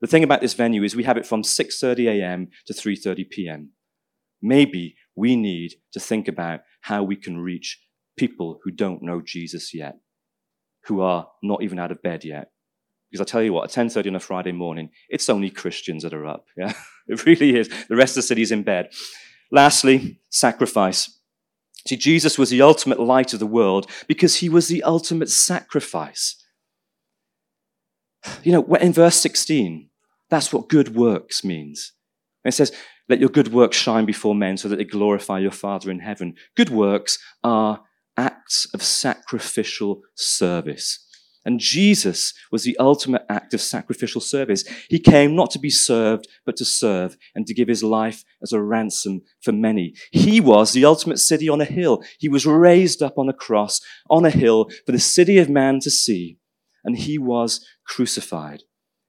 The 0.01 0.07
thing 0.07 0.23
about 0.23 0.41
this 0.41 0.53
venue 0.53 0.83
is 0.83 0.95
we 0.95 1.03
have 1.03 1.17
it 1.17 1.25
from 1.25 1.43
6:30 1.43 2.07
a.m. 2.07 2.49
to 2.67 2.73
3:30 2.73 3.29
p.m. 3.29 3.71
Maybe 4.41 4.95
we 5.15 5.35
need 5.35 5.75
to 5.93 5.99
think 5.99 6.27
about 6.27 6.61
how 6.81 7.03
we 7.03 7.15
can 7.15 7.37
reach 7.37 7.81
people 8.17 8.59
who 8.63 8.71
don't 8.71 9.01
know 9.01 9.21
Jesus 9.21 9.73
yet, 9.73 9.95
who 10.85 11.01
are 11.01 11.27
not 11.41 11.63
even 11.63 11.79
out 11.79 11.91
of 11.91 12.01
bed 12.01 12.25
yet, 12.25 12.51
because 13.13 13.27
I 13.27 13.29
tell 13.29 13.43
you 13.43 13.53
what, 13.53 13.65
at 13.65 13.87
10.30 13.87 14.07
on 14.07 14.15
a 14.15 14.19
Friday 14.19 14.51
morning, 14.51 14.89
it's 15.07 15.29
only 15.29 15.51
Christians 15.51 16.01
that 16.01 16.15
are 16.15 16.25
up. 16.25 16.47
Yeah, 16.57 16.73
it 17.07 17.23
really 17.27 17.55
is. 17.55 17.69
The 17.87 17.95
rest 17.95 18.13
of 18.13 18.23
the 18.23 18.27
city's 18.27 18.51
in 18.51 18.63
bed. 18.63 18.89
Lastly, 19.51 20.19
sacrifice. 20.31 21.19
See, 21.87 21.97
Jesus 21.97 22.37
was 22.37 22.49
the 22.49 22.61
ultimate 22.61 22.99
light 22.99 23.33
of 23.33 23.39
the 23.39 23.45
world 23.45 23.89
because 24.07 24.37
he 24.37 24.49
was 24.49 24.67
the 24.67 24.83
ultimate 24.83 25.29
sacrifice. 25.29 26.35
You 28.43 28.53
know, 28.53 28.75
in 28.75 28.93
verse 28.93 29.17
16, 29.17 29.89
that's 30.29 30.53
what 30.53 30.69
good 30.69 30.95
works 30.95 31.43
means. 31.43 31.91
it 32.45 32.53
says, 32.53 32.71
let 33.09 33.19
your 33.19 33.29
good 33.29 33.51
works 33.51 33.75
shine 33.75 34.05
before 34.05 34.33
men 34.33 34.55
so 34.57 34.69
that 34.69 34.77
they 34.77 34.85
glorify 34.85 35.39
your 35.39 35.51
Father 35.51 35.91
in 35.91 35.99
heaven. 35.99 36.35
Good 36.55 36.69
works 36.69 37.19
are 37.43 37.83
acts 38.15 38.67
of 38.73 38.81
sacrificial 38.81 40.01
service. 40.15 41.05
And 41.45 41.59
Jesus 41.59 42.33
was 42.51 42.63
the 42.63 42.77
ultimate 42.77 43.25
act 43.29 43.53
of 43.53 43.61
sacrificial 43.61 44.21
service. 44.21 44.63
He 44.89 44.99
came 44.99 45.35
not 45.35 45.51
to 45.51 45.59
be 45.59 45.69
served, 45.69 46.27
but 46.45 46.55
to 46.57 46.65
serve 46.65 47.17
and 47.35 47.45
to 47.47 47.53
give 47.53 47.67
his 47.67 47.83
life 47.83 48.23
as 48.41 48.53
a 48.53 48.61
ransom 48.61 49.21
for 49.41 49.51
many. 49.51 49.93
He 50.11 50.39
was 50.39 50.71
the 50.71 50.85
ultimate 50.85 51.19
city 51.19 51.49
on 51.49 51.59
a 51.59 51.65
hill. 51.65 52.01
He 52.17 52.29
was 52.29 52.45
raised 52.45 53.01
up 53.01 53.17
on 53.17 53.27
a 53.27 53.33
cross 53.33 53.81
on 54.09 54.25
a 54.25 54.29
hill 54.29 54.69
for 54.85 54.93
the 54.93 54.99
city 54.99 55.37
of 55.37 55.49
man 55.49 55.79
to 55.81 55.91
see. 55.91 56.37
And 56.85 56.97
he 56.97 57.17
was 57.17 57.65
crucified. 57.85 58.63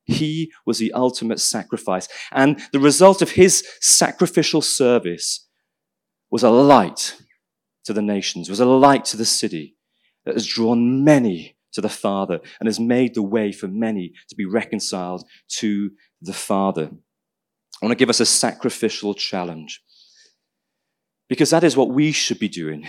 He 0.04 0.52
was 0.66 0.78
the 0.78 0.92
ultimate 0.92 1.40
sacrifice. 1.40 2.08
And 2.30 2.60
the 2.72 2.80
result 2.80 3.22
of 3.22 3.32
his 3.32 3.66
sacrificial 3.80 4.60
service 4.60 5.48
was 6.30 6.42
a 6.42 6.50
light 6.50 7.16
to 7.84 7.92
the 7.92 8.02
nations, 8.02 8.50
was 8.50 8.60
a 8.60 8.66
light 8.66 9.04
to 9.06 9.16
the 9.16 9.24
city 9.24 9.76
that 10.24 10.34
has 10.34 10.46
drawn 10.46 11.04
many 11.04 11.53
to 11.74 11.80
the 11.80 11.88
Father 11.88 12.40
and 12.58 12.66
has 12.66 12.80
made 12.80 13.14
the 13.14 13.22
way 13.22 13.52
for 13.52 13.68
many 13.68 14.12
to 14.28 14.34
be 14.34 14.44
reconciled 14.44 15.24
to 15.58 15.90
the 16.22 16.32
Father. 16.32 16.90
I 17.82 17.86
want 17.86 17.92
to 17.92 18.02
give 18.02 18.10
us 18.10 18.20
a 18.20 18.26
sacrificial 18.26 19.14
challenge 19.14 19.82
because 21.28 21.50
that 21.50 21.64
is 21.64 21.76
what 21.76 21.90
we 21.90 22.12
should 22.12 22.38
be 22.38 22.48
doing. 22.48 22.86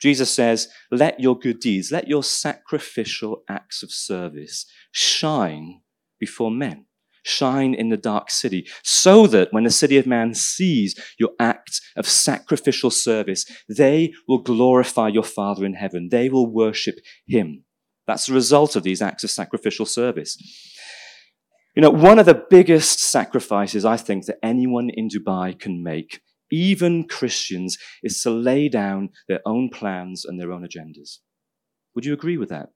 Jesus 0.00 0.34
says, 0.34 0.68
let 0.90 1.20
your 1.20 1.38
good 1.38 1.60
deeds, 1.60 1.92
let 1.92 2.08
your 2.08 2.22
sacrificial 2.22 3.44
acts 3.48 3.82
of 3.82 3.92
service 3.92 4.66
shine 4.90 5.80
before 6.18 6.50
men. 6.50 6.86
Shine 7.24 7.72
in 7.72 7.88
the 7.88 7.96
dark 7.96 8.32
city, 8.32 8.66
so 8.82 9.28
that 9.28 9.52
when 9.52 9.62
the 9.62 9.70
city 9.70 9.96
of 9.96 10.08
man 10.08 10.34
sees 10.34 10.98
your 11.20 11.30
acts 11.38 11.80
of 11.94 12.04
sacrificial 12.04 12.90
service, 12.90 13.46
they 13.68 14.12
will 14.26 14.42
glorify 14.42 15.06
your 15.06 15.22
Father 15.22 15.64
in 15.64 15.74
heaven. 15.74 16.08
They 16.10 16.28
will 16.28 16.52
worship 16.52 16.96
him. 17.24 17.62
That's 18.06 18.26
the 18.26 18.34
result 18.34 18.76
of 18.76 18.82
these 18.82 19.02
acts 19.02 19.24
of 19.24 19.30
sacrificial 19.30 19.86
service. 19.86 20.36
You 21.74 21.82
know, 21.82 21.90
one 21.90 22.18
of 22.18 22.26
the 22.26 22.42
biggest 22.50 23.00
sacrifices 23.00 23.84
I 23.84 23.96
think 23.96 24.26
that 24.26 24.38
anyone 24.42 24.90
in 24.90 25.08
Dubai 25.08 25.58
can 25.58 25.82
make, 25.82 26.20
even 26.50 27.08
Christians, 27.08 27.78
is 28.02 28.20
to 28.22 28.30
lay 28.30 28.68
down 28.68 29.10
their 29.28 29.40
own 29.46 29.70
plans 29.70 30.24
and 30.24 30.38
their 30.38 30.52
own 30.52 30.66
agendas. 30.66 31.18
Would 31.94 32.04
you 32.04 32.12
agree 32.12 32.36
with 32.36 32.50
that? 32.50 32.68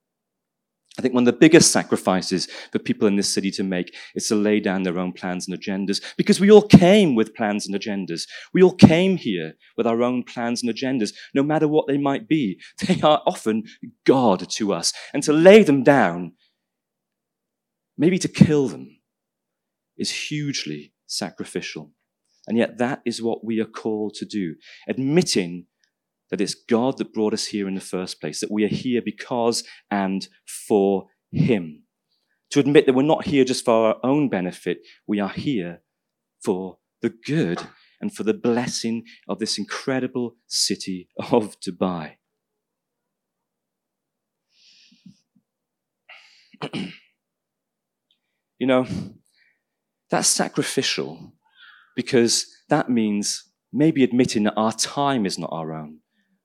I 0.98 1.02
think 1.02 1.12
one 1.12 1.26
of 1.26 1.32
the 1.32 1.38
biggest 1.38 1.72
sacrifices 1.72 2.48
for 2.72 2.78
people 2.78 3.06
in 3.06 3.16
this 3.16 3.32
city 3.32 3.50
to 3.52 3.62
make 3.62 3.94
is 4.14 4.28
to 4.28 4.34
lay 4.34 4.60
down 4.60 4.82
their 4.82 4.98
own 4.98 5.12
plans 5.12 5.46
and 5.46 5.58
agendas 5.58 6.02
because 6.16 6.40
we 6.40 6.50
all 6.50 6.62
came 6.62 7.14
with 7.14 7.34
plans 7.34 7.66
and 7.66 7.78
agendas. 7.78 8.26
We 8.54 8.62
all 8.62 8.74
came 8.74 9.18
here 9.18 9.54
with 9.76 9.86
our 9.86 10.02
own 10.02 10.22
plans 10.22 10.62
and 10.62 10.74
agendas, 10.74 11.12
no 11.34 11.42
matter 11.42 11.68
what 11.68 11.86
they 11.86 11.98
might 11.98 12.28
be. 12.28 12.58
They 12.86 13.00
are 13.02 13.22
often 13.26 13.64
God 14.04 14.48
to 14.50 14.72
us. 14.72 14.92
And 15.12 15.22
to 15.24 15.32
lay 15.32 15.64
them 15.64 15.82
down, 15.82 16.32
maybe 17.98 18.18
to 18.18 18.28
kill 18.28 18.68
them, 18.68 18.98
is 19.98 20.10
hugely 20.10 20.94
sacrificial. 21.06 21.90
And 22.46 22.56
yet 22.56 22.78
that 22.78 23.02
is 23.04 23.20
what 23.20 23.44
we 23.44 23.60
are 23.60 23.66
called 23.66 24.14
to 24.14 24.24
do, 24.24 24.54
admitting 24.88 25.66
that 26.30 26.40
it's 26.40 26.54
God 26.54 26.98
that 26.98 27.12
brought 27.12 27.32
us 27.32 27.46
here 27.46 27.68
in 27.68 27.74
the 27.74 27.80
first 27.80 28.20
place, 28.20 28.40
that 28.40 28.50
we 28.50 28.64
are 28.64 28.68
here 28.68 29.02
because 29.04 29.64
and 29.90 30.28
for 30.68 31.06
Him. 31.32 31.84
To 32.50 32.60
admit 32.60 32.86
that 32.86 32.94
we're 32.94 33.02
not 33.02 33.26
here 33.26 33.44
just 33.44 33.64
for 33.64 33.88
our 33.88 33.96
own 34.02 34.28
benefit, 34.28 34.78
we 35.06 35.20
are 35.20 35.28
here 35.28 35.82
for 36.44 36.78
the 37.02 37.10
good 37.10 37.60
and 38.00 38.14
for 38.14 38.22
the 38.22 38.34
blessing 38.34 39.04
of 39.28 39.38
this 39.38 39.58
incredible 39.58 40.36
city 40.46 41.08
of 41.18 41.58
Dubai. 41.60 42.16
you 48.58 48.66
know, 48.66 48.86
that's 50.10 50.28
sacrificial 50.28 51.32
because 51.94 52.46
that 52.68 52.88
means 52.90 53.44
maybe 53.72 54.04
admitting 54.04 54.44
that 54.44 54.54
our 54.56 54.72
time 54.72 55.26
is 55.26 55.38
not 55.38 55.50
our 55.52 55.72
own. 55.72 55.98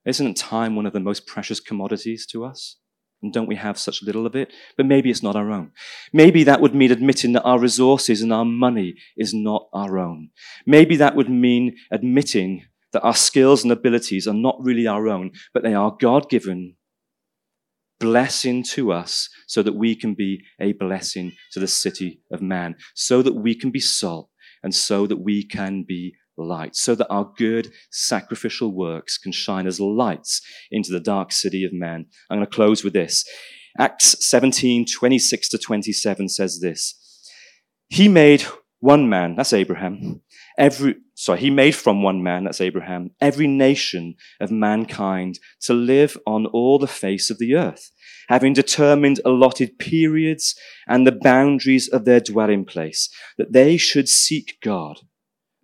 Isn't 0.04 0.36
time 0.36 0.74
one 0.74 0.86
of 0.86 0.92
the 0.92 1.00
most 1.00 1.26
precious 1.26 1.60
commodities 1.60 2.26
to 2.26 2.44
us? 2.44 2.76
And 3.22 3.32
don't 3.32 3.46
we 3.46 3.54
have 3.54 3.78
such 3.78 4.02
little 4.02 4.26
of 4.26 4.34
it? 4.34 4.52
But 4.76 4.86
maybe 4.86 5.08
it's 5.08 5.22
not 5.22 5.36
our 5.36 5.50
own. 5.52 5.70
Maybe 6.12 6.42
that 6.44 6.60
would 6.60 6.74
mean 6.74 6.90
admitting 6.90 7.32
that 7.32 7.44
our 7.44 7.58
resources 7.58 8.20
and 8.20 8.32
our 8.32 8.44
money 8.44 8.94
is 9.16 9.32
not 9.32 9.68
our 9.72 9.98
own. 9.98 10.30
Maybe 10.66 10.96
that 10.96 11.14
would 11.14 11.30
mean 11.30 11.76
admitting 11.92 12.64
that 12.92 13.02
our 13.02 13.14
skills 13.14 13.62
and 13.62 13.72
abilities 13.72 14.26
are 14.26 14.34
not 14.34 14.56
really 14.60 14.86
our 14.86 15.08
own, 15.08 15.30
but 15.54 15.62
they 15.62 15.74
are 15.74 15.96
God 15.98 16.28
given 16.28 16.74
blessing 18.00 18.64
to 18.64 18.90
us 18.90 19.28
so 19.46 19.62
that 19.62 19.76
we 19.76 19.94
can 19.94 20.14
be 20.14 20.42
a 20.60 20.72
blessing 20.72 21.32
to 21.52 21.60
the 21.60 21.68
city 21.68 22.20
of 22.32 22.42
man, 22.42 22.74
so 22.94 23.22
that 23.22 23.34
we 23.34 23.54
can 23.54 23.70
be 23.70 23.78
salt 23.78 24.28
and 24.64 24.74
so 24.74 25.06
that 25.06 25.18
we 25.20 25.44
can 25.44 25.84
be 25.86 26.12
light, 26.36 26.76
so 26.76 26.94
that 26.94 27.08
our 27.08 27.30
good 27.36 27.72
sacrificial 27.90 28.72
works 28.72 29.18
can 29.18 29.32
shine 29.32 29.66
as 29.66 29.80
lights 29.80 30.40
into 30.70 30.92
the 30.92 31.00
dark 31.00 31.32
city 31.32 31.64
of 31.64 31.72
man. 31.72 32.06
I'm 32.30 32.38
going 32.38 32.46
to 32.46 32.54
close 32.54 32.84
with 32.84 32.92
this. 32.92 33.24
Acts 33.78 34.16
17, 34.26 34.86
26 34.86 35.48
to 35.50 35.58
27 35.58 36.28
says 36.28 36.60
this. 36.60 36.98
He 37.88 38.08
made 38.08 38.44
one 38.80 39.08
man, 39.08 39.36
that's 39.36 39.52
Abraham, 39.52 40.22
every, 40.58 40.96
sorry, 41.14 41.38
he 41.38 41.50
made 41.50 41.74
from 41.74 42.02
one 42.02 42.22
man, 42.22 42.44
that's 42.44 42.60
Abraham, 42.60 43.10
every 43.20 43.46
nation 43.46 44.16
of 44.40 44.50
mankind 44.50 45.38
to 45.60 45.72
live 45.72 46.18
on 46.26 46.46
all 46.46 46.78
the 46.78 46.88
face 46.88 47.30
of 47.30 47.38
the 47.38 47.54
earth, 47.54 47.92
having 48.28 48.52
determined 48.52 49.20
allotted 49.24 49.78
periods 49.78 50.56
and 50.88 51.06
the 51.06 51.12
boundaries 51.12 51.88
of 51.88 52.04
their 52.04 52.18
dwelling 52.18 52.64
place, 52.64 53.08
that 53.38 53.52
they 53.52 53.76
should 53.76 54.08
seek 54.08 54.58
God 54.62 55.00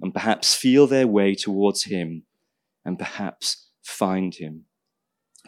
and 0.00 0.14
perhaps 0.14 0.54
feel 0.54 0.86
their 0.86 1.06
way 1.06 1.34
towards 1.34 1.84
him 1.84 2.24
and 2.84 2.98
perhaps 2.98 3.68
find 3.84 4.34
him. 4.34 4.64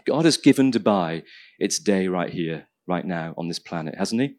God 0.06 0.24
has 0.24 0.36
given 0.36 0.72
Dubai 0.72 1.22
its 1.58 1.78
day 1.78 2.08
right 2.08 2.30
here, 2.30 2.68
right 2.86 3.04
now 3.04 3.34
on 3.36 3.48
this 3.48 3.58
planet, 3.58 3.94
hasn't 3.96 4.20
he? 4.20 4.34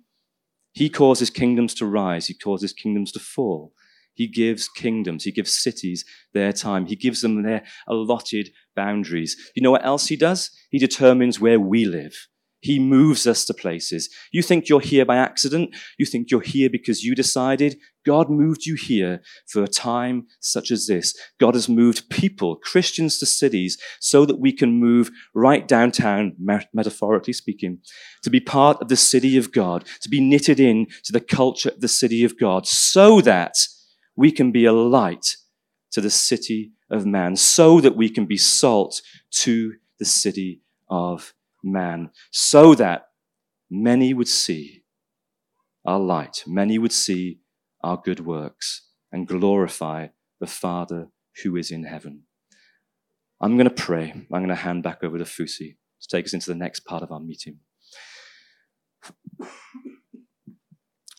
He 0.73 0.89
causes 0.89 1.29
kingdoms 1.29 1.73
to 1.75 1.85
rise. 1.85 2.27
He 2.27 2.33
causes 2.33 2.73
kingdoms 2.73 3.11
to 3.13 3.19
fall. 3.19 3.73
He 4.13 4.27
gives 4.27 4.67
kingdoms, 4.67 5.23
he 5.23 5.31
gives 5.31 5.57
cities 5.57 6.05
their 6.33 6.51
time, 6.51 6.85
he 6.85 6.95
gives 6.95 7.21
them 7.21 7.43
their 7.43 7.63
allotted 7.87 8.49
boundaries. 8.75 9.35
You 9.55 9.63
know 9.63 9.71
what 9.71 9.85
else 9.85 10.07
he 10.07 10.15
does? 10.15 10.51
He 10.69 10.77
determines 10.77 11.39
where 11.39 11.59
we 11.59 11.85
live. 11.85 12.27
He 12.61 12.79
moves 12.79 13.25
us 13.25 13.43
to 13.45 13.53
places. 13.55 14.09
You 14.31 14.43
think 14.43 14.69
you're 14.69 14.79
here 14.79 15.03
by 15.03 15.17
accident. 15.17 15.75
You 15.97 16.05
think 16.05 16.29
you're 16.29 16.41
here 16.41 16.69
because 16.69 17.03
you 17.03 17.15
decided. 17.15 17.77
God 18.05 18.29
moved 18.29 18.65
you 18.65 18.75
here 18.75 19.21
for 19.47 19.63
a 19.63 19.67
time 19.67 20.27
such 20.39 20.69
as 20.69 20.85
this. 20.85 21.15
God 21.39 21.55
has 21.55 21.67
moved 21.67 22.09
people, 22.09 22.55
Christians 22.55 23.17
to 23.17 23.25
cities, 23.25 23.79
so 23.99 24.25
that 24.25 24.39
we 24.39 24.51
can 24.51 24.73
move 24.73 25.09
right 25.33 25.67
downtown, 25.67 26.35
metaphorically 26.73 27.33
speaking, 27.33 27.79
to 28.21 28.29
be 28.29 28.39
part 28.39 28.79
of 28.79 28.89
the 28.89 28.95
city 28.95 29.37
of 29.37 29.51
God, 29.51 29.85
to 30.01 30.09
be 30.09 30.21
knitted 30.21 30.59
in 30.59 30.87
to 31.03 31.11
the 31.11 31.19
culture 31.19 31.69
of 31.69 31.81
the 31.81 31.87
city 31.87 32.23
of 32.23 32.39
God, 32.39 32.67
so 32.67 33.21
that 33.21 33.55
we 34.15 34.31
can 34.31 34.51
be 34.51 34.65
a 34.65 34.73
light 34.73 35.37
to 35.91 36.01
the 36.01 36.09
city 36.11 36.73
of 36.91 37.05
man, 37.05 37.35
so 37.35 37.81
that 37.81 37.95
we 37.95 38.09
can 38.09 38.25
be 38.25 38.37
salt 38.37 39.01
to 39.31 39.73
the 39.97 40.05
city 40.05 40.61
of 40.89 41.33
man, 41.63 42.11
so 42.31 42.75
that 42.75 43.07
many 43.69 44.13
would 44.13 44.27
see 44.27 44.83
our 45.85 45.99
light, 45.99 46.43
many 46.45 46.77
would 46.77 46.91
see 46.91 47.39
our 47.83 47.97
good 47.97 48.19
works 48.19 48.87
and 49.11 49.27
glorify 49.27 50.07
the 50.39 50.47
Father 50.47 51.07
who 51.43 51.55
is 51.55 51.71
in 51.71 51.85
heaven. 51.85 52.23
I'm 53.41 53.57
going 53.57 53.69
to 53.69 53.73
pray. 53.73 54.11
I'm 54.11 54.27
going 54.29 54.47
to 54.49 54.55
hand 54.55 54.83
back 54.83 55.03
over 55.03 55.17
to 55.17 55.23
Fusi 55.23 55.77
to 56.01 56.07
take 56.09 56.25
us 56.25 56.33
into 56.33 56.49
the 56.49 56.55
next 56.55 56.81
part 56.81 57.01
of 57.03 57.11
our 57.11 57.19
meeting. 57.19 57.59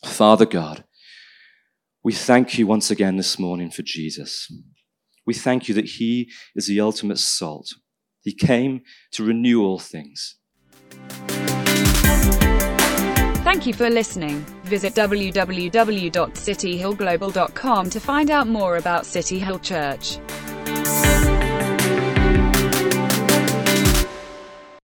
Father 0.05 0.47
God, 0.47 0.85
we 2.05 2.13
thank 2.13 2.59
you 2.59 2.67
once 2.67 2.91
again 2.91 3.17
this 3.17 3.39
morning 3.39 3.71
for 3.71 3.83
Jesus. 3.83 4.53
We 5.27 5.35
thank 5.35 5.69
you 5.69 5.75
that 5.75 5.85
he 5.85 6.31
is 6.55 6.67
the 6.67 6.81
ultimate 6.81 7.19
salt. 7.19 7.75
He 8.23 8.33
came 8.33 8.81
to 9.13 9.25
renew 9.25 9.63
all 9.63 9.79
things. 9.79 10.37
Thank 13.45 13.67
you 13.67 13.75
for 13.75 13.91
listening. 13.91 14.41
Visit 14.65 14.95
www.cityhillglobal.com 14.95 17.91
to 17.91 18.01
find 18.01 18.31
out 18.31 18.49
more 18.49 18.79
about 18.79 19.05
City 19.05 19.39
Hill 19.39 19.59
Church. 19.59 20.17